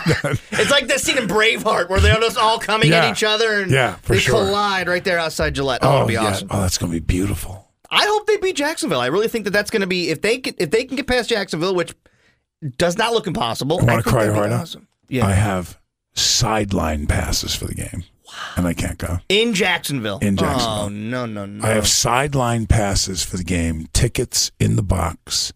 It's 0.60 0.70
like 0.70 0.88
that 0.88 1.00
scene 1.00 1.18
in 1.18 1.26
Braveheart 1.28 1.88
where 1.88 2.00
they're 2.00 2.20
just 2.20 2.38
all 2.38 2.58
coming 2.58 2.90
Yeah. 2.90 3.06
at 3.06 3.12
each 3.12 3.22
other 3.24 3.60
and 3.62 3.70
Yeah, 3.70 3.96
they 4.06 4.18
sure. 4.18 4.34
collide 4.34 4.88
right 4.88 5.04
there 5.04 5.18
outside 5.18 5.54
Gillette. 5.54 5.80
Oh, 5.82 5.96
it'll 5.96 6.06
be 6.08 6.14
yeah. 6.14 6.24
awesome. 6.26 6.48
Oh, 6.50 6.60
that's 6.60 6.78
going 6.78 6.92
to 6.92 7.00
be 7.00 7.04
beautiful. 7.04 7.70
I 7.90 8.06
hope 8.06 8.26
they 8.26 8.36
beat 8.36 8.56
Jacksonville. 8.56 9.00
I 9.00 9.06
really 9.06 9.28
think 9.28 9.44
that 9.44 9.50
that's 9.50 9.70
going 9.70 9.80
to 9.80 9.86
be 9.86 10.10
if 10.10 10.22
they 10.22 10.38
can, 10.38 10.54
if 10.58 10.70
they 10.70 10.84
can 10.84 10.96
get 10.96 11.06
past 11.06 11.28
Jacksonville, 11.28 11.74
which 11.74 11.94
does 12.76 12.96
not 12.98 13.12
look 13.12 13.26
impossible. 13.26 13.80
I 13.80 13.84
want 13.84 14.04
to 14.04 14.10
cry 14.10 14.24
that'd 14.26 14.34
hard 14.36 14.52
awesome. 14.52 14.88
Yeah, 15.08 15.26
I 15.26 15.32
have 15.32 15.78
sideline 16.14 17.06
passes 17.06 17.54
for 17.54 17.66
the 17.66 17.74
game, 17.74 18.04
and 18.56 18.66
I 18.66 18.74
can't 18.74 18.98
go. 18.98 19.18
in 19.28 19.54
Jacksonville. 19.54 20.18
In 20.20 20.36
Jacksonville. 20.36 20.78
Oh 20.84 20.88
no 20.88 21.26
no 21.26 21.46
no! 21.46 21.64
I 21.64 21.70
have 21.70 21.86
sideline 21.88 22.66
passes 22.66 23.22
for 23.22 23.36
the 23.36 23.44
game, 23.44 23.88
tickets 23.92 24.50
in 24.60 24.76
the 24.76 24.82
box, 24.82 25.52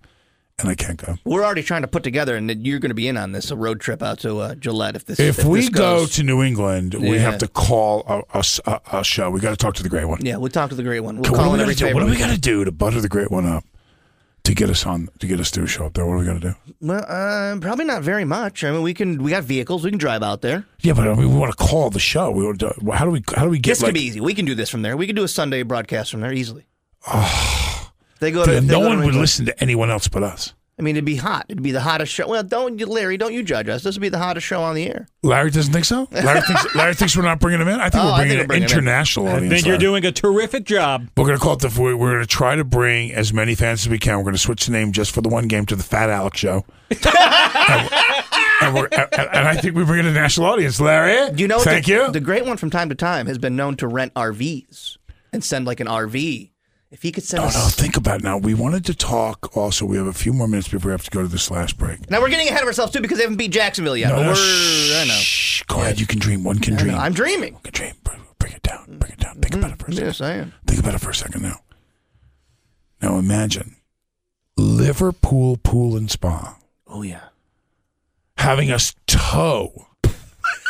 and 0.59 0.69
I 0.69 0.75
can't 0.75 0.97
go. 1.05 1.17
We're 1.25 1.45
already 1.45 1.62
trying 1.62 1.83
to 1.83 1.88
put 1.88 2.03
together, 2.03 2.37
and 2.37 2.51
you're 2.67 2.79
going 2.79 2.90
to 2.90 2.95
be 2.95 3.07
in 3.09 3.17
on 3.17 3.33
this 3.33 3.51
a 3.51 3.57
road 3.57 3.81
trip 3.81 4.03
out 4.03 4.19
to 4.21 4.38
uh, 4.38 4.55
Gillette 4.55 4.97
if 4.97 5.05
this. 5.05 5.21
If, 5.21 5.45
we 5.45 5.61
this 5.61 5.69
go 5.69 6.07
to 6.07 6.23
New 6.23 6.43
England, 6.43 6.95
we 6.95 7.19
have 7.19 7.38
to 7.38 7.49
call 7.49 8.03
a, 8.09 8.23
a 8.37 8.38
s- 8.40 8.61
a- 8.67 8.81
a 8.93 9.05
show. 9.05 9.31
We 9.31 9.40
got 9.40 9.51
to 9.51 9.57
talk 9.57 9.75
to 9.75 9.83
the 9.83 9.88
great 9.88 10.07
one. 10.07 10.25
yeah, 10.25 10.37
we'll 10.37 10.51
talk 10.51 10.71
to 10.71 10.77
the 10.77 10.83
great 10.83 11.01
one. 11.01 11.17
We'll 11.17 11.27
Okay, 11.27 11.31
what, 11.31 11.37
call 11.45 11.51
do 11.51 11.61
in 11.61 11.67
we 11.67 11.73
every 11.73 11.75
gotta 11.75 11.90
do? 11.90 11.95
what 11.95 12.01
do 12.01 12.07
we 12.07 12.12
favor. 12.17 12.29
got 12.29 12.35
to 12.35 12.40
do 12.40 12.64
to 12.64 12.73
butter 12.73 13.01
the 13.01 13.09
great 13.09 13.31
one 13.31 13.47
up 13.47 13.64
to 14.44 14.54
get 14.54 14.70
us 14.70 14.87
on 14.87 15.09
to 15.18 15.26
get 15.26 15.40
us 15.40 15.50
to 15.52 15.62
a 15.62 15.66
show 15.66 15.87
up 15.87 15.94
there? 15.94 16.07
What 16.07 16.22
do 16.22 16.33
we 16.33 16.40
to 16.40 16.48
do? 16.48 16.54
Well, 16.80 17.04
uh, 17.09 17.59
probably 17.61 17.87
not 17.87 18.02
very 18.02 18.24
much. 18.24 18.62
I 18.62 18.70
mean, 18.70 18.83
we 18.83 18.94
can. 18.94 19.22
We 19.22 19.30
got 19.30 19.42
vehicles. 19.44 19.85
We 19.85 19.90
can 19.90 19.98
drive 19.98 20.22
out 20.22 20.42
there. 20.42 20.66
Yeah, 20.80 20.92
but 20.92 21.09
I 21.09 21.14
mean, 21.14 21.33
we 21.33 21.38
want 21.38 21.50
to 21.50 21.57
call 21.57 21.90
the 21.90 21.98
show. 21.98 22.30
We 22.30 22.44
want 22.44 22.61
to, 22.61 22.74
how 22.92 23.04
do 23.04 23.11
we 23.11 23.22
how 23.35 23.44
do 23.44 23.50
we 23.50 23.59
get 23.59 23.72
This 23.72 23.83
like 23.83 23.88
could 23.88 23.94
be 23.94 24.02
easy. 24.02 24.20
We 24.20 24.35
can 24.35 24.44
do 24.44 24.54
this 24.54 24.70
from 24.70 24.83
there. 24.83 24.96
We 24.96 25.07
can 25.07 25.16
do 25.16 25.24
a 25.24 25.28
Sunday 25.28 25.62
broadcast 25.62 26.11
from 26.11 26.20
there 26.20 26.33
easily. 26.33 26.66
they 28.20 28.30
go 28.30 28.44
to. 28.44 28.50
They 28.50 28.61
no 28.61 28.80
go 28.80 28.88
one 28.88 29.00
New 29.00 29.07
would 29.07 29.14
listen 29.14 29.46
to 29.46 29.62
anyone 29.62 29.90
else 29.90 30.09
but 30.09 30.22
us. 30.22 30.54
I 30.76 30.82
mean, 30.82 30.96
it'd 30.96 31.04
be 31.04 31.14
hot. 31.16 31.46
It'd 31.48 31.62
be 31.62 31.70
the 31.70 31.80
hottest 31.80 32.12
show. 32.12 32.26
Well, 32.26 32.42
don't 32.42 32.80
you, 32.80 32.87
Larry? 32.87 33.16
Don't 33.16 33.32
you 33.32 33.44
judge 33.44 33.68
us? 33.68 33.84
This 33.84 33.94
would 33.94 34.02
be 34.02 34.08
the 34.08 34.18
hottest 34.18 34.44
show 34.44 34.60
on 34.60 34.74
the 34.74 34.88
air. 34.88 35.06
Larry 35.22 35.50
doesn't 35.50 35.72
think 35.72 35.84
so. 35.84 36.08
Larry 36.10 36.40
thinks 36.40 36.74
Larry 36.74 36.94
thinks 36.94 37.16
we're 37.16 37.22
not 37.22 37.38
bringing 37.38 37.60
him 37.60 37.68
in. 37.68 37.78
I 37.80 37.90
think 37.90 38.02
Oh, 38.02 38.06
we're 38.08 38.12
I 38.12 38.16
bringing 38.18 38.28
think 38.38 38.38
we're 38.38 38.42
an 38.42 38.46
bringing 38.48 38.62
him 38.68 38.72
in. 38.72 38.78
international 38.84 39.28
I 39.28 39.32
audience. 39.34 39.52
think 39.54 39.66
you're 39.66 39.74
Larry. 39.74 40.00
doing 40.00 40.04
a 40.04 40.12
terrific 40.12 40.64
job. 40.64 41.08
We're 41.16 41.26
going 41.26 41.38
to 41.38 41.42
call 41.42 41.52
it 41.52 41.60
the. 41.60 41.68
We're 41.80 41.96
going 41.96 42.20
to 42.20 42.26
try 42.26 42.56
to 42.56 42.64
bring 42.64 43.12
as 43.12 43.32
many 43.32 43.54
fans 43.54 43.82
as 43.87 43.88
we 43.88 43.98
can. 44.00 44.16
We're 44.16 44.24
going 44.24 44.34
to 44.34 44.38
switch 44.40 44.66
the 44.66 44.72
name 44.72 44.90
just 44.90 45.12
for 45.12 45.20
the 45.20 45.28
one 45.28 45.46
game 45.46 45.64
to 45.66 45.76
the 45.76 45.84
Fat 45.84 46.10
Alex 46.10 46.40
Show. 46.40 46.64
and, 46.90 47.06
and, 48.62 48.74
we're, 48.74 48.88
and, 48.90 49.08
and 49.12 49.48
I 49.48 49.56
think 49.56 49.76
we 49.76 49.84
bring 49.84 50.00
in 50.00 50.06
a 50.06 50.12
national 50.12 50.46
audience, 50.48 50.80
Larry. 50.80 51.34
You 51.37 51.46
know, 51.46 51.60
thank 51.60 51.87
the, 51.87 51.92
you. 51.92 52.10
The 52.10 52.20
great 52.20 52.44
one 52.46 52.56
from 52.56 52.70
time 52.70 52.88
to 52.88 52.94
time 52.96 53.26
has 53.26 53.38
been 53.38 53.54
known 53.56 53.76
to 53.76 53.87
rent 53.87 54.12
RVs 54.14 54.96
and 55.32 55.44
send 55.44 55.66
like 55.66 55.80
an 55.80 55.87
RV. 55.87 56.50
If 56.94 57.02
he 57.02 57.11
could 57.11 57.24
send 57.24 57.42
Oh 57.42 57.46
us. 57.48 57.54
no! 57.57 57.83
Think 57.83 57.96
about 57.96 58.20
it 58.20 58.24
now. 58.24 58.38
We 58.38 58.54
wanted 58.54 58.85
to 58.87 58.94
talk. 58.94 59.57
Also, 59.57 59.85
we 59.85 59.96
have 59.96 60.07
a 60.07 60.12
few 60.12 60.33
more 60.33 60.46
minutes 60.46 60.68
before 60.68 60.90
we 60.90 60.92
have 60.92 61.02
to 61.02 61.11
go 61.11 61.22
to 61.22 61.28
this 61.28 61.50
last 61.50 61.76
break. 61.76 62.09
Now 62.09 62.20
we're 62.20 62.28
getting 62.30 62.46
ahead 62.48 62.62
of 62.62 62.68
ourselves 62.68 62.92
too 62.92 63.00
because 63.00 63.18
they 63.18 63.24
haven't 63.24 63.37
beat 63.37 63.50
Jacksonville 63.50 63.96
yet. 63.96 64.11
No, 64.11 64.22
no, 64.22 64.28
we're, 64.28 64.35
shh, 64.37 64.94
I 65.02 65.04
know. 65.09 65.14
shh, 65.14 65.62
go 65.64 65.80
ahead. 65.80 65.98
You 65.98 66.07
can 66.07 66.20
dream. 66.20 66.44
One 66.44 66.61
can 66.61 66.74
I 66.74 66.78
dream. 66.78 66.92
know. 66.94 66.98
I'm 67.00 67.12
dreaming. 67.12 67.54
One 67.54 67.62
can 67.62 67.72
dream. 67.72 67.94
Bring, 68.04 68.20
bring 68.38 68.52
it 68.52 68.62
down. 68.62 68.85
Bring 68.98 69.12
it 69.12 69.18
down. 69.18 69.35
Think 69.35 69.46
mm-hmm. 69.54 69.59
about 69.59 69.72
it 69.72 69.78
for 69.80 69.90
a 69.90 69.92
second. 69.92 70.07
Yes, 70.07 70.20
I 70.20 70.33
am. 70.35 70.52
Think 70.68 70.78
about 70.80 70.94
it 70.94 71.00
for 71.00 71.11
a 71.11 71.14
second 71.14 71.42
now. 71.42 71.59
Now 73.02 73.18
imagine 73.18 73.74
Liverpool 74.57 75.57
Pool 75.57 75.96
and 75.96 76.09
Spa 76.11 76.57
Oh 76.87 77.02
yeah. 77.02 77.24
having 78.37 78.70
us 78.70 78.94
tow 79.09 79.88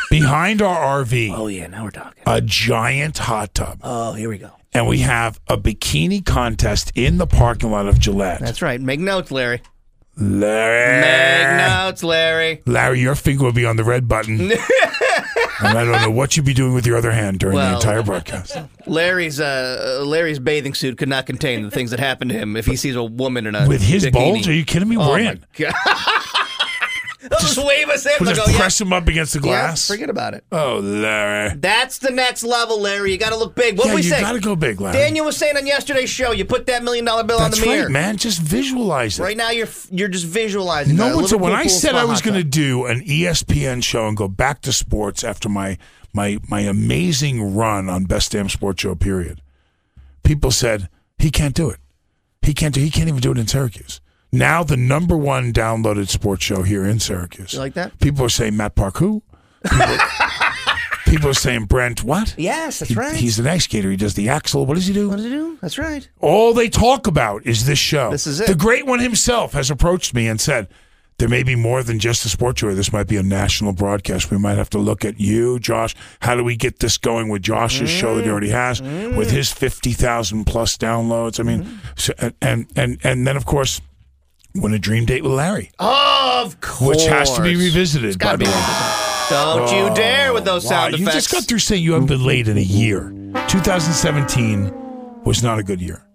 behind 0.09 0.61
our 0.61 1.03
RV 1.03 1.33
Oh 1.37 1.47
yeah. 1.47 1.67
Now 1.67 1.83
we're 1.83 1.91
talking. 1.91 2.23
a 2.25 2.41
giant 2.41 3.19
hot 3.19 3.53
tub, 3.53 3.79
Oh, 3.83 4.13
here 4.13 4.27
we 4.29 4.37
go. 4.39 4.51
And 4.75 4.87
we 4.87 4.99
have 4.99 5.39
a 5.47 5.57
bikini 5.57 6.23
contest 6.25 6.91
in 6.95 7.17
the 7.17 7.25
parking 7.27 7.71
lot 7.71 7.87
of 7.87 7.99
Gillette. 7.99 8.39
That's 8.41 8.61
right. 8.61 8.79
Make 8.79 8.99
notes, 8.99 9.31
Larry. 9.31 9.61
Larry. 10.17 11.01
Make 11.01 11.67
notes, 11.67 12.03
Larry. 12.03 12.61
Larry, 12.65 12.99
your 13.01 13.15
finger 13.15 13.43
will 13.45 13.51
be 13.51 13.65
on 13.65 13.75
the 13.75 13.83
red 13.83 14.07
button. 14.07 14.39
and 15.61 15.77
I 15.77 15.83
don't 15.83 16.01
know 16.01 16.11
what 16.11 16.35
you'd 16.37 16.45
be 16.45 16.53
doing 16.53 16.73
with 16.73 16.85
your 16.87 16.97
other 16.97 17.11
hand 17.11 17.39
during 17.39 17.57
the 17.57 17.73
entire 17.75 18.01
broadcast. 18.03 18.57
Larry's 18.85 19.39
uh, 19.39 20.03
Larry's 20.05 20.39
bathing 20.39 20.73
suit 20.73 20.97
could 20.97 21.09
not 21.09 21.25
contain 21.25 21.63
the 21.63 21.71
things 21.71 21.91
that 21.91 21.99
happen 21.99 22.29
to 22.29 22.33
him 22.33 22.55
if 22.55 22.65
he 22.65 22.75
sees 22.75 22.95
a 22.95 23.03
woman 23.03 23.45
in 23.47 23.55
a 23.55 23.67
With 23.67 23.81
his 23.81 24.05
bikini. 24.05 24.11
bulge? 24.13 24.47
Are 24.47 24.53
you 24.53 24.65
kidding 24.65 24.87
me? 24.89 24.97
Oh 24.97 25.09
We're 25.09 25.19
in. 25.19 25.45
Just 27.39 27.57
wave 27.57 27.89
us 27.89 28.05
in. 28.05 28.11
We'll 28.19 28.33
just 28.33 28.45
go, 28.45 28.51
yeah. 28.51 28.57
press 28.57 28.79
him 28.79 28.93
up 28.93 29.07
against 29.07 29.33
the 29.33 29.39
Yeah, 29.39 29.43
glass. 29.67 29.87
forget 29.87 30.09
about 30.09 30.33
it. 30.33 30.43
Oh, 30.51 30.79
Larry. 30.79 31.55
That's 31.57 31.97
the 31.97 32.11
next 32.11 32.43
level, 32.43 32.79
Larry. 32.81 33.11
You 33.11 33.17
got 33.17 33.29
to 33.31 33.37
look 33.37 33.55
big. 33.55 33.77
What 33.77 33.87
yeah, 33.87 33.95
we 33.95 34.01
you 34.01 34.09
say? 34.09 34.19
You 34.19 34.25
gotta 34.25 34.39
go 34.39 34.55
big, 34.55 34.79
Larry. 34.79 34.97
Daniel 34.97 35.25
was 35.25 35.37
saying 35.37 35.57
on 35.57 35.65
yesterday's 35.65 36.09
show, 36.09 36.31
you 36.31 36.45
put 36.45 36.65
that 36.67 36.83
million 36.83 37.05
dollar 37.05 37.23
bill 37.23 37.39
That's 37.39 37.57
on 37.59 37.61
the 37.67 37.73
mirror. 37.73 37.89
man. 37.89 38.17
Just 38.17 38.39
visualize 38.39 39.19
it. 39.19 39.23
Right 39.23 39.37
now, 39.37 39.49
you're 39.51 39.67
you're 39.91 40.07
just 40.09 40.25
visualizing. 40.25 40.95
No 40.95 41.15
one 41.15 41.27
said 41.27 41.41
when 41.41 41.53
I 41.53 41.67
said 41.67 41.95
I 41.95 42.05
was 42.05 42.21
going 42.21 42.35
to 42.37 42.43
do 42.43 42.85
an 42.85 43.01
ESPN 43.01 43.83
show 43.83 44.07
and 44.07 44.15
go 44.15 44.27
back 44.27 44.61
to 44.61 44.71
sports 44.73 45.23
after 45.23 45.49
my 45.49 45.77
my 46.13 46.39
my 46.47 46.61
amazing 46.61 47.55
run 47.55 47.89
on 47.89 48.05
Best 48.05 48.31
Damn 48.31 48.49
Sports 48.49 48.81
Show. 48.81 48.95
Period. 48.95 49.41
People 50.23 50.51
said 50.51 50.89
he 51.17 51.29
can't 51.31 51.55
do 51.55 51.69
it. 51.69 51.79
He 52.41 52.53
can't 52.53 52.73
do. 52.73 52.81
He 52.81 52.89
can't 52.91 53.07
even 53.07 53.21
do 53.21 53.31
it 53.31 53.37
in 53.37 53.47
Syracuse. 53.47 53.99
Now 54.31 54.63
the 54.63 54.77
number 54.77 55.15
one 55.15 55.53
downloaded 55.53 56.09
sports 56.09 56.43
show 56.43 56.63
here 56.63 56.83
in 56.83 56.99
Syracuse. 56.99 57.53
You 57.53 57.59
like 57.59 57.73
that? 57.75 57.99
People 57.99 58.25
are 58.25 58.29
saying 58.29 58.57
Matt 58.57 58.75
Park 58.75 58.97
who? 58.97 59.23
People, 59.63 59.97
people 61.05 61.29
are 61.29 61.33
saying 61.33 61.65
Brent 61.65 62.03
what? 62.03 62.35
Yes, 62.37 62.79
that's 62.79 62.89
He- 62.91 62.95
right. 62.95 63.15
He's 63.15 63.39
an 63.39 63.47
ice 63.47 63.63
skater. 63.63 63.89
He 63.89 63.97
does 63.97 64.15
the 64.15 64.29
Axel. 64.29 64.65
What 64.65 64.75
does 64.75 64.87
he 64.87 64.93
do? 64.93 65.09
What 65.09 65.17
does 65.17 65.25
he 65.25 65.31
do? 65.31 65.57
That's 65.61 65.77
right. 65.77 66.07
All 66.19 66.53
they 66.53 66.69
talk 66.69 67.07
about 67.07 67.45
is 67.45 67.65
this 67.65 67.79
show. 67.79 68.11
This 68.11 68.27
is 68.27 68.39
it. 68.39 68.47
The 68.47 68.55
great 68.55 68.85
one 68.85 68.99
himself 68.99 69.53
has 69.53 69.71
approached 69.71 70.13
me 70.13 70.27
and 70.27 70.39
said, 70.39 70.67
there 71.17 71.29
may 71.29 71.43
be 71.43 71.55
more 71.55 71.81
than 71.81 71.97
just 71.99 72.25
a 72.25 72.29
sports 72.29 72.59
show. 72.59 72.73
This 72.73 72.91
might 72.91 73.07
be 73.07 73.15
a 73.15 73.23
national 73.23 73.71
broadcast. 73.71 74.29
We 74.31 74.37
might 74.37 74.57
have 74.57 74.69
to 74.71 74.77
look 74.77 75.05
at 75.05 75.17
you, 75.17 75.59
Josh. 75.59 75.95
How 76.19 76.35
do 76.35 76.43
we 76.43 76.57
get 76.57 76.79
this 76.79 76.97
going 76.97 77.29
with 77.29 77.41
Josh's 77.41 77.89
show 77.89 78.15
that 78.15 78.25
he 78.25 78.29
already 78.29 78.49
has, 78.49 78.81
with 78.81 79.29
mm. 79.29 79.31
his 79.31 79.51
50,000 79.51 80.43
plus 80.43 80.77
downloads? 80.77 81.39
I 81.39 81.43
mean, 81.43 81.63
mm-hmm. 81.63 81.77
so, 81.95 82.13
and, 82.17 82.33
and, 82.41 82.67
and, 82.75 82.99
and 83.03 83.27
then, 83.27 83.37
of 83.37 83.45
course, 83.45 83.79
win 84.55 84.73
a 84.73 84.79
dream 84.79 85.05
date 85.05 85.23
with 85.23 85.31
Larry, 85.33 85.71
Of 85.79 86.59
course. 86.61 86.97
which 86.97 87.05
has 87.05 87.33
to 87.35 87.41
be 87.41 87.55
revisited. 87.55 88.07
It's 88.07 88.17
gotta 88.17 88.37
by 88.37 88.45
be 88.45 88.45
the 88.45 88.51
revisited. 88.51 89.29
Don't 89.29 89.71
you 89.71 89.91
oh, 89.91 89.95
dare 89.95 90.33
with 90.33 90.45
those 90.45 90.63
Wow, 90.65 90.69
sound 90.69 90.99
you 90.99 91.05
just 91.05 91.31
got 91.31 91.43
through 91.45 91.59
saying 91.59 91.83
you 91.83 91.93
haven't 91.93 92.07
been 92.07 92.23
late 92.23 92.47
in 92.47 92.57
a 92.57 92.61
year. 92.61 93.11
2017 93.47 94.71
was 95.23 95.41
not 95.41 95.57
a 95.59 95.63
good 95.63 95.81
year. 95.81 96.05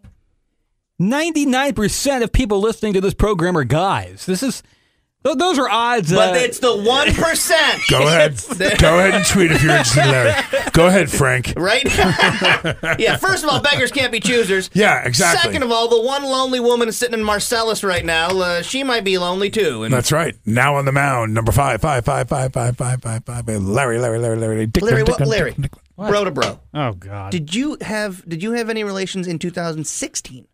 99% 1.01 2.23
of 2.23 2.33
people 2.33 2.61
listening 2.61 2.93
to 2.93 3.01
this 3.01 3.15
program 3.15 3.57
are 3.57 3.65
guys. 3.65 4.27
This 4.27 4.43
is 4.43 4.63
th- 4.63 4.75
those 5.23 5.59
are 5.59 5.69
odds. 5.69 6.11
but 6.13 6.35
uh, 6.35 6.39
it's 6.39 6.59
the 6.61 6.75
one 6.77 7.13
percent. 7.13 7.83
Go 7.91 7.99
ahead. 8.07 8.37
Go 8.79 8.99
ahead 8.99 9.15
and 9.15 9.25
tweet 9.27 9.53
if 9.53 9.63
you're 9.63 9.73
interested, 9.73 10.07
Larry. 10.07 10.33
Go 10.73 10.87
ahead, 10.87 11.11
Frank. 11.11 11.53
Right? 11.57 11.85
yeah, 12.99 13.17
first 13.17 13.45
of 13.45 13.51
all, 13.51 13.61
beggars 13.61 13.93
can't 13.93 14.13
be 14.13 14.21
choosers. 14.21 14.71
Yeah, 14.81 15.05
exactly. 15.05 15.43
Second 15.43 15.63
of 15.63 15.71
all, 15.73 15.89
the 15.89 16.01
one 16.01 16.23
lonely 16.23 16.59
woman 16.61 16.89
is 16.89 16.97
sitting 16.97 17.19
in 17.19 17.23
Marcellus 17.25 17.85
right 17.85 18.05
now, 18.05 18.29
uh, 18.29 18.63
she 18.63 18.83
might 18.83 19.05
be 19.05 19.19
lonely 19.19 19.51
too. 19.51 19.83
And 19.83 19.93
That's 19.93 20.11
right. 20.11 20.35
Now 20.47 20.77
on 20.77 20.85
the 20.87 20.93
mound, 20.93 21.35
number 21.35 21.53
five, 21.53 21.81
five, 21.83 22.05
five, 22.05 22.29
five, 22.29 22.53
five, 22.53 22.77
five, 22.79 23.03
five, 23.03 23.25
five. 23.25 23.47
Larry, 23.49 23.99
Larry, 23.99 24.19
Larry, 24.19 24.37
Larry. 24.39 24.67
Dick, 24.67 24.83
Larry, 24.83 25.03
Dick, 25.03 25.09
what, 25.09 25.19
Dick, 25.19 25.27
Larry, 25.27 25.51
Dick, 25.53 25.73
Dick. 25.73 25.73
bro 25.97 26.25
to 26.25 26.31
bro. 26.31 26.61
oh 26.73 26.93
god. 26.93 27.31
Did 27.31 27.55
you 27.55 27.77
have 27.83 28.27
Did 28.27 28.43
you 28.43 28.53
have 28.53 28.71
any 28.71 28.85
relations 28.85 29.27
in 29.27 29.39
2016? 29.39 30.47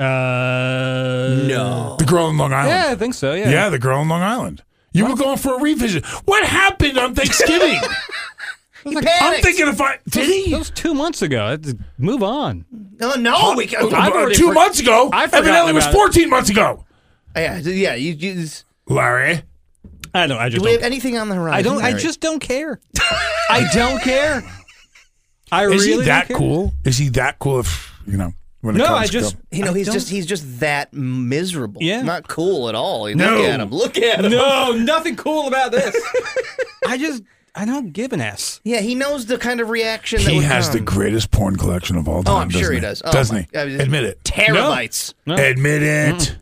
Uh, 0.00 1.44
No. 1.46 1.96
The 1.98 2.04
girl 2.06 2.28
in 2.30 2.36
Long 2.38 2.52
Island. 2.52 2.70
Yeah, 2.70 2.90
I 2.90 2.94
think 2.94 3.14
so. 3.14 3.32
Yeah. 3.34 3.50
Yeah, 3.50 3.68
the 3.68 3.78
girl 3.78 4.00
in 4.02 4.08
Long 4.08 4.22
Island. 4.22 4.62
You 4.92 5.06
were 5.06 5.14
going 5.16 5.38
for 5.38 5.54
a 5.56 5.60
revisit. 5.60 6.04
What 6.26 6.44
happened 6.44 6.98
on 6.98 7.14
Thanksgiving? 7.14 7.78
He 8.82 8.96
I'm 8.96 9.42
thinking 9.42 9.68
if 9.68 9.78
I 9.78 9.98
did 10.08 10.22
That 10.22 10.24
he? 10.24 10.54
was 10.54 10.70
two 10.70 10.94
months 10.94 11.20
ago. 11.20 11.54
Move 11.98 12.22
on. 12.22 12.64
No, 12.98 13.12
no, 13.14 13.52
we 13.54 13.66
can. 13.66 13.92
I've 13.94 14.10
already 14.14 14.34
Two 14.36 14.46
for- 14.48 14.54
months 14.54 14.80
ago. 14.80 15.10
I've 15.12 15.34
Evidently, 15.34 15.72
it 15.72 15.74
was 15.74 15.84
about 15.84 15.94
it. 15.96 15.98
14 15.98 16.30
months 16.30 16.48
ago. 16.48 16.86
Yeah, 17.36 17.58
yeah. 17.58 17.94
You, 17.94 18.12
you, 18.14 18.46
Larry. 18.88 19.42
I 20.14 20.26
don't. 20.26 20.38
I 20.38 20.48
do 20.48 20.54
just. 20.54 20.64
we 20.64 20.70
have 20.72 20.80
Don't, 20.80 20.86
anything 20.86 21.18
on 21.18 21.28
the 21.28 21.34
horizon? 21.34 21.58
I 21.58 21.60
don't. 21.62 21.82
I 21.84 21.92
just 21.92 22.20
don't 22.20 22.38
care. 22.40 22.80
I 23.50 23.68
don't 23.74 24.00
care. 24.02 24.42
I 25.52 25.66
Is 25.66 25.86
really 25.86 26.02
he 26.04 26.08
that 26.08 26.28
don't 26.28 26.28
care. 26.28 26.36
cool? 26.38 26.72
Is 26.86 26.96
he 26.96 27.08
that 27.10 27.38
cool? 27.38 27.60
If 27.60 27.92
you 28.06 28.16
know 28.16 28.32
when 28.60 28.74
it 28.76 28.78
No, 28.78 28.86
comes 28.86 28.98
I 29.00 29.06
just. 29.06 29.36
go- 29.36 29.42
You 29.56 29.64
know, 29.64 29.70
I 29.72 29.76
he's 29.78 29.86
don't- 29.86 29.94
just 29.94 30.08
he's 30.10 30.26
just 30.26 30.60
that 30.60 30.92
miserable. 30.92 31.82
Yeah. 31.82 32.02
not 32.02 32.28
cool 32.28 32.68
at 32.68 32.74
all. 32.74 33.04
Look 33.08 33.16
No. 33.16 33.44
at 33.44 33.60
him. 33.60 33.70
Look 33.70 33.96
at 33.98 34.24
him. 34.24 34.30
No, 34.30 34.72
nothing 34.76 35.16
cool 35.16 35.48
about 35.48 35.72
this. 35.72 35.96
I 36.86 36.98
just. 36.98 37.22
I 37.52 37.64
don't 37.64 37.92
give 37.92 38.12
an 38.12 38.20
S. 38.20 38.60
Yeah, 38.62 38.78
he 38.80 38.94
knows 38.94 39.26
the 39.26 39.36
kind 39.36 39.60
of 39.60 39.70
reaction 39.70 40.22
that 40.22 40.30
He 40.30 40.36
would 40.36 40.44
has 40.46 40.68
come. 40.68 40.76
the 40.78 40.82
greatest 40.84 41.32
porn 41.32 41.56
collection 41.56 41.96
of 41.96 42.08
all 42.08 42.22
time. 42.22 42.32
Oh, 42.34 42.38
I'm 42.38 42.48
sure 42.48 42.60
doesn't 42.60 42.74
he 42.74 42.80
does. 42.80 43.02
Oh, 43.04 43.10
doesn't 43.12 43.36
my- 43.36 43.48
he? 43.52 43.58
I 43.58 43.64
mean, 43.66 43.80
Admit 43.80 44.04
it. 44.04 44.22
terabytes. 44.22 45.14
No. 45.26 45.34
Admit 45.34 45.82
it. 45.82 46.36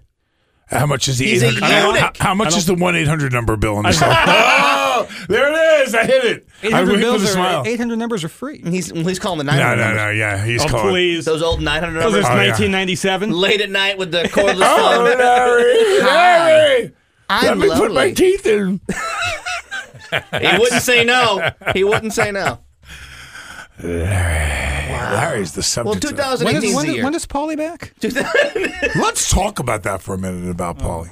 How 0.66 0.84
much 0.84 1.08
is 1.08 1.16
the 1.16 1.24
He's 1.24 1.42
a 1.42 1.48
800? 1.48 1.98
How, 1.98 2.12
how 2.20 2.34
much 2.34 2.54
is 2.54 2.66
the 2.66 2.74
one 2.74 2.94
eight 2.94 3.08
hundred 3.08 3.32
number 3.32 3.56
bill 3.56 3.76
on 3.78 3.84
the 3.84 3.92
cell? 3.92 4.10
oh, 5.10 5.24
there 5.28 5.48
it 5.82 5.86
is. 5.88 5.94
I 5.94 6.04
hit 6.04 6.24
it. 6.24 6.48
I 6.62 6.66
800 6.68 6.86
winked 6.88 7.00
bills 7.02 7.20
with 7.22 7.30
are. 7.30 7.34
smile. 7.34 7.62
800 7.66 7.96
numbers 7.98 8.24
are 8.24 8.28
free. 8.28 8.60
He's 8.62 8.90
he's 8.90 9.18
calling 9.18 9.38
the 9.38 9.44
No, 9.44 9.52
900 9.52 9.76
no, 9.76 9.84
numbers. 9.86 10.02
no. 10.02 10.10
Yeah, 10.10 10.44
he's 10.44 10.64
oh, 10.64 10.68
calling. 10.68 10.88
please. 10.90 11.24
Those 11.24 11.42
old 11.42 11.60
900 11.62 11.92
Because 11.94 12.12
numbers. 12.12 12.20
it's 12.20 12.28
Oh, 12.28 12.34
yeah. 12.42 12.48
1997. 12.50 13.30
Late 13.32 13.60
at 13.60 13.70
night 13.70 13.98
with 13.98 14.10
the 14.10 14.22
cordless 14.32 14.62
Oh, 14.64 15.06
phone. 15.06 15.18
Larry, 15.18 16.00
Larry. 16.02 16.92
I'm 17.30 17.58
Let 17.58 17.58
me 17.58 17.68
put 17.76 17.92
my 17.92 18.00
lonely. 18.00 18.14
teeth 18.14 18.46
in. 18.46 18.80
He 20.40 20.58
wouldn't 20.58 20.80
say 20.82 21.04
no. 21.04 21.50
He 21.74 21.84
wouldn't 21.84 22.14
say 22.14 22.30
no. 22.32 22.60
Larry's 23.82 25.52
the 25.52 25.58
Well, 25.58 25.94
subject. 25.94 26.04
of- 26.04 26.10
2018 26.10 26.44
When 26.46 26.56
is, 26.56 26.64
is 26.70 26.74
when, 26.76 26.86
the 26.86 26.90
is, 26.90 26.96
year. 26.96 27.04
when 27.04 27.14
is 27.14 27.26
Paulie 27.26 27.56
back? 27.56 27.92
Let's 28.96 29.28
talk 29.30 29.58
about 29.58 29.82
that 29.82 30.00
for 30.02 30.14
a 30.14 30.18
minute 30.18 30.50
about 30.50 30.78
Paulie. 30.78 31.10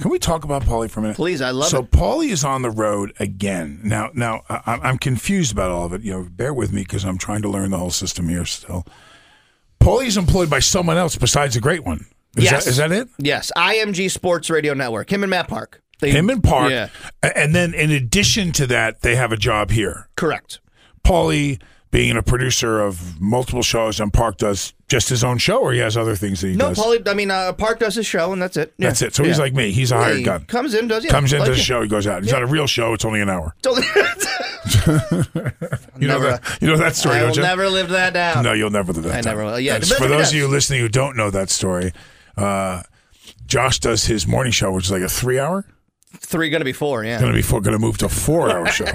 Can 0.00 0.10
we 0.10 0.18
talk 0.18 0.44
about 0.44 0.62
Paulie 0.62 0.88
for 0.90 1.00
a 1.00 1.02
minute? 1.02 1.16
Please, 1.16 1.40
I 1.42 1.50
love 1.50 1.68
so 1.70 1.80
it. 1.80 1.90
Paulie 1.90 2.28
is 2.30 2.44
on 2.44 2.62
the 2.62 2.70
road 2.70 3.12
again. 3.18 3.80
Now, 3.82 4.10
now 4.14 4.42
I, 4.48 4.78
I'm 4.82 4.98
confused 4.98 5.50
about 5.52 5.70
all 5.70 5.86
of 5.86 5.92
it. 5.92 6.02
You 6.02 6.12
know, 6.12 6.28
bear 6.30 6.54
with 6.54 6.72
me 6.72 6.82
because 6.82 7.04
I'm 7.04 7.18
trying 7.18 7.42
to 7.42 7.48
learn 7.48 7.70
the 7.70 7.78
whole 7.78 7.90
system 7.90 8.28
here 8.28 8.44
still. 8.44 8.86
Paulie's 9.80 10.16
employed 10.16 10.50
by 10.50 10.60
someone 10.60 10.96
else 10.96 11.16
besides 11.16 11.54
the 11.54 11.60
great 11.60 11.84
one. 11.84 12.06
Is 12.36 12.44
Yes. 12.44 12.64
that 12.64 12.70
is 12.70 12.76
that 12.76 12.92
it? 12.92 13.08
Yes, 13.18 13.50
IMG 13.56 14.10
Sports 14.10 14.50
Radio 14.50 14.74
Network. 14.74 15.10
Him 15.12 15.22
and 15.24 15.30
Matt 15.30 15.48
Park. 15.48 15.82
They- 16.00 16.10
Him 16.12 16.30
and 16.30 16.42
Park. 16.44 16.70
Yeah, 16.70 16.88
And 17.34 17.54
then 17.54 17.74
in 17.74 17.90
addition 17.90 18.52
to 18.52 18.66
that, 18.68 19.00
they 19.02 19.16
have 19.16 19.32
a 19.32 19.36
job 19.36 19.70
here. 19.70 20.08
correct. 20.16 20.60
Paulie 21.04 21.60
being 21.90 22.16
a 22.18 22.22
producer 22.22 22.80
of 22.80 23.18
multiple 23.20 23.62
shows 23.62 23.98
and 23.98 24.12
Park 24.12 24.36
does 24.36 24.74
just 24.88 25.08
his 25.08 25.24
own 25.24 25.38
show 25.38 25.58
or 25.60 25.72
he 25.72 25.78
has 25.78 25.96
other 25.96 26.14
things 26.14 26.40
that 26.42 26.48
he 26.48 26.54
No, 26.56 26.68
does? 26.68 26.78
Paulie. 26.78 27.06
I 27.08 27.14
mean, 27.14 27.30
uh, 27.30 27.52
Park 27.54 27.78
does 27.78 27.94
his 27.94 28.04
show, 28.06 28.32
and 28.32 28.40
that's 28.42 28.56
it. 28.58 28.74
Yeah. 28.78 28.88
That's 28.88 29.00
it. 29.02 29.14
So 29.14 29.24
he's 29.24 29.38
like 29.38 29.54
me. 29.54 29.70
He's 29.72 29.90
a 29.90 29.94
Yeah, 29.94 30.02
hired 30.04 30.16
he 30.18 30.22
gun. 30.22 30.44
Comes 30.44 30.74
in, 30.74 30.88
does 30.88 31.04
yeah, 31.04 31.10
Comes 31.10 31.32
into 31.32 31.46
like 31.46 31.54
the 31.56 31.58
show, 31.62 31.80
he 31.82 31.88
goes 31.88 32.06
out. 32.06 32.22
He's 32.22 32.32
not 32.32 32.42
a 32.42 32.46
real 32.46 32.66
show. 32.66 32.92
It's 32.94 33.04
only 33.06 33.20
an 33.22 33.30
hour. 33.30 33.54
Totally- 33.62 33.86
You 35.98 36.06
know 36.06 36.18
Never- 36.18 36.30
that. 36.30 36.58
You 36.60 36.68
know 36.68 36.76
that 36.76 36.94
story, 36.94 37.16
I 37.16 37.20
don't 37.20 37.30
will 37.30 37.36
you? 37.36 37.42
never 37.42 37.68
live 37.68 37.88
that 37.90 38.12
down. 38.12 38.44
No, 38.44 38.52
you'll 38.52 38.70
never 38.70 38.92
live 38.92 39.04
that. 39.04 39.12
I 39.14 39.20
down. 39.20 39.36
never 39.36 39.44
will. 39.50 39.60
Yeah, 39.60 39.74
That's- 39.78 39.92
for 39.98 40.06
those 40.08 40.18
does. 40.26 40.30
of 40.30 40.36
you 40.36 40.46
listening 40.48 40.80
who 40.80 40.88
don't 40.88 41.16
know 41.16 41.30
that 41.30 41.50
story, 41.50 41.92
uh, 42.36 42.82
Josh 43.46 43.78
does 43.80 44.04
his 44.04 44.26
morning 44.26 44.52
show, 44.52 44.70
which 44.72 44.84
is 44.86 44.90
like 44.90 45.02
a 45.02 45.08
three-hour. 45.08 45.66
Three 46.18 46.50
going 46.50 46.60
to 46.60 46.64
be 46.64 46.72
four. 46.72 47.04
Yeah. 47.04 47.18
Going 47.20 47.32
to 47.32 47.36
be 47.36 47.42
four, 47.42 47.60
going 47.60 47.72
to 47.76 47.78
move 47.78 47.98
to 47.98 48.08
four-hour 48.08 48.66
show. 48.70 48.86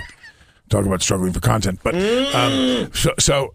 Talk 0.73 0.87
about 0.87 1.03
struggling 1.03 1.31
for 1.33 1.39
content, 1.39 1.79
but 1.83 1.93
um, 2.33 2.89
so 2.93 3.13
so. 3.19 3.53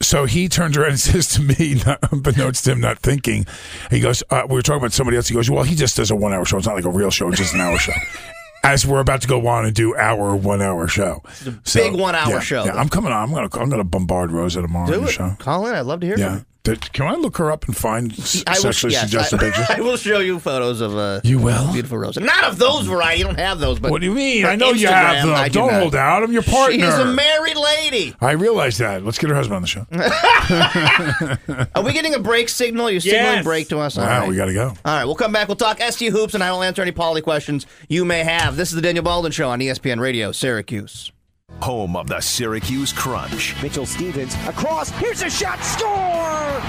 So 0.00 0.26
he 0.26 0.48
turns 0.48 0.76
around 0.76 0.90
and 0.90 1.00
says 1.10 1.26
to 1.30 1.42
me, 1.42 1.82
not, 1.84 1.98
unbeknownst 2.12 2.64
to 2.66 2.70
him, 2.70 2.80
not 2.80 3.00
thinking, 3.00 3.44
he 3.90 3.98
goes, 3.98 4.22
uh, 4.30 4.42
we 4.48 4.54
were 4.54 4.62
talking 4.62 4.78
about 4.78 4.92
somebody 4.92 5.16
else. 5.16 5.26
He 5.26 5.34
goes, 5.34 5.50
well, 5.50 5.64
he 5.64 5.74
just 5.74 5.96
does 5.96 6.12
a 6.12 6.14
one 6.14 6.32
hour 6.32 6.44
show. 6.44 6.56
It's 6.58 6.68
not 6.68 6.76
like 6.76 6.84
a 6.84 6.90
real 6.90 7.10
show. 7.10 7.28
It's 7.30 7.38
just 7.38 7.52
an 7.54 7.60
hour 7.60 7.76
show. 7.78 7.92
As 8.62 8.86
we're 8.86 9.00
about 9.00 9.22
to 9.22 9.26
go 9.28 9.44
on 9.48 9.64
and 9.64 9.74
do 9.74 9.96
our 9.96 10.36
one 10.36 10.62
hour 10.62 10.86
show. 10.86 11.24
So, 11.64 11.80
big 11.80 11.94
one-hour 11.94 12.30
yeah, 12.30 12.38
show, 12.38 12.64
Yeah. 12.64 12.74
I'm 12.74 12.88
coming 12.88 13.10
on. 13.12 13.34
I'm 13.36 13.50
to 13.50 13.58
I'm 13.60 13.70
to 13.70 13.82
bombard 13.82 14.30
Rosa 14.30 14.62
tomorrow 14.62 14.86
on 14.86 14.92
Do 14.92 15.00
the 15.00 15.06
it. 15.08 15.12
show. 15.12 15.34
Call 15.40 15.66
in. 15.66 15.74
I'd 15.74 15.80
love 15.80 15.98
to 16.00 16.06
hear 16.06 16.14
from 16.16 16.22
Yeah. 16.22 16.34
you. 16.36 16.44
Did- 16.68 16.92
can 16.92 17.06
I 17.06 17.14
look 17.14 17.36
her 17.38 17.50
up 17.50 17.64
and 17.66 17.76
find 17.76 18.12
s- 18.12 18.42
I 18.46 18.52
will, 18.52 18.56
sexually 18.62 18.92
yes, 18.92 19.02
suggestive 19.02 19.40
I, 19.40 19.44
pictures? 19.44 19.66
I 19.76 19.80
will 19.80 19.96
show 19.96 20.20
you 20.20 20.38
photos 20.38 20.80
of 20.80 20.96
uh, 20.96 21.20
You 21.24 21.38
will? 21.38 21.72
beautiful 21.72 21.98
Rosa. 21.98 22.20
Not 22.20 22.44
of 22.44 22.58
those 22.58 22.86
variety. 22.86 23.20
You 23.20 23.24
don't 23.26 23.38
have 23.38 23.58
those, 23.58 23.78
but 23.80 23.90
What 23.90 24.00
do 24.00 24.06
you 24.06 24.14
mean? 24.14 24.44
I 24.46 24.56
know 24.56 24.70
you 24.72 24.86
have 24.88 25.24
them. 25.26 25.34
I 25.34 25.48
do 25.48 25.54
Don't 25.60 25.72
not. 25.72 25.80
hold 25.80 25.94
out. 25.94 26.22
I'm 26.22 26.32
your 26.32 26.42
partner. 26.42 26.84
She's 26.84 26.94
a 26.98 27.04
married 27.12 27.56
lady. 27.56 28.14
I 28.20 28.32
realize 28.32 28.78
that. 28.78 29.04
Let's 29.04 29.18
get 29.18 29.30
her 29.30 29.36
husband 29.36 29.56
on 29.56 29.62
the 29.62 29.68
show. 29.68 29.86
Are 31.74 31.82
we 31.82 31.92
getting 31.92 32.14
a 32.14 32.18
break 32.18 32.48
signal? 32.48 32.90
You're 32.90 33.00
signaling 33.00 33.36
Yes. 33.36 33.44
break 33.44 33.68
to 33.68 33.78
us. 33.78 33.96
All 33.98 34.04
wow, 34.04 34.20
right. 34.20 34.28
we 34.28 34.36
got 34.36 34.46
to 34.46 34.54
go. 34.54 34.68
All 34.68 34.74
right, 34.84 35.04
we'll 35.04 35.14
come 35.14 35.32
back. 35.32 35.48
We'll 35.48 35.56
talk 35.56 35.80
SU 35.80 36.10
hoops, 36.10 36.34
and 36.34 36.42
I 36.42 36.50
will 36.52 36.62
answer 36.62 36.82
any 36.82 36.92
Paulie 36.92 37.22
questions 37.22 37.66
you 37.88 38.04
may 38.04 38.24
have. 38.24 38.56
This 38.56 38.68
is 38.70 38.74
the 38.74 38.82
Daniel 38.82 39.04
Baldwin 39.04 39.32
Show 39.32 39.48
on 39.50 39.60
ESPN 39.60 40.00
Radio, 40.00 40.32
Syracuse. 40.32 41.12
Home 41.62 41.96
of 41.96 42.06
the 42.06 42.20
Syracuse 42.20 42.92
Crunch. 42.92 43.60
Mitchell 43.62 43.84
Stephens 43.84 44.34
across. 44.46 44.90
Here's 44.90 45.22
a 45.22 45.30
shot. 45.30 45.58
Score! 45.62 46.60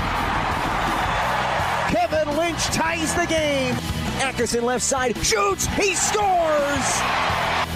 Kevin 1.89 2.35
Lynch 2.35 2.63
ties 2.65 3.13
the 3.15 3.25
game. 3.27 3.75
Ackerson 4.19 4.63
left 4.63 4.83
side 4.83 5.15
shoots. 5.17 5.67
He 5.67 5.95
scores. 5.95 7.01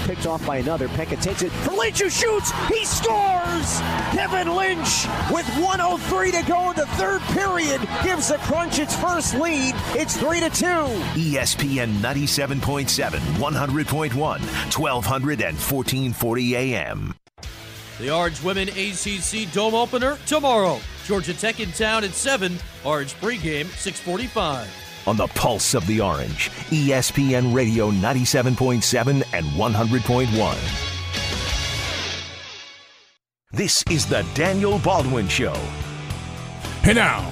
Picked 0.03 0.25
off 0.25 0.45
by 0.45 0.57
another. 0.57 0.87
Pekka 0.89 1.21
takes 1.21 1.41
it 1.41 1.51
for 1.51 1.71
Lynch 1.71 2.01
who 2.01 2.09
shoots. 2.09 2.51
He 2.67 2.85
scores! 2.85 3.79
Kevin 4.11 4.55
Lynch 4.55 5.07
with 5.31 5.47
103 5.57 6.31
to 6.31 6.43
go 6.43 6.71
in 6.71 6.75
the 6.75 6.85
third 6.97 7.21
period 7.33 7.81
gives 8.03 8.29
the 8.29 8.37
Crunch 8.39 8.79
its 8.79 8.95
first 8.95 9.35
lead. 9.35 9.75
It's 9.95 10.17
3 10.17 10.39
to 10.41 10.49
2. 10.49 10.65
ESPN 10.65 11.93
97.7, 11.95 13.19
100.1, 13.19 14.13
1200 14.15 15.41
and 15.41 15.57
1440 15.57 16.55
AM. 16.55 17.13
The 17.99 18.09
Orange 18.09 18.41
Women 18.41 18.69
ACC 18.69 19.51
Dome 19.53 19.75
Opener 19.75 20.17
tomorrow. 20.25 20.79
Georgia 21.05 21.33
Tech 21.33 21.59
in 21.59 21.71
town 21.71 22.03
at 22.03 22.11
7. 22.11 22.57
Orange 22.83 23.13
pregame 23.15 23.67
645. 23.67 24.82
On 25.05 25.17
the 25.17 25.27
pulse 25.27 25.73
of 25.73 25.85
the 25.87 25.99
orange, 25.99 26.49
ESPN 26.69 27.53
Radio 27.53 27.91
97.7 27.91 29.23
and 29.33 29.45
100.1. 29.45 30.89
This 33.51 33.83
is 33.89 34.05
the 34.07 34.25
Daniel 34.33 34.79
Baldwin 34.79 35.27
Show. 35.27 35.53
Hey 36.81 36.93
now, 36.93 37.31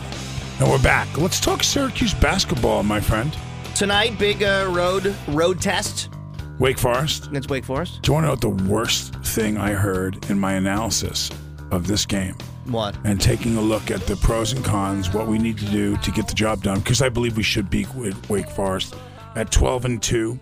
and 0.60 0.70
we're 0.70 0.84
back. 0.84 1.18
Let's 1.18 1.40
talk 1.40 1.64
Syracuse 1.64 2.14
basketball, 2.14 2.84
my 2.84 3.00
friend. 3.00 3.36
Tonight, 3.76 4.20
big 4.20 4.44
uh, 4.44 4.70
road 4.72 5.16
road 5.30 5.60
test 5.62 6.10
Wake 6.60 6.78
Forest. 6.78 7.28
against 7.28 7.50
Wake 7.50 7.66
Forest. 7.66 8.04
Do 8.04 8.12
you 8.12 8.14
want 8.14 8.24
to 8.24 8.28
know 8.28 8.34
what 8.34 8.42
the 8.42 8.72
worst 8.72 9.16
thing 9.16 9.58
I 9.58 9.72
heard 9.72 10.30
in 10.30 10.38
my 10.38 10.54
analysis 10.54 11.32
of 11.72 11.88
this 11.88 12.06
game? 12.06 12.36
What? 12.66 12.96
And 13.04 13.20
taking 13.20 13.58
a 13.58 13.62
look 13.62 13.92
at 13.92 14.02
the 14.02 14.16
pros 14.16 14.54
and 14.54 14.64
cons, 14.64 15.14
what 15.14 15.28
we 15.28 15.38
need 15.38 15.58
to 15.58 15.66
do 15.66 15.98
to 15.98 16.12
get 16.12 16.28
the 16.28 16.34
job 16.34 16.64
done, 16.64 16.80
because 16.80 17.02
I 17.02 17.10
believe 17.10 17.38
we 17.38 17.44
should 17.44 17.70
beat 17.70 17.94
Wa- 17.96 18.12
Wake 18.30 18.50
Forest 18.50 18.96
at 19.36 19.52
12 19.52 19.86
and 19.86 20.04
2 20.04 20.40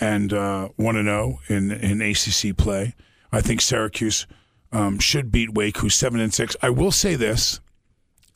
and 0.00 0.32
uh, 0.32 0.68
1 0.76 0.96
and 0.96 1.06
0 1.06 1.38
in, 1.48 1.70
in 1.70 2.02
ACC 2.02 2.56
play. 2.56 2.94
I 3.32 3.40
think 3.40 3.60
Syracuse 3.60 4.26
um, 4.72 4.98
should 4.98 5.30
beat 5.32 5.54
Wake, 5.54 5.78
who's 5.78 5.94
7 5.94 6.20
and 6.20 6.34
6. 6.34 6.56
I 6.62 6.70
will 6.70 6.92
say 6.92 7.14
this 7.14 7.60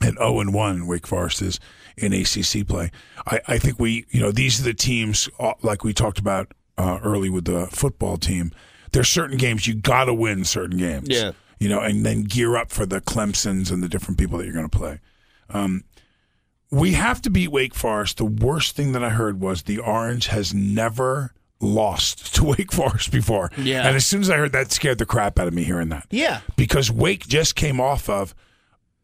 at 0.01 0.15
0 0.15 0.39
and 0.39 0.53
1 0.53 0.87
Wake 0.87 1.07
Forest 1.07 1.41
is 1.41 1.59
in 1.97 2.13
ACC 2.13 2.67
play. 2.67 2.91
I, 3.27 3.41
I 3.47 3.57
think 3.57 3.79
we, 3.79 4.05
you 4.09 4.21
know, 4.21 4.31
these 4.31 4.59
are 4.59 4.63
the 4.63 4.73
teams 4.73 5.29
uh, 5.39 5.53
like 5.61 5.83
we 5.83 5.93
talked 5.93 6.19
about 6.19 6.53
uh, 6.77 6.99
early 7.03 7.29
with 7.29 7.45
the 7.45 7.67
football 7.67 8.17
team. 8.17 8.51
There's 8.91 9.09
certain 9.09 9.37
games 9.37 9.67
you 9.67 9.75
got 9.75 10.05
to 10.05 10.13
win 10.13 10.45
certain 10.45 10.77
games. 10.77 11.09
Yeah. 11.09 11.31
You 11.59 11.67
know, 11.69 11.81
and 11.81 12.05
then 12.05 12.23
gear 12.23 12.55
up 12.55 12.71
for 12.71 12.85
the 12.85 13.01
Clemsons 13.01 13.71
and 13.71 13.83
the 13.83 13.89
different 13.89 14.17
people 14.17 14.37
that 14.37 14.45
you're 14.45 14.53
going 14.53 14.69
to 14.69 14.77
play. 14.77 14.99
Um, 15.49 15.83
we 16.71 16.93
have 16.93 17.21
to 17.23 17.29
beat 17.29 17.49
Wake 17.51 17.73
Forest. 17.75 18.17
The 18.17 18.25
worst 18.25 18.75
thing 18.75 18.91
that 18.93 19.03
I 19.03 19.09
heard 19.09 19.41
was 19.41 19.63
the 19.63 19.79
Orange 19.79 20.27
has 20.27 20.53
never 20.53 21.33
lost 21.59 22.33
to 22.35 22.45
Wake 22.45 22.71
Forest 22.71 23.11
before. 23.11 23.51
Yeah. 23.57 23.85
And 23.87 23.95
as 23.95 24.05
soon 24.05 24.21
as 24.21 24.29
I 24.29 24.37
heard 24.37 24.51
that, 24.53 24.71
scared 24.71 24.99
the 24.99 25.05
crap 25.05 25.37
out 25.39 25.47
of 25.47 25.53
me 25.53 25.63
hearing 25.63 25.89
that 25.89 26.07
Yeah. 26.11 26.41
because 26.55 26.89
Wake 26.91 27.27
just 27.27 27.55
came 27.55 27.81
off 27.81 28.07
of 28.07 28.33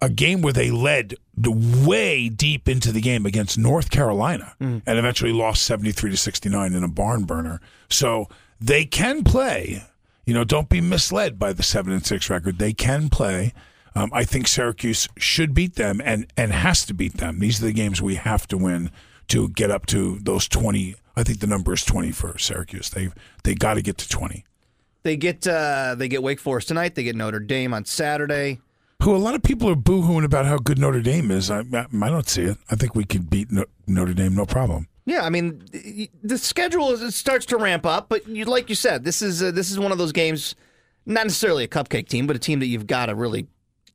a 0.01 0.09
game 0.09 0.41
where 0.41 0.53
they 0.53 0.69
led 0.71 1.15
the 1.35 1.51
way 1.51 2.29
deep 2.29 2.69
into 2.69 2.91
the 2.91 3.01
game 3.01 3.25
against 3.25 3.57
North 3.57 3.89
Carolina 3.89 4.53
and 4.59 4.81
eventually 4.85 5.31
lost 5.33 5.63
73 5.63 6.11
to 6.11 6.17
69 6.17 6.73
in 6.73 6.83
a 6.83 6.87
barn 6.87 7.23
burner. 7.23 7.59
So 7.89 8.27
they 8.61 8.85
can 8.85 9.23
play. 9.23 9.83
You 10.25 10.33
know, 10.33 10.43
don't 10.43 10.69
be 10.69 10.81
misled 10.81 11.37
by 11.37 11.53
the 11.53 11.63
7 11.63 11.91
and 11.93 12.05
6 12.05 12.29
record. 12.29 12.57
They 12.57 12.73
can 12.73 13.09
play. 13.09 13.53
Um, 13.93 14.09
I 14.13 14.23
think 14.25 14.47
Syracuse 14.47 15.07
should 15.17 15.53
beat 15.53 15.75
them 15.75 16.01
and, 16.03 16.27
and 16.35 16.51
has 16.51 16.85
to 16.87 16.93
beat 16.93 17.17
them. 17.17 17.39
These 17.39 17.61
are 17.61 17.67
the 17.67 17.73
games 17.73 18.01
we 18.01 18.15
have 18.15 18.47
to 18.47 18.57
win 18.57 18.91
to 19.27 19.49
get 19.49 19.71
up 19.71 19.85
to 19.87 20.19
those 20.21 20.47
20. 20.47 20.95
I 21.15 21.23
think 21.23 21.39
the 21.39 21.47
number 21.47 21.73
is 21.73 21.85
20 21.85 22.11
for 22.11 22.37
Syracuse. 22.37 22.89
They 22.89 23.09
they 23.43 23.55
got 23.55 23.75
to 23.75 23.81
get 23.81 23.97
to 23.99 24.09
20. 24.09 24.43
They 25.03 25.15
get 25.15 25.47
uh, 25.47 25.95
they 25.95 26.07
get 26.07 26.21
Wake 26.23 26.39
Forest 26.39 26.67
tonight. 26.67 26.95
They 26.95 27.03
get 27.03 27.15
Notre 27.15 27.39
Dame 27.39 27.73
on 27.73 27.85
Saturday. 27.85 28.59
who 29.01 29.15
a 29.15 29.17
lot 29.17 29.35
of 29.35 29.43
people 29.43 29.69
are 29.69 29.75
boohooing 29.75 30.25
about 30.25 30.45
how 30.45 30.57
good 30.57 30.77
Notre 30.79 31.01
Dame 31.01 31.31
is. 31.31 31.49
I, 31.49 31.59
I, 31.59 31.85
I 32.01 32.09
don't 32.09 32.27
see 32.27 32.43
it. 32.43 32.57
I 32.69 32.75
think 32.75 32.95
we 32.95 33.05
could 33.05 33.29
beat 33.29 33.51
no, 33.51 33.65
Notre 33.87 34.13
Dame 34.13 34.35
no 34.35 34.45
problem. 34.45 34.87
Yeah, 35.05 35.23
I 35.23 35.29
mean 35.29 35.63
the 36.23 36.37
schedule 36.37 36.91
is, 36.91 37.01
it 37.01 37.11
starts 37.11 37.45
to 37.47 37.57
ramp 37.57 37.85
up, 37.85 38.09
but 38.09 38.27
you, 38.27 38.45
like 38.45 38.69
you 38.69 38.75
said, 38.75 39.03
this 39.03 39.21
is 39.21 39.43
uh, 39.43 39.51
this 39.51 39.69
is 39.71 39.77
one 39.79 39.91
of 39.91 39.97
those 39.97 40.11
games. 40.11 40.55
Not 41.05 41.25
necessarily 41.25 41.63
a 41.63 41.67
cupcake 41.67 42.07
team, 42.07 42.25
but 42.25 42.35
a 42.35 42.39
team 42.39 42.59
that 42.61 42.65
you've 42.65 42.87
got 42.87 43.05
to 43.07 43.15
really 43.15 43.47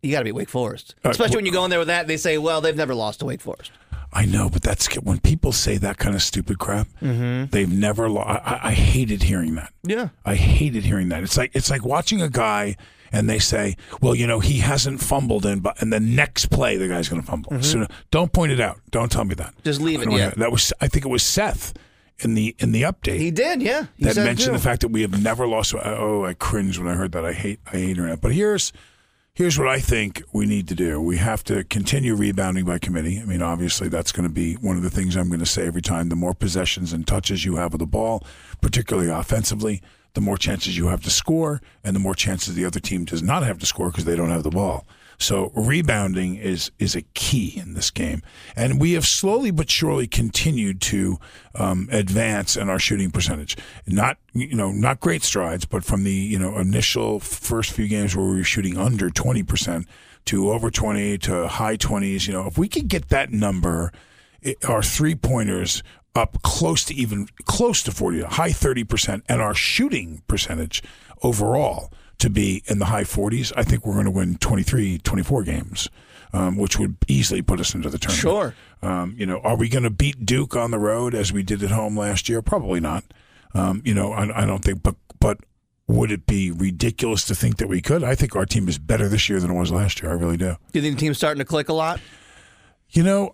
you 0.02 0.12
got 0.12 0.20
to 0.20 0.24
beat 0.24 0.32
Wake 0.34 0.48
Forest, 0.48 0.94
especially 1.04 1.34
wh- 1.34 1.36
when 1.36 1.46
you 1.46 1.52
go 1.52 1.64
in 1.64 1.70
there 1.70 1.80
with 1.80 1.88
that. 1.88 2.06
They 2.06 2.16
say, 2.16 2.38
well, 2.38 2.60
they've 2.60 2.76
never 2.76 2.94
lost 2.94 3.18
to 3.20 3.26
Wake 3.26 3.40
Forest. 3.40 3.72
I 4.12 4.24
know, 4.24 4.50
but 4.50 4.62
that's 4.62 4.92
when 4.96 5.20
people 5.20 5.52
say 5.52 5.76
that 5.78 5.98
kind 5.98 6.16
of 6.16 6.22
stupid 6.22 6.58
crap. 6.58 6.88
Mm-hmm. 7.00 7.50
They've 7.50 7.70
never. 7.72 8.08
Lo- 8.08 8.22
I, 8.22 8.68
I- 8.68 8.72
hated 8.72 9.22
hearing 9.22 9.54
that. 9.54 9.72
Yeah. 9.84 10.08
I 10.24 10.34
hated 10.34 10.84
hearing 10.84 11.10
that. 11.10 11.22
It's 11.22 11.36
like 11.36 11.52
it's 11.54 11.70
like 11.70 11.84
watching 11.84 12.20
a 12.20 12.28
guy 12.28 12.76
and 13.12 13.28
they 13.28 13.38
say, 13.38 13.76
"Well, 14.00 14.14
you 14.14 14.26
know, 14.26 14.40
he 14.40 14.58
hasn't 14.58 15.00
fumbled 15.00 15.46
in, 15.46 15.60
but 15.60 15.80
and 15.80 15.92
the 15.92 16.00
next 16.00 16.46
play 16.50 16.76
the 16.76 16.88
guy's 16.88 17.08
going 17.08 17.22
to 17.22 17.26
fumble." 17.26 17.62
So 17.62 17.86
don't 18.10 18.32
point 18.32 18.52
it 18.52 18.60
out. 18.60 18.80
Don't 18.90 19.10
tell 19.12 19.24
me 19.24 19.34
that. 19.36 19.52
Mm-hmm. 19.52 19.62
Just 19.64 19.80
leave 19.80 20.02
it, 20.02 20.10
yeah. 20.10 20.30
that 20.30 20.50
was. 20.50 20.72
I 20.80 20.88
think 20.88 21.04
it 21.04 21.08
was 21.08 21.22
Seth 21.22 21.72
in 22.18 22.34
the 22.34 22.54
in 22.58 22.72
the 22.72 22.82
update. 22.82 23.18
He 23.18 23.30
did, 23.30 23.62
yeah. 23.62 23.86
He 23.96 24.04
that 24.04 24.16
mentioned 24.16 24.54
the 24.54 24.60
fact 24.60 24.82
that 24.82 24.88
we 24.88 25.02
have 25.02 25.22
never 25.22 25.46
lost. 25.46 25.74
Oh, 25.74 26.24
I 26.24 26.34
cringed 26.34 26.78
when 26.78 26.88
I 26.88 26.94
heard 26.94 27.12
that. 27.12 27.24
I 27.24 27.32
hate 27.32 27.60
I 27.66 27.76
hate 27.78 27.96
hearing 27.96 28.10
that. 28.10 28.20
But 28.20 28.32
here's 28.32 28.72
here's 29.34 29.58
what 29.58 29.68
I 29.68 29.78
think 29.78 30.22
we 30.32 30.46
need 30.46 30.68
to 30.68 30.74
do. 30.74 31.00
We 31.00 31.16
have 31.18 31.44
to 31.44 31.64
continue 31.64 32.14
rebounding 32.14 32.64
by 32.64 32.78
committee. 32.78 33.20
I 33.20 33.24
mean, 33.24 33.42
obviously 33.42 33.88
that's 33.88 34.12
going 34.12 34.28
to 34.28 34.34
be 34.34 34.54
one 34.54 34.76
of 34.76 34.82
the 34.82 34.90
things 34.90 35.16
I'm 35.16 35.28
going 35.28 35.40
to 35.40 35.46
say 35.46 35.66
every 35.66 35.82
time. 35.82 36.08
The 36.08 36.16
more 36.16 36.34
possessions 36.34 36.92
and 36.92 37.06
touches 37.06 37.44
you 37.44 37.56
have 37.56 37.72
of 37.72 37.80
the 37.80 37.86
ball, 37.86 38.24
particularly 38.60 39.08
offensively, 39.08 39.82
the 40.14 40.20
more 40.20 40.36
chances 40.36 40.76
you 40.76 40.88
have 40.88 41.02
to 41.04 41.10
score, 41.10 41.60
and 41.84 41.94
the 41.94 42.00
more 42.00 42.14
chances 42.14 42.54
the 42.54 42.64
other 42.64 42.80
team 42.80 43.04
does 43.04 43.22
not 43.22 43.44
have 43.44 43.58
to 43.58 43.66
score 43.66 43.90
because 43.90 44.04
they 44.04 44.16
don't 44.16 44.30
have 44.30 44.42
the 44.42 44.50
ball. 44.50 44.86
So 45.20 45.52
rebounding 45.54 46.36
is 46.36 46.70
is 46.78 46.96
a 46.96 47.02
key 47.12 47.52
in 47.54 47.74
this 47.74 47.90
game, 47.90 48.22
and 48.56 48.80
we 48.80 48.94
have 48.94 49.06
slowly 49.06 49.50
but 49.50 49.70
surely 49.70 50.06
continued 50.06 50.80
to 50.82 51.18
um, 51.54 51.88
advance 51.92 52.56
in 52.56 52.70
our 52.70 52.78
shooting 52.78 53.10
percentage. 53.10 53.56
Not 53.86 54.16
you 54.32 54.54
know 54.54 54.72
not 54.72 54.98
great 54.98 55.22
strides, 55.22 55.66
but 55.66 55.84
from 55.84 56.04
the 56.04 56.12
you 56.12 56.38
know 56.38 56.58
initial 56.58 57.20
first 57.20 57.72
few 57.72 57.86
games 57.86 58.16
where 58.16 58.26
we 58.26 58.36
were 58.36 58.44
shooting 58.44 58.78
under 58.78 59.10
twenty 59.10 59.42
percent 59.42 59.86
to 60.24 60.50
over 60.50 60.70
twenty 60.70 61.18
to 61.18 61.48
high 61.48 61.76
twenties. 61.76 62.26
You 62.26 62.32
know, 62.32 62.46
if 62.46 62.56
we 62.56 62.66
could 62.66 62.88
get 62.88 63.10
that 63.10 63.30
number, 63.30 63.92
it, 64.40 64.64
our 64.64 64.82
three 64.82 65.14
pointers 65.14 65.82
up 66.14 66.40
close 66.42 66.82
to 66.86 66.94
even 66.94 67.28
close 67.44 67.84
to 67.84 67.92
40 67.92 68.22
high 68.22 68.50
30% 68.50 69.22
and 69.28 69.40
our 69.40 69.54
shooting 69.54 70.22
percentage 70.26 70.82
overall 71.22 71.92
to 72.20 72.30
be 72.30 72.62
in 72.66 72.78
the 72.78 72.86
high 72.86 73.04
40s 73.04 73.52
i 73.56 73.62
think 73.62 73.84
we're 73.84 73.94
going 73.94 74.04
to 74.04 74.10
win 74.10 74.36
23 74.38 74.98
24 74.98 75.42
games 75.42 75.88
um, 76.32 76.56
which 76.56 76.78
would 76.78 76.96
easily 77.08 77.42
put 77.42 77.58
us 77.58 77.74
into 77.74 77.90
the 77.90 77.98
tournament. 77.98 78.20
Sure. 78.20 78.54
um, 78.88 79.14
you 79.18 79.26
know 79.26 79.40
are 79.40 79.56
we 79.56 79.68
going 79.68 79.82
to 79.82 79.90
beat 79.90 80.24
duke 80.24 80.54
on 80.54 80.70
the 80.70 80.78
road 80.78 81.14
as 81.14 81.32
we 81.32 81.42
did 81.42 81.62
at 81.62 81.70
home 81.72 81.98
last 81.98 82.28
year? 82.28 82.40
Probably 82.40 82.78
not. 82.78 83.02
Um, 83.52 83.82
you 83.84 83.94
know 83.94 84.12
I, 84.12 84.42
I 84.42 84.46
don't 84.46 84.62
think 84.64 84.82
but 84.82 84.94
but 85.18 85.38
would 85.88 86.12
it 86.12 86.26
be 86.26 86.52
ridiculous 86.52 87.24
to 87.24 87.34
think 87.34 87.56
that 87.56 87.68
we 87.68 87.82
could? 87.82 88.04
I 88.04 88.14
think 88.14 88.36
our 88.36 88.46
team 88.46 88.68
is 88.68 88.78
better 88.78 89.08
this 89.08 89.28
year 89.28 89.40
than 89.40 89.50
it 89.50 89.54
was 89.58 89.72
last 89.72 90.00
year. 90.00 90.12
I 90.12 90.14
really 90.14 90.36
do 90.36 90.50
Do. 90.50 90.78
You 90.78 90.82
think 90.82 90.94
the 90.96 91.00
team's 91.00 91.16
starting 91.18 91.40
to 91.40 91.44
click 91.44 91.68
a 91.68 91.72
lot? 91.72 91.98
you 92.90 93.02
know, 93.02 93.32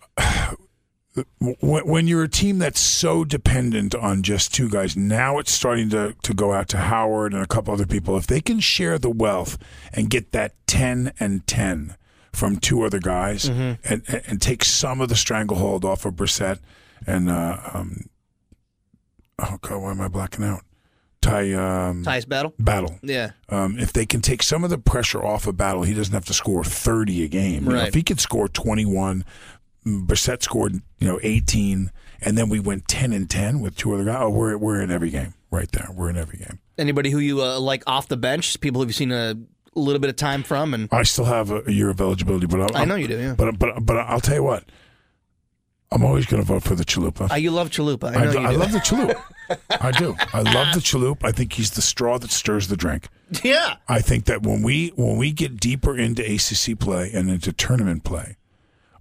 when 1.39 1.87
when 1.87 2.07
you're 2.07 2.25
a 2.25 2.29
team 2.29 2.59
that's 2.59 2.81
so 2.81 3.25
dependent 3.25 3.95
on 3.95 4.23
just 4.23 4.55
two 4.55 4.69
guys, 4.69 4.97
now 4.97 5.39
it's 5.39 5.53
starting 5.53 5.89
to, 5.91 6.15
to 6.23 6.35
go 6.35 6.53
out 6.53 6.69
to 6.69 6.77
Howard 6.79 7.33
and 7.33 7.43
a 7.43 7.47
couple 7.47 7.73
other 7.73 7.87
people. 7.87 8.17
If 8.17 8.27
they 8.27 8.41
can 8.41 8.61
share 8.61 8.99
the 8.99 9.11
wealth 9.11 9.59
and 9.93 10.11
get 10.11 10.33
that 10.33 10.55
10 10.67 11.13
and 11.19 11.47
10 11.47 11.97
from 12.33 12.59
two 12.59 12.83
other 12.83 12.99
guys 12.99 13.47
and, 13.47 13.79
and, 13.85 14.03
and 14.27 14.43
take 14.43 14.63
some 14.65 15.01
of 15.01 15.09
the 15.09 15.17
stranglehold 15.17 15.85
off 15.85 16.05
of 16.05 16.15
Brissett 16.15 16.59
and, 17.07 17.31
uh, 17.31 17.59
um, 17.73 18.11
oh, 19.39 19.57
God, 19.61 19.83
why 19.83 19.91
am 19.91 20.01
I 20.01 20.09
blacking 20.09 20.45
out? 20.45 20.63
Ty, 21.23 21.53
um, 21.55 22.05
Tyus 22.05 22.29
Battle? 22.29 22.55
Battle. 22.59 22.99
Yeah. 23.03 23.31
Um, 23.49 23.79
if 23.79 23.93
they 23.93 24.07
can 24.07 24.21
take 24.21 24.43
some 24.43 24.63
of 24.65 24.71
the 24.71 24.79
pressure 24.79 25.25
off 25.25 25.47
of 25.47 25.57
Battle, 25.57 25.83
he 25.83 25.93
doesn't 25.93 26.15
have 26.15 26.27
to 26.27 26.35
score 26.35 26.63
30 26.63 27.25
a 27.25 27.29
game. 27.29 27.65
You 27.65 27.71
know, 27.73 27.79
if 27.85 27.95
he 27.95 28.03
could 28.03 28.21
score 28.21 28.49
21, 28.49 29.25
mm, 29.25 29.25
Brissett 29.87 30.43
scored, 30.43 30.83
you 30.99 31.07
know, 31.07 31.21
18, 31.23 31.93
and 32.21 32.37
then 32.37 32.49
we 32.49 32.59
went 32.59 32.89
10 32.89 33.13
and 33.13 33.31
10 33.31 33.61
with 33.61 33.77
two 33.77 33.95
other 33.95 34.05
guys. 34.05 34.17
Oh, 34.21 34.31
we're, 34.31 34.57
we're 34.57 34.81
in 34.81 34.91
every 34.91 35.11
game 35.11 35.35
right 35.51 35.71
there. 35.71 35.89
We're 35.95 36.11
in 36.11 36.17
every 36.17 36.39
game. 36.39 36.59
Anybody 36.77 37.11
who 37.11 37.19
you 37.19 37.41
uh, 37.43 37.61
like 37.61 37.85
off 37.87 38.09
the 38.09 38.17
bench? 38.17 38.59
People 38.61 38.81
who 38.83 38.89
you've 38.89 38.97
seen 38.97 39.13
a 39.13 39.37
little 39.75 40.01
bit 40.01 40.11
of 40.11 40.17
time 40.17 40.43
from, 40.43 40.75
and 40.75 40.89
I 40.91 41.05
still 41.05 41.25
have 41.27 41.51
a, 41.51 41.73
year 41.73 41.89
of 41.91 42.01
eligibility, 42.01 42.47
but 42.47 42.61
I'm, 42.61 42.83
I 42.83 42.85
know 42.85 42.97
you 42.97 43.07
do, 43.09 43.19
yeah. 43.19 43.35
But 43.37 43.59
but 43.59 43.87
but 43.87 43.97
I'll 43.97 44.21
tell 44.21 44.35
you 44.35 44.43
what, 44.43 44.65
I'm 45.93 46.05
always 46.05 46.27
going 46.27 46.43
to 46.43 46.47
vote 46.47 46.63
for 46.65 46.75
the 46.75 46.85
Chalupa. 46.85 47.31
uh, 47.31 47.37
you 47.37 47.51
love 47.51 47.71
Chalupa. 47.71 48.17
I 48.17 48.25
know 48.25 48.33
do- 48.33 48.41
you 48.41 48.47
I 48.47 48.53
do. 48.53 48.59
love 48.59 48.73
the 48.73 48.79
Chalupa. 48.81 49.23
I 49.81 49.91
do. 49.93 50.17
I 50.33 50.41
love 50.41 50.75
the 50.75 50.81
Chalupa. 50.81 51.25
I 51.25 51.33
think 51.33 51.53
he's 51.53 51.71
the 51.71 51.83
straw 51.83 52.19
that 52.19 52.31
stirs 52.31 52.69
the 52.69 52.77
drink. 52.77 53.09
yeah. 53.45 53.77
I 53.89 54.01
think 54.01 54.25
that 54.25 54.43
when 54.43 54.63
we 54.63 54.89
when 54.97 55.17
we 55.17 55.31
get 55.33 55.61
deeper 55.61 55.97
into 55.97 56.23
ACC 56.23 56.79
play 56.79 57.11
and 57.15 57.31
into 57.31 57.53
tournament 57.53 58.03
play, 58.03 58.37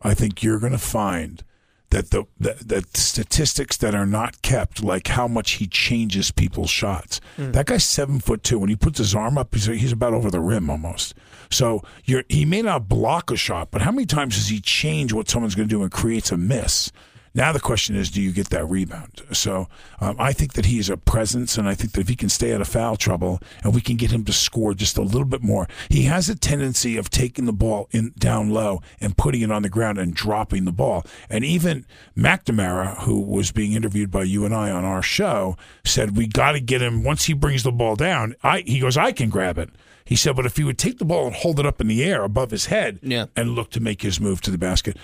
I 0.02 0.14
think 0.14 0.44
you're 0.44 0.60
going 0.60 0.72
to 0.72 0.78
find 0.78 1.44
that 1.90 2.12
the 2.12 2.26
that, 2.40 2.68
that 2.68 2.98
statistics 2.98 3.78
that 3.78 3.96
are 3.96 4.06
not 4.06 4.42
kept, 4.42 4.84
like 4.84 5.08
how 5.08 5.28
much 5.28 5.54
he 5.54 5.68
changes 5.68 6.32
people's 6.32 6.70
shots. 6.70 7.22
Hmm. 7.38 7.52
That 7.52 7.68
guy's 7.68 7.84
seven 7.84 8.20
foot 8.20 8.44
two. 8.44 8.60
When 8.60 8.70
he 8.70 8.76
puts 8.76 8.98
his 8.98 9.16
arm 9.16 9.38
up, 9.38 9.54
he's 9.54 9.66
he's 9.66 9.92
about 9.92 10.14
over 10.14 10.30
the 10.30 10.40
rim 10.40 10.70
almost. 10.70 11.14
So 11.50 11.84
you're 12.04 12.24
he 12.28 12.46
may 12.46 12.62
not 12.62 12.90
block 12.90 13.32
a 13.32 13.38
shot, 13.38 13.72
but 13.72 13.82
how 13.82 13.92
many 13.92 14.06
times 14.06 14.36
does 14.36 14.50
he 14.50 14.60
change 14.60 15.14
what 15.14 15.30
someone's 15.30 15.56
going 15.56 15.70
to 15.70 15.76
do 15.76 15.84
and 15.84 15.92
creates 15.92 16.32
a 16.32 16.38
miss? 16.38 16.92
Now 17.36 17.52
the 17.52 17.60
question 17.60 17.96
is, 17.96 18.10
do 18.10 18.22
you 18.22 18.32
get 18.32 18.50
that 18.50 18.66
rebound? 18.66 19.22
So 19.34 19.68
um, 20.00 20.16
I 20.18 20.32
think 20.34 20.54
that 20.54 20.66
he 20.66 20.80
is 20.80 20.90
a 20.90 20.96
presence, 20.98 21.58
and 21.58 21.68
I 21.68 21.76
think 21.76 21.92
that 21.92 22.02
if 22.02 22.08
he 22.08 22.16
can 22.16 22.30
stay 22.30 22.54
out 22.54 22.62
of 22.62 22.68
foul 22.70 22.96
trouble, 22.96 23.40
and 23.62 23.76
we 23.76 23.82
can 23.82 23.98
get 23.98 24.10
him 24.12 24.24
to 24.26 24.34
score 24.34 24.74
just 24.74 24.98
a 24.98 25.02
little 25.02 25.26
bit 25.26 25.44
more, 25.44 25.68
he 25.90 26.04
has 26.04 26.30
a 26.30 26.36
tendency 26.36 26.96
of 26.98 27.10
taking 27.10 27.46
the 27.46 27.54
ball 27.54 27.90
in 27.92 28.14
down 28.18 28.50
low 28.52 28.82
and 29.02 29.18
putting 29.18 29.42
it 29.42 29.52
on 29.52 29.62
the 29.64 29.70
ground 29.70 29.98
and 29.98 30.14
dropping 30.16 30.64
the 30.66 30.72
ball. 30.72 31.06
And 31.30 31.44
even 31.44 31.86
McNamara, 32.18 33.04
who 33.04 33.20
was 33.22 33.52
being 33.52 33.74
interviewed 33.74 34.10
by 34.12 34.24
you 34.24 34.46
and 34.46 34.56
I 34.56 34.72
on 34.72 34.86
our 34.86 35.02
show, 35.02 35.58
said 35.84 36.16
we 36.18 36.28
got 36.28 36.54
to 36.54 36.60
get 36.60 36.82
him 36.82 37.04
once 37.04 37.26
he 37.26 37.34
brings 37.34 37.64
the 37.64 37.72
ball 37.72 37.96
down. 37.96 38.36
I 38.44 38.62
he 38.62 38.80
goes, 38.80 38.98
I 38.98 39.12
can 39.12 39.30
grab 39.30 39.58
it. 39.58 39.70
He 40.06 40.16
said, 40.16 40.36
but 40.36 40.46
if 40.46 40.56
he 40.58 40.64
would 40.64 40.78
take 40.78 41.00
the 41.00 41.06
ball 41.06 41.26
and 41.28 41.36
hold 41.36 41.60
it 41.60 41.66
up 41.66 41.82
in 41.82 41.88
the 41.88 42.04
air 42.04 42.24
above 42.24 42.52
his 42.52 42.68
head 42.68 43.00
Yeah. 43.02 43.26
and 43.36 43.52
look 43.56 43.72
to 43.72 43.80
make 43.80 44.04
his 44.04 44.20
move 44.22 44.40
to 44.42 44.52
the 44.52 44.58
basket, 44.58 44.98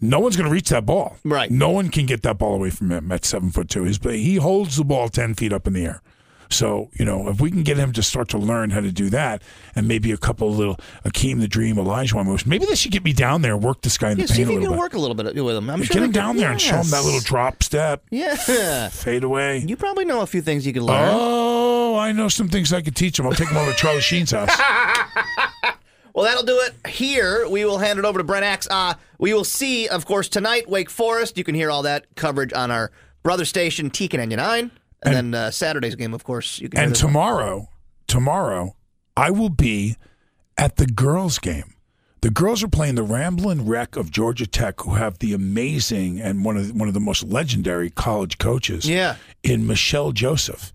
no 0.00 0.20
one's 0.20 0.36
going 0.36 0.48
to 0.48 0.52
reach 0.52 0.68
that 0.70 0.86
ball. 0.86 1.16
Right. 1.24 1.50
No 1.50 1.70
one 1.70 1.88
can 1.88 2.06
get 2.06 2.22
that 2.22 2.38
ball 2.38 2.54
away 2.54 2.70
from 2.70 2.90
him 2.90 3.10
at 3.12 3.24
seven 3.24 3.50
foot 3.50 3.68
two. 3.68 3.84
His, 3.84 3.98
he 3.98 4.36
holds 4.36 4.76
the 4.76 4.84
ball 4.84 5.08
10 5.08 5.34
feet 5.34 5.52
up 5.52 5.66
in 5.66 5.72
the 5.74 5.84
air. 5.84 6.02
So, 6.50 6.88
you 6.94 7.04
know, 7.04 7.28
if 7.28 7.42
we 7.42 7.50
can 7.50 7.62
get 7.62 7.76
him 7.76 7.92
to 7.92 8.02
start 8.02 8.28
to 8.30 8.38
learn 8.38 8.70
how 8.70 8.80
to 8.80 8.90
do 8.90 9.10
that 9.10 9.42
and 9.76 9.86
maybe 9.86 10.12
a 10.12 10.16
couple 10.16 10.48
of 10.48 10.56
little 10.56 10.78
Akeem 11.04 11.40
the 11.40 11.46
Dream, 11.48 11.76
Elijah 11.78 12.24
moves, 12.24 12.46
maybe 12.46 12.64
they 12.64 12.74
should 12.74 12.90
get 12.90 13.04
me 13.04 13.12
down 13.12 13.42
there 13.42 13.52
and 13.52 13.62
work 13.62 13.82
this 13.82 13.98
guy 13.98 14.12
in 14.12 14.18
Yeah, 14.18 14.24
the 14.24 14.28
see 14.32 14.36
paint 14.38 14.42
if 14.44 14.48
a 14.48 14.52
you 14.54 14.58
little 14.60 14.72
can 14.72 14.76
bit. 14.76 14.80
work 14.80 14.94
a 14.94 14.98
little 14.98 15.14
bit 15.14 15.44
with 15.44 15.56
him. 15.56 15.68
I'm 15.68 15.82
sure 15.82 15.92
get 15.92 16.02
him 16.04 16.04
can- 16.04 16.12
down 16.12 16.36
there 16.38 16.50
and 16.50 16.58
show 16.58 16.76
him 16.76 16.88
that 16.90 17.04
little 17.04 17.20
drop 17.20 17.62
step, 17.62 18.02
Yeah. 18.10 18.88
fade 18.88 19.24
away. 19.24 19.58
You 19.58 19.76
probably 19.76 20.06
know 20.06 20.22
a 20.22 20.26
few 20.26 20.40
things 20.40 20.66
you 20.66 20.72
could 20.72 20.84
learn. 20.84 21.10
Oh, 21.12 21.98
I 21.98 22.12
know 22.12 22.28
some 22.28 22.48
things 22.48 22.72
I 22.72 22.80
could 22.80 22.96
teach 22.96 23.18
him. 23.18 23.26
I'll 23.26 23.32
take 23.34 23.48
him 23.50 23.56
over 23.58 23.70
to 23.70 23.76
Charlie 23.76 24.00
Sheen's 24.00 24.30
house. 24.30 24.48
Well, 26.18 26.26
that'll 26.26 26.42
do 26.42 26.58
it 26.62 26.88
here. 26.90 27.48
We 27.48 27.64
will 27.64 27.78
hand 27.78 28.00
it 28.00 28.04
over 28.04 28.18
to 28.18 28.24
Brent 28.24 28.44
Axe. 28.44 28.66
Uh, 28.68 28.94
we 29.20 29.32
will 29.32 29.44
see, 29.44 29.86
of 29.86 30.04
course, 30.04 30.28
tonight, 30.28 30.68
Wake 30.68 30.90
Forest. 30.90 31.38
You 31.38 31.44
can 31.44 31.54
hear 31.54 31.70
all 31.70 31.82
that 31.82 32.06
coverage 32.16 32.52
on 32.52 32.72
our 32.72 32.90
brother 33.22 33.44
station, 33.44 33.88
TK99. 33.88 34.72
And, 35.04 35.14
then 35.14 35.32
uh, 35.32 35.52
Saturday's 35.52 35.94
game, 35.94 36.12
of 36.12 36.24
course, 36.24 36.58
you 36.58 36.68
can 36.68 36.80
And 36.80 36.86
hear 36.88 36.94
this 36.94 37.04
one. 37.04 37.12
tomorrow, 37.12 37.68
tomorrow, 38.08 38.74
I 39.16 39.30
will 39.30 39.48
be 39.48 39.94
at 40.56 40.74
the 40.74 40.86
girls' 40.86 41.38
game. 41.38 41.74
The 42.22 42.30
girls 42.30 42.64
are 42.64 42.68
playing 42.68 42.96
the 42.96 43.04
Ramblin' 43.04 43.64
Wreck 43.64 43.94
of 43.94 44.10
Georgia 44.10 44.48
Tech, 44.48 44.80
who 44.80 44.94
have 44.96 45.20
the 45.20 45.32
amazing 45.34 46.20
and 46.20 46.44
one 46.44 46.56
of 46.56 46.66
the, 46.66 46.74
one 46.74 46.88
of 46.88 46.94
the 46.94 47.00
most 47.00 47.22
legendary 47.22 47.90
college 47.90 48.38
coaches. 48.38 48.88
Yeah. 48.90 49.14
in 49.44 49.68
MaChelle 49.68 50.12
Joseph. 50.14 50.72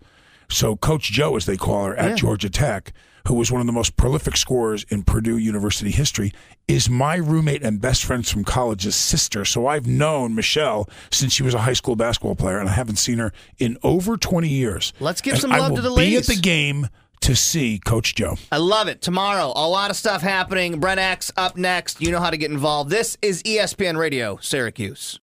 So 0.48 0.74
Coach 0.74 1.12
Joe, 1.12 1.36
as 1.36 1.44
they 1.44 1.58
call 1.58 1.84
her 1.84 1.96
at 1.96 2.10
Yeah. 2.12 2.16
Georgia 2.16 2.48
Tech, 2.48 2.94
who 3.26 3.34
was 3.34 3.50
one 3.50 3.60
of 3.60 3.66
the 3.66 3.72
most 3.72 3.96
prolific 3.96 4.36
scorers 4.36 4.84
in 4.88 5.02
Purdue 5.02 5.38
University 5.38 5.90
history, 5.90 6.32
is 6.68 6.88
my 6.88 7.16
roommate 7.16 7.62
and 7.62 7.80
best 7.80 8.04
friend 8.04 8.26
from 8.26 8.44
college's 8.44 8.96
sister. 8.96 9.44
So 9.44 9.66
I've 9.66 9.86
known 9.86 10.34
MaChelle 10.34 10.88
since 11.10 11.32
she 11.32 11.42
was 11.42 11.54
a 11.54 11.60
high 11.60 11.72
school 11.72 11.96
basketball 11.96 12.36
player, 12.36 12.58
and 12.58 12.68
I 12.68 12.72
haven't 12.72 12.96
seen 12.96 13.18
her 13.18 13.32
in 13.58 13.78
over 13.82 14.16
20 14.16 14.48
years. 14.48 14.92
Let's 15.00 15.20
give 15.20 15.34
And 15.34 15.40
some 15.42 15.50
love 15.50 15.74
to 15.74 15.82
the 15.82 15.90
ladies. 15.90 16.26
Be 16.26 16.32
at 16.32 16.36
the 16.36 16.42
game 16.42 16.88
to 17.24 17.34
see 17.34 17.78
Coach 17.78 18.14
Joe. 18.14 18.36
I 18.52 18.58
love 18.58 18.86
it. 18.86 19.00
Tomorrow, 19.00 19.52
a 19.56 19.66
lot 19.66 19.90
of 19.90 19.96
stuff 19.96 20.20
happening. 20.20 20.78
Brent 20.78 21.00
Axe 21.00 21.32
up 21.38 21.56
next. 21.56 22.02
You 22.02 22.10
know 22.10 22.20
how 22.20 22.28
to 22.30 22.36
get 22.36 22.50
involved. 22.50 22.90
This 22.90 23.16
is 23.22 23.42
ESPN 23.44 23.96
Radio, 23.96 24.36
Syracuse. 24.42 25.12